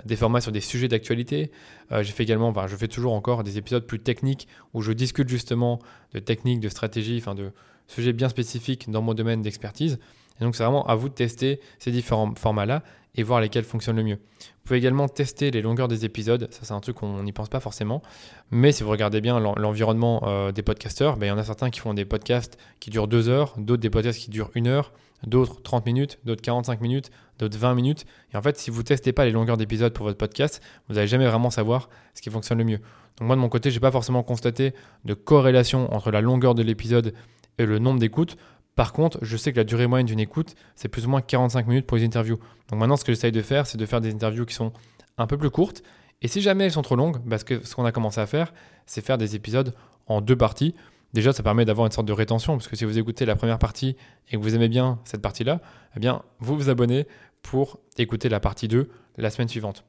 des 0.06 0.16
formats 0.16 0.42
sur 0.42 0.52
des 0.52 0.62
sujets 0.62 0.88
d'actualité. 0.88 1.52
Euh, 1.92 2.04
j'ai 2.04 2.14
également, 2.22 2.54
je 2.68 2.76
fais 2.76 2.88
toujours 2.88 3.14
encore 3.14 3.44
des 3.44 3.58
épisodes 3.58 3.86
plus 3.86 4.00
techniques 4.00 4.48
où 4.74 4.82
je 4.82 4.92
discute 4.92 5.30
justement 5.30 5.80
de 6.14 6.20
techniques, 6.20 6.60
de 6.60 6.70
stratégies, 6.70 7.18
enfin 7.20 7.36
de 7.36 7.52
sujets 7.88 8.14
bien 8.14 8.30
spécifiques 8.30 8.90
dans 8.90 9.02
mon 9.02 9.14
domaine 9.14 9.42
d'expertise. 9.42 10.00
Et 10.40 10.44
donc 10.44 10.56
c'est 10.56 10.64
vraiment 10.64 10.86
à 10.88 10.96
vous 10.96 11.10
de 11.10 11.14
tester 11.14 11.60
ces 11.80 11.92
différents 11.92 12.34
formats-là 12.36 12.84
et 13.16 13.24
voir 13.24 13.42
lesquels 13.42 13.64
fonctionnent 13.64 13.98
le 13.98 14.04
mieux. 14.04 14.16
Vous 14.16 14.68
pouvez 14.68 14.80
également 14.80 15.08
tester 15.08 15.52
les 15.52 15.62
longueurs 15.62 15.88
des 15.88 16.06
épisodes, 16.06 16.48
ça 16.52 16.62
c'est 16.64 16.74
un 16.74 16.80
truc 16.80 16.98
qu'on 16.98 17.24
n'y 17.24 17.32
pense 17.32 17.50
pas 17.50 17.60
forcément, 17.60 18.02
mais 18.50 18.72
si 18.72 18.84
vous 18.84 18.90
regardez 18.90 19.22
bien 19.22 19.40
l'environnement 19.40 20.24
euh, 20.26 20.52
des 20.52 20.64
podcasteurs, 20.64 21.18
ben, 21.18 21.28
il 21.28 21.30
y 21.30 21.32
en 21.32 21.38
a 21.38 21.44
certains 21.44 21.70
qui 21.70 21.80
font 21.80 21.94
des 21.94 22.06
podcasts 22.06 22.58
qui 22.80 22.90
durent 22.90 23.08
2 23.08 23.30
heures, 23.30 23.54
d'autres 23.58 23.82
des 23.82 23.90
podcasts 23.90 24.20
qui 24.20 24.32
durent 24.32 24.50
1 24.56 24.66
heure, 24.66 24.94
d'autres 25.28 25.62
30 25.62 25.86
minutes, 25.86 26.20
d'autres 26.26 26.42
45 26.42 26.82
minutes, 26.82 27.12
d'autres 27.40 27.58
20 27.58 27.76
minutes. 27.76 28.06
Et 28.34 28.38
en 28.38 28.42
fait, 28.42 28.58
si 28.58 28.72
vous 28.72 28.80
ne 28.80 28.86
testez 28.86 29.14
pas 29.14 29.26
les 29.26 29.32
longueurs 29.32 29.58
d'épisodes 29.58 29.94
pour 29.94 30.06
votre 30.06 30.18
podcast, 30.18 30.62
vous 30.88 30.96
n'allez 30.96 31.08
jamais 31.08 31.28
vraiment 31.28 31.50
savoir 31.50 31.90
ce 32.14 32.22
qui 32.22 32.30
fonctionne 32.30 32.58
le 32.58 32.64
mieux. 32.64 32.80
Donc 33.18 33.28
moi 33.28 33.36
de 33.36 33.42
mon 33.42 33.50
côté, 33.50 33.70
je 33.70 33.76
n'ai 33.76 33.80
pas 33.80 33.92
forcément 33.92 34.24
constaté 34.24 34.74
de 35.06 35.14
corrélation 35.14 35.94
entre 35.94 36.12
la 36.12 36.22
longueur 36.22 36.56
de 36.56 36.64
l'épisode 36.64 37.14
et 37.58 37.66
le 37.66 37.80
nombre 37.80 38.00
d'écoutes. 38.00 38.38
Par 38.76 38.94
contre, 38.94 39.20
je 39.22 39.38
sais 39.38 39.52
que 39.52 39.58
la 39.58 39.64
durée 39.64 39.88
moyenne 39.88 40.08
d'une 40.08 40.20
écoute, 40.20 40.56
c'est 40.76 40.88
plus 40.88 41.06
ou 41.06 41.10
moins 41.10 41.22
45 41.22 41.68
minutes 41.68 41.86
pour 41.86 41.98
les 41.98 42.06
interviews. 42.06 42.38
Donc 42.70 42.80
maintenant, 42.80 42.98
ce 42.98 43.06
que 43.06 43.12
j'essaye 43.12 43.32
de 43.32 43.42
faire, 43.42 43.68
c'est 43.68 43.78
de 43.78 43.86
faire 43.86 44.02
des 44.02 44.12
interviews 44.12 44.46
qui 44.46 44.56
sont 44.56 44.74
un 45.18 45.28
peu 45.28 45.38
plus 45.38 45.52
courtes. 45.52 45.84
Et 46.22 46.28
si 46.28 46.42
jamais 46.42 46.66
elles 46.66 46.72
sont 46.72 46.82
trop 46.82 46.96
longues, 46.96 47.18
parce 47.30 47.44
que 47.44 47.64
ce 47.64 47.76
qu'on 47.76 47.86
a 47.86 47.92
commencé 47.92 48.20
à 48.20 48.26
faire, 48.26 48.54
c'est 48.86 49.06
faire 49.06 49.18
des 49.18 49.36
épisodes 49.36 49.76
en 50.08 50.22
deux 50.22 50.36
parties. 50.36 50.74
Déjà, 51.14 51.32
ça 51.34 51.44
permet 51.44 51.66
d'avoir 51.66 51.86
une 51.86 51.92
sorte 51.92 52.08
de 52.08 52.14
rétention, 52.14 52.58
parce 52.58 52.68
que 52.68 52.76
si 52.76 52.86
vous 52.86 52.98
écoutez 52.98 53.26
la 53.26 53.36
première 53.36 53.60
partie 53.60 53.96
et 54.32 54.38
que 54.38 54.42
vous 54.42 54.56
aimez 54.56 54.70
bien 54.70 55.00
cette 55.04 55.22
partie-là, 55.22 55.62
eh 55.96 56.00
bien, 56.00 56.24
vous 56.40 56.56
vous 56.56 56.70
abonnez 56.70 57.06
pour 57.44 57.80
écouter 57.98 58.30
la 58.30 58.40
partie 58.40 58.68
2 58.68 58.90
la 59.18 59.30
semaine 59.30 59.50
suivante. 59.50 59.86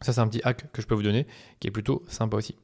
Ça, 0.00 0.12
c'est 0.12 0.20
un 0.20 0.28
petit 0.28 0.42
hack 0.44 0.70
que 0.72 0.80
je 0.80 0.86
peux 0.86 0.94
vous 0.94 1.02
donner, 1.02 1.26
qui 1.58 1.66
est 1.66 1.72
plutôt 1.72 2.04
sympa 2.06 2.36
aussi. 2.36 2.54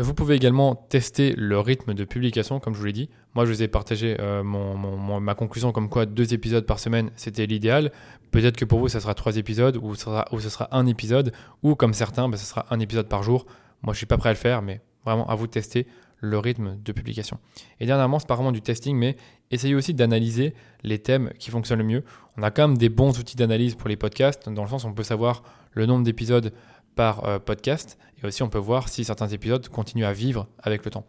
Vous 0.00 0.14
pouvez 0.14 0.34
également 0.34 0.74
tester 0.74 1.34
le 1.36 1.60
rythme 1.60 1.92
de 1.92 2.04
publication, 2.04 2.58
comme 2.58 2.72
je 2.72 2.78
vous 2.78 2.86
l'ai 2.86 2.92
dit. 2.92 3.10
Moi, 3.34 3.44
je 3.44 3.52
vous 3.52 3.62
ai 3.62 3.68
partagé 3.68 4.16
euh, 4.18 4.42
ma 4.42 5.34
conclusion 5.34 5.72
comme 5.72 5.90
quoi 5.90 6.06
deux 6.06 6.32
épisodes 6.32 6.64
par 6.64 6.78
semaine, 6.78 7.10
c'était 7.16 7.44
l'idéal. 7.44 7.92
Peut-être 8.30 8.56
que 8.56 8.64
pour 8.64 8.78
vous, 8.78 8.88
ça 8.88 9.00
sera 9.00 9.12
trois 9.12 9.36
épisodes, 9.36 9.76
ou, 9.82 9.94
ce 9.94 10.04
sera, 10.04 10.26
ce 10.38 10.48
sera 10.48 10.68
un 10.72 10.86
épisode, 10.86 11.32
ou 11.62 11.74
comme 11.74 11.92
certains, 11.92 12.30
bah, 12.30 12.38
ce 12.38 12.46
sera 12.46 12.64
un 12.70 12.80
épisode 12.80 13.08
par 13.08 13.22
jour. 13.22 13.44
Moi, 13.82 13.92
je 13.92 13.98
suis 13.98 14.06
pas 14.06 14.16
prêt 14.16 14.30
à 14.30 14.32
le 14.32 14.38
faire, 14.38 14.62
mais 14.62 14.80
vraiment 15.04 15.28
à 15.28 15.34
vous 15.34 15.46
de 15.46 15.52
tester 15.52 15.86
le 16.20 16.38
rythme 16.38 16.78
de 16.82 16.92
publication. 16.92 17.38
Et 17.78 17.84
dernièrement, 17.84 18.18
c'est 18.18 18.28
pas 18.28 18.36
vraiment 18.36 18.52
du 18.52 18.62
testing, 18.62 18.96
mais 18.96 19.16
essayez 19.50 19.74
aussi 19.74 19.92
d'analyser 19.92 20.54
les 20.82 20.98
thèmes 20.98 21.30
qui 21.38 21.50
fonctionnent 21.50 21.78
le 21.78 21.84
mieux. 21.84 22.04
On 22.38 22.42
a 22.42 22.50
quand 22.50 22.68
même 22.68 22.78
des 22.78 22.88
bons 22.88 23.18
outils 23.18 23.36
d'analyse 23.36 23.74
pour 23.74 23.88
les 23.88 23.96
podcasts, 23.96 24.48
dans 24.48 24.62
le 24.62 24.68
sens 24.68 24.84
où 24.84 24.88
on 24.88 24.94
peut 24.94 25.02
savoir 25.02 25.42
le 25.72 25.84
nombre 25.84 26.04
d'épisodes 26.04 26.52
par 26.94 27.24
euh, 27.24 27.38
podcast, 27.38 27.98
et 28.22 28.26
aussi 28.26 28.42
on 28.42 28.48
peut 28.48 28.58
voir 28.58 28.88
si 28.88 29.04
certains 29.04 29.28
épisodes 29.28 29.66
continuent 29.68 30.04
à 30.04 30.12
vivre 30.12 30.48
avec 30.62 30.84
le 30.84 30.90
temps. 30.90 31.06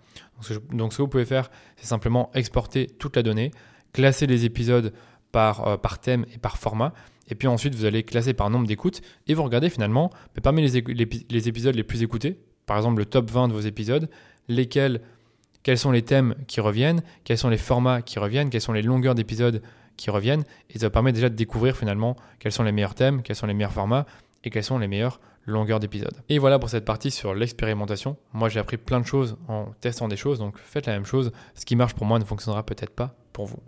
Donc 0.71 0.93
ce, 0.93 0.97
que 0.97 1.01
vous 1.01 1.07
pouvez 1.07 1.25
faire, 1.25 1.51
c'est 1.75 1.87
simplement 1.87 2.31
exporter 2.33 2.87
toute 2.87 3.15
la 3.15 3.23
donnée, 3.23 3.51
classer 3.93 4.27
les 4.27 4.45
épisodes 4.45 4.93
par, 5.31 5.67
euh, 5.67 5.77
par 5.77 5.99
thème 5.99 6.25
et 6.33 6.37
par 6.37 6.57
format, 6.57 6.93
et 7.27 7.35
puis 7.35 7.47
ensuite 7.47 7.75
vous 7.75 7.85
allez 7.85 8.03
classer 8.03 8.33
par 8.33 8.49
nombre 8.49 8.67
d'écoutes, 8.67 9.01
et 9.27 9.33
vous 9.33 9.43
regardez 9.43 9.69
finalement 9.69 10.11
parmi 10.43 10.67
les, 10.67 10.83
les 11.29 11.47
épisodes 11.49 11.75
les 11.75 11.83
plus 11.83 12.03
écoutés, 12.03 12.39
par 12.65 12.77
exemple 12.77 12.99
le 12.99 13.05
top 13.05 13.29
20 13.29 13.49
de 13.49 13.53
vos 13.53 13.59
épisodes, 13.59 14.09
lesquels, 14.47 15.01
quels 15.63 15.77
sont 15.77 15.91
les 15.91 16.01
thèmes 16.01 16.35
qui 16.47 16.61
reviennent, 16.61 17.03
quels 17.23 17.37
sont 17.37 17.49
les 17.49 17.57
formats 17.57 18.01
qui 18.01 18.19
reviennent, 18.19 18.49
quelles 18.49 18.61
sont 18.61 18.73
les 18.73 18.81
longueurs 18.81 19.15
d'épisodes 19.15 19.61
qui 19.97 20.09
reviennent. 20.09 20.43
Et 20.69 20.79
ça 20.79 20.89
permet 20.89 21.13
déjà 21.13 21.29
de 21.29 21.35
découvrir 21.35 21.77
finalement 21.77 22.15
quels 22.39 22.51
sont 22.51 22.63
les 22.63 22.71
meilleurs 22.71 22.95
thèmes, 22.95 23.21
quels 23.21 23.35
sont 23.35 23.47
les 23.47 23.53
meilleurs 23.53 23.73
formats 23.73 24.05
et 24.43 24.49
quelles 24.49 24.63
sont 24.63 24.79
les 24.79 24.87
meilleures 24.87 25.19
longueurs 25.45 25.79
d'épisodes. 25.79 26.15
Et 26.29 26.39
voilà 26.39 26.59
pour 26.59 26.69
cette 26.69 26.85
partie 26.85 27.11
sur 27.11 27.33
l'expérimentation. 27.33 28.17
Moi 28.33 28.49
j'ai 28.49 28.59
appris 28.59 28.77
plein 28.77 28.99
de 28.99 29.05
choses 29.05 29.37
en 29.47 29.67
testant 29.81 30.07
des 30.07 30.17
choses, 30.17 30.39
donc 30.39 30.57
faites 30.57 30.85
la 30.85 30.93
même 30.93 31.05
chose. 31.05 31.31
Ce 31.55 31.65
qui 31.65 31.75
marche 31.75 31.93
pour 31.93 32.05
moi 32.05 32.19
ne 32.19 32.25
fonctionnera 32.25 32.65
peut-être 32.65 32.93
pas 32.93 33.15
pour 33.33 33.45
vous. 33.45 33.59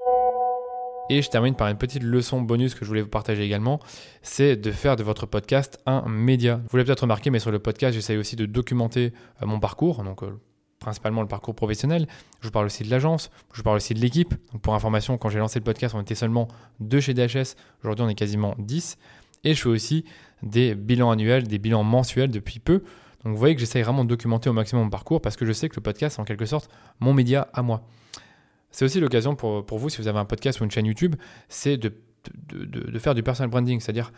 Et 1.09 1.21
je 1.21 1.29
termine 1.29 1.55
par 1.55 1.67
une 1.67 1.77
petite 1.77 2.03
leçon 2.03 2.41
bonus 2.41 2.75
que 2.75 2.85
je 2.85 2.87
voulais 2.87 3.01
vous 3.01 3.09
partager 3.09 3.43
également, 3.43 3.79
c'est 4.21 4.55
de 4.55 4.71
faire 4.71 4.95
de 4.95 5.03
votre 5.03 5.25
podcast 5.25 5.79
un 5.85 6.07
média. 6.07 6.61
Vous 6.69 6.77
l'avez 6.77 6.87
peut-être 6.87 7.01
remarqué, 7.01 7.29
mais 7.29 7.39
sur 7.39 7.51
le 7.51 7.59
podcast, 7.59 7.93
j'essaye 7.93 8.17
aussi 8.17 8.37
de 8.37 8.45
documenter 8.45 9.11
euh, 9.41 9.45
mon 9.45 9.59
parcours, 9.59 10.03
donc 10.03 10.23
euh, 10.23 10.39
principalement 10.79 11.21
le 11.21 11.27
parcours 11.27 11.55
professionnel. 11.55 12.07
Je 12.39 12.47
vous 12.47 12.51
parle 12.51 12.67
aussi 12.67 12.83
de 12.83 12.89
l'agence, 12.89 13.31
je 13.51 13.57
vous 13.57 13.63
parle 13.63 13.77
aussi 13.77 13.93
de 13.93 13.99
l'équipe. 13.99 14.33
pour 14.61 14.75
information, 14.75 15.17
quand 15.17 15.29
j'ai 15.29 15.39
lancé 15.39 15.59
le 15.59 15.65
podcast, 15.65 15.93
on 15.93 16.01
était 16.01 16.15
seulement 16.15 16.47
deux 16.79 17.01
chez 17.01 17.13
DHS. 17.13 17.55
Aujourd'hui, 17.83 18.05
on 18.05 18.09
est 18.09 18.15
quasiment 18.15 18.55
10. 18.59 18.97
Et 19.43 19.53
je 19.53 19.61
fais 19.61 19.69
aussi 19.69 20.05
des 20.41 20.75
bilans 20.75 21.11
annuels, 21.11 21.47
des 21.47 21.59
bilans 21.59 21.83
mensuels 21.83 22.31
depuis 22.31 22.59
peu. 22.59 22.83
Donc 23.23 23.33
vous 23.33 23.37
voyez 23.37 23.55
que 23.55 23.61
j'essaye 23.61 23.83
vraiment 23.83 24.03
de 24.03 24.09
documenter 24.09 24.49
au 24.49 24.53
maximum 24.53 24.85
mon 24.85 24.89
parcours 24.89 25.21
parce 25.21 25.37
que 25.37 25.45
je 25.45 25.53
sais 25.53 25.69
que 25.69 25.75
le 25.75 25.81
podcast 25.81 26.17
est 26.17 26.21
en 26.21 26.25
quelque 26.25 26.45
sorte 26.45 26.69
mon 26.99 27.13
média 27.13 27.47
à 27.53 27.61
moi. 27.61 27.87
C'est 28.71 28.85
aussi 28.85 28.99
l'occasion 28.99 29.35
pour, 29.35 29.65
pour, 29.65 29.77
vous, 29.77 29.89
si 29.89 30.01
vous 30.01 30.07
avez 30.07 30.19
un 30.19 30.25
podcast 30.25 30.59
ou 30.59 30.63
une 30.63 30.71
chaîne 30.71 30.85
YouTube, 30.85 31.15
c'est 31.47 31.77
de, 31.77 31.93
de, 32.47 32.65
de, 32.65 32.99
faire 32.99 33.13
du 33.13 33.21
personal 33.21 33.49
branding, 33.49 33.79
c'est-à-dire 33.79 34.11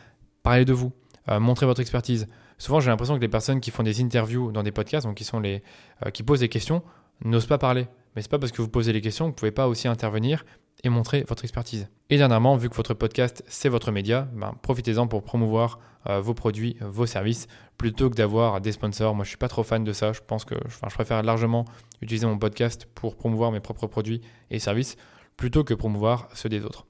parler 0.43 0.63
de 0.63 0.73
vous, 0.73 0.93
euh, 1.29 1.39
montrer 1.39 1.65
votre 1.65 1.81
expertise. 1.81 2.25
Souvent, 2.57 2.79
j'ai 2.79 2.89
l'impression 2.89 3.15
que 3.15 3.21
les 3.21 3.27
personnes 3.27 3.59
qui 3.59 3.69
font 3.69 3.83
des 3.83 4.01
interviews 4.01 4.53
dans 4.53 4.63
des 4.63 4.71
podcasts, 4.71 5.05
donc 5.05 5.17
qui, 5.17 5.25
sont 5.25 5.41
les, 5.41 5.61
euh, 6.05 6.09
qui 6.09 6.23
posent 6.23 6.39
des 6.39 6.47
questions, 6.47 6.83
n'osent 7.23 7.47
pas 7.47 7.57
parler. 7.57 7.87
Mais 8.15 8.21
c'est 8.21 8.31
pas 8.31 8.39
parce 8.39 8.53
que 8.53 8.61
vous 8.61 8.69
posez 8.69 8.93
les 8.93 9.01
questions 9.01 9.25
que 9.25 9.31
vous 9.31 9.33
ne 9.33 9.39
pouvez 9.39 9.51
pas 9.51 9.67
aussi 9.67 9.89
intervenir 9.89 10.45
et 10.83 10.89
montrer 10.89 11.23
votre 11.27 11.43
expertise. 11.43 11.87
Et 12.09 12.17
dernièrement, 12.17 12.55
vu 12.55 12.69
que 12.69 12.75
votre 12.75 12.93
podcast 12.93 13.43
c'est 13.47 13.69
votre 13.69 13.91
média, 13.91 14.27
ben, 14.33 14.53
profitez-en 14.61 15.07
pour 15.07 15.23
promouvoir 15.23 15.79
euh, 16.07 16.21
vos 16.21 16.33
produits, 16.33 16.77
vos 16.81 17.05
services, 17.05 17.47
plutôt 17.77 18.09
que 18.09 18.15
d'avoir 18.15 18.61
des 18.61 18.71
sponsors. 18.71 19.15
Moi, 19.15 19.23
je 19.23 19.29
suis 19.29 19.37
pas 19.37 19.47
trop 19.47 19.63
fan 19.63 19.83
de 19.83 19.91
ça. 19.91 20.13
Je 20.13 20.21
pense 20.25 20.45
que, 20.45 20.55
je 20.67 20.93
préfère 20.93 21.23
largement 21.23 21.65
utiliser 22.01 22.27
mon 22.27 22.37
podcast 22.37 22.87
pour 22.93 23.15
promouvoir 23.15 23.51
mes 23.51 23.59
propres 23.59 23.87
produits 23.87 24.21
et 24.51 24.59
services 24.59 24.97
plutôt 25.37 25.63
que 25.63 25.73
promouvoir 25.73 26.29
ceux 26.33 26.49
des 26.49 26.63
autres. 26.63 26.85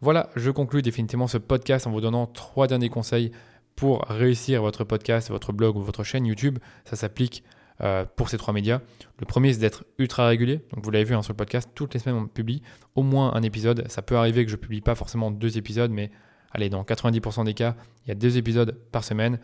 Voilà, 0.00 0.28
je 0.36 0.50
conclus 0.50 0.82
définitivement 0.82 1.28
ce 1.28 1.38
podcast 1.38 1.86
en 1.86 1.90
vous 1.90 2.00
donnant 2.00 2.26
trois 2.26 2.66
derniers 2.66 2.88
conseils 2.88 3.32
pour 3.76 4.02
réussir 4.08 4.60
votre 4.60 4.84
podcast, 4.84 5.30
votre 5.30 5.52
blog 5.52 5.76
ou 5.76 5.82
votre 5.82 6.04
chaîne 6.04 6.26
YouTube. 6.26 6.58
Ça 6.84 6.96
s'applique 6.96 7.42
euh, 7.80 8.04
pour 8.16 8.28
ces 8.28 8.38
trois 8.38 8.54
médias. 8.54 8.80
Le 9.18 9.26
premier, 9.26 9.52
c'est 9.52 9.60
d'être 9.60 9.84
ultra 9.98 10.26
régulier. 10.26 10.60
Donc, 10.72 10.84
vous 10.84 10.90
l'avez 10.90 11.04
vu 11.04 11.14
hein, 11.14 11.22
sur 11.22 11.32
le 11.32 11.36
podcast, 11.36 11.70
toutes 11.74 11.94
les 11.94 12.00
semaines, 12.00 12.20
on 12.22 12.26
publie 12.26 12.62
au 12.94 13.02
moins 13.02 13.34
un 13.34 13.42
épisode. 13.42 13.84
Ça 13.88 14.02
peut 14.02 14.16
arriver 14.16 14.44
que 14.44 14.50
je 14.50 14.56
publie 14.56 14.80
pas 14.80 14.94
forcément 14.94 15.30
deux 15.30 15.58
épisodes, 15.58 15.90
mais 15.90 16.10
allez, 16.52 16.68
dans 16.68 16.82
90% 16.82 17.44
des 17.44 17.54
cas, 17.54 17.74
il 18.04 18.08
y 18.08 18.12
a 18.12 18.14
deux 18.14 18.36
épisodes 18.36 18.78
par 18.92 19.04
semaine. 19.04 19.38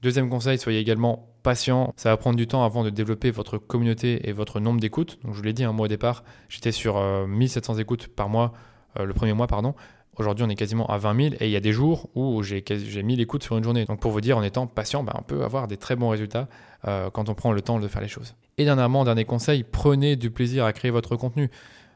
Deuxième 0.00 0.30
conseil, 0.30 0.58
soyez 0.58 0.78
également 0.78 1.28
patient. 1.42 1.92
Ça 1.96 2.10
va 2.10 2.16
prendre 2.16 2.36
du 2.36 2.46
temps 2.46 2.64
avant 2.64 2.84
de 2.84 2.90
développer 2.90 3.32
votre 3.32 3.58
communauté 3.58 4.28
et 4.28 4.32
votre 4.32 4.60
nombre 4.60 4.80
d'écoutes. 4.80 5.18
Donc, 5.24 5.32
je 5.32 5.38
vous 5.38 5.44
l'ai 5.44 5.52
dit, 5.52 5.64
un 5.64 5.70
hein, 5.70 5.72
mois 5.72 5.86
au 5.86 5.88
départ, 5.88 6.22
j'étais 6.48 6.72
sur 6.72 7.00
1700 7.26 7.74
euh, 7.74 7.78
écoutes 7.78 8.06
par 8.08 8.28
mois, 8.28 8.52
euh, 8.98 9.04
le 9.04 9.12
premier 9.12 9.32
mois, 9.32 9.48
pardon. 9.48 9.74
Aujourd'hui, 10.18 10.44
on 10.44 10.48
est 10.48 10.56
quasiment 10.56 10.86
à 10.86 10.98
20 10.98 11.22
000 11.30 11.34
et 11.40 11.46
il 11.46 11.50
y 11.50 11.56
a 11.56 11.60
des 11.60 11.72
jours 11.72 12.08
où 12.16 12.42
j'ai 12.42 12.62
1000 13.02 13.20
écoutes 13.20 13.44
sur 13.44 13.56
une 13.56 13.62
journée. 13.62 13.84
Donc 13.84 14.00
pour 14.00 14.10
vous 14.10 14.20
dire, 14.20 14.36
en 14.36 14.42
étant 14.42 14.66
patient, 14.66 15.04
ben, 15.04 15.12
on 15.16 15.22
peut 15.22 15.44
avoir 15.44 15.68
des 15.68 15.76
très 15.76 15.94
bons 15.94 16.08
résultats 16.08 16.48
euh, 16.86 17.08
quand 17.10 17.28
on 17.28 17.34
prend 17.34 17.52
le 17.52 17.62
temps 17.62 17.78
de 17.78 17.86
faire 17.86 18.02
les 18.02 18.08
choses. 18.08 18.34
Et 18.56 18.64
dernièrement, 18.64 19.04
dernier 19.04 19.24
conseil, 19.24 19.62
prenez 19.62 20.16
du 20.16 20.30
plaisir 20.30 20.64
à 20.64 20.72
créer 20.72 20.90
votre 20.90 21.14
contenu. 21.14 21.50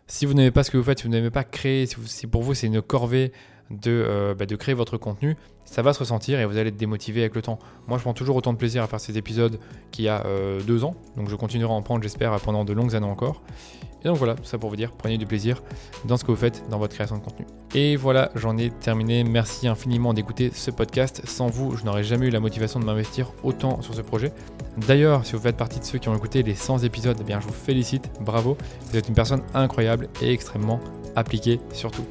Si 0.06 0.24
vous 0.26 0.34
n'aimez 0.34 0.52
pas 0.52 0.62
ce 0.62 0.70
que 0.70 0.76
vous 0.76 0.84
faites, 0.84 1.00
si 1.00 1.04
vous 1.04 1.10
n'aimez 1.10 1.30
pas 1.30 1.42
créer, 1.42 1.86
si, 1.86 2.26
pour 2.28 2.42
vous 2.42 2.54
c'est 2.54 2.68
une 2.68 2.80
corvée 2.80 3.32
de, 3.72 4.04
euh, 4.06 4.34
bah, 4.34 4.46
de 4.46 4.56
créer 4.56 4.74
votre 4.74 4.96
contenu, 4.96 5.36
ça 5.64 5.82
va 5.82 5.92
se 5.92 5.98
ressentir 6.00 6.38
et 6.40 6.44
vous 6.44 6.56
allez 6.56 6.68
être 6.68 6.76
démotivé 6.76 7.20
avec 7.20 7.34
le 7.34 7.42
temps. 7.42 7.58
Moi, 7.88 7.98
je 7.98 8.02
prends 8.02 8.14
toujours 8.14 8.36
autant 8.36 8.52
de 8.52 8.58
plaisir 8.58 8.82
à 8.82 8.86
faire 8.86 9.00
ces 9.00 9.18
épisodes 9.18 9.58
qu'il 9.90 10.04
y 10.04 10.08
a 10.08 10.24
euh, 10.26 10.60
deux 10.62 10.84
ans, 10.84 10.94
donc 11.16 11.28
je 11.28 11.36
continuerai 11.36 11.72
à 11.72 11.76
en 11.76 11.82
prendre, 11.82 12.02
j'espère, 12.02 12.38
pendant 12.40 12.64
de 12.64 12.72
longues 12.72 12.94
années 12.94 13.06
encore. 13.06 13.42
Et 14.04 14.08
donc 14.08 14.16
voilà, 14.16 14.34
tout 14.34 14.44
ça 14.44 14.58
pour 14.58 14.68
vous 14.68 14.76
dire, 14.76 14.92
prenez 14.92 15.16
du 15.16 15.26
plaisir 15.26 15.62
dans 16.04 16.16
ce 16.16 16.24
que 16.24 16.32
vous 16.32 16.36
faites 16.36 16.64
dans 16.68 16.78
votre 16.78 16.94
création 16.94 17.18
de 17.18 17.22
contenu. 17.22 17.46
Et 17.74 17.96
voilà, 17.96 18.30
j'en 18.34 18.58
ai 18.58 18.70
terminé. 18.70 19.22
Merci 19.22 19.68
infiniment 19.68 20.12
d'écouter 20.12 20.50
ce 20.52 20.70
podcast. 20.70 21.22
Sans 21.24 21.46
vous, 21.46 21.76
je 21.76 21.84
n'aurais 21.84 22.02
jamais 22.02 22.26
eu 22.26 22.30
la 22.30 22.40
motivation 22.40 22.80
de 22.80 22.84
m'investir 22.84 23.32
autant 23.44 23.80
sur 23.80 23.94
ce 23.94 24.02
projet. 24.02 24.32
D'ailleurs, 24.88 25.24
si 25.24 25.34
vous 25.34 25.40
faites 25.40 25.56
partie 25.56 25.78
de 25.78 25.84
ceux 25.84 25.98
qui 25.98 26.08
ont 26.08 26.16
écouté 26.16 26.42
les 26.42 26.54
100 26.54 26.78
épisodes, 26.80 27.16
eh 27.20 27.24
bien 27.24 27.40
je 27.40 27.46
vous 27.46 27.54
félicite, 27.54 28.10
bravo. 28.20 28.56
Vous 28.90 28.96
êtes 28.96 29.08
une 29.08 29.14
personne 29.14 29.42
incroyable 29.54 30.08
et 30.20 30.32
extrêmement 30.32 30.80
appliquée 31.14 31.60
surtout. 31.72 32.04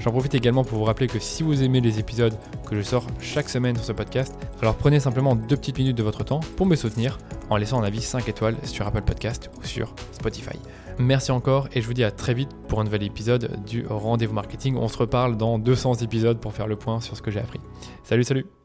J'en 0.00 0.12
profite 0.12 0.34
également 0.34 0.64
pour 0.64 0.78
vous 0.78 0.84
rappeler 0.84 1.06
que 1.06 1.18
si 1.18 1.42
vous 1.42 1.62
aimez 1.62 1.80
les 1.80 1.98
épisodes 1.98 2.34
que 2.68 2.74
je 2.74 2.82
sors 2.82 3.06
chaque 3.20 3.50
semaine 3.50 3.76
sur 3.76 3.84
ce 3.84 3.92
podcast, 3.92 4.34
alors 4.62 4.74
prenez 4.74 4.98
simplement 4.98 5.36
deux 5.36 5.56
petites 5.56 5.78
minutes 5.78 5.96
de 5.96 6.02
votre 6.02 6.24
temps 6.24 6.40
pour 6.56 6.66
me 6.66 6.74
soutenir 6.74 7.18
en 7.50 7.56
laissant 7.56 7.80
un 7.80 7.84
avis 7.84 8.00
5 8.00 8.28
étoiles 8.28 8.56
sur 8.64 8.86
Apple 8.86 9.02
Podcast 9.02 9.50
ou 9.58 9.66
sur 9.66 9.94
Spotify. 10.12 10.58
Merci 10.98 11.32
encore 11.32 11.68
et 11.74 11.82
je 11.82 11.86
vous 11.86 11.94
dis 11.94 12.04
à 12.04 12.10
très 12.10 12.34
vite 12.34 12.50
pour 12.68 12.80
un 12.80 12.84
nouvel 12.84 13.02
épisode 13.02 13.62
du 13.66 13.86
Rendez-vous 13.88 14.34
Marketing. 14.34 14.76
On 14.76 14.88
se 14.88 14.96
reparle 14.96 15.36
dans 15.36 15.58
200 15.58 15.96
épisodes 15.96 16.40
pour 16.40 16.54
faire 16.54 16.66
le 16.66 16.76
point 16.76 17.00
sur 17.00 17.16
ce 17.16 17.22
que 17.22 17.30
j'ai 17.30 17.40
appris. 17.40 17.60
Salut, 18.02 18.24
salut 18.24 18.59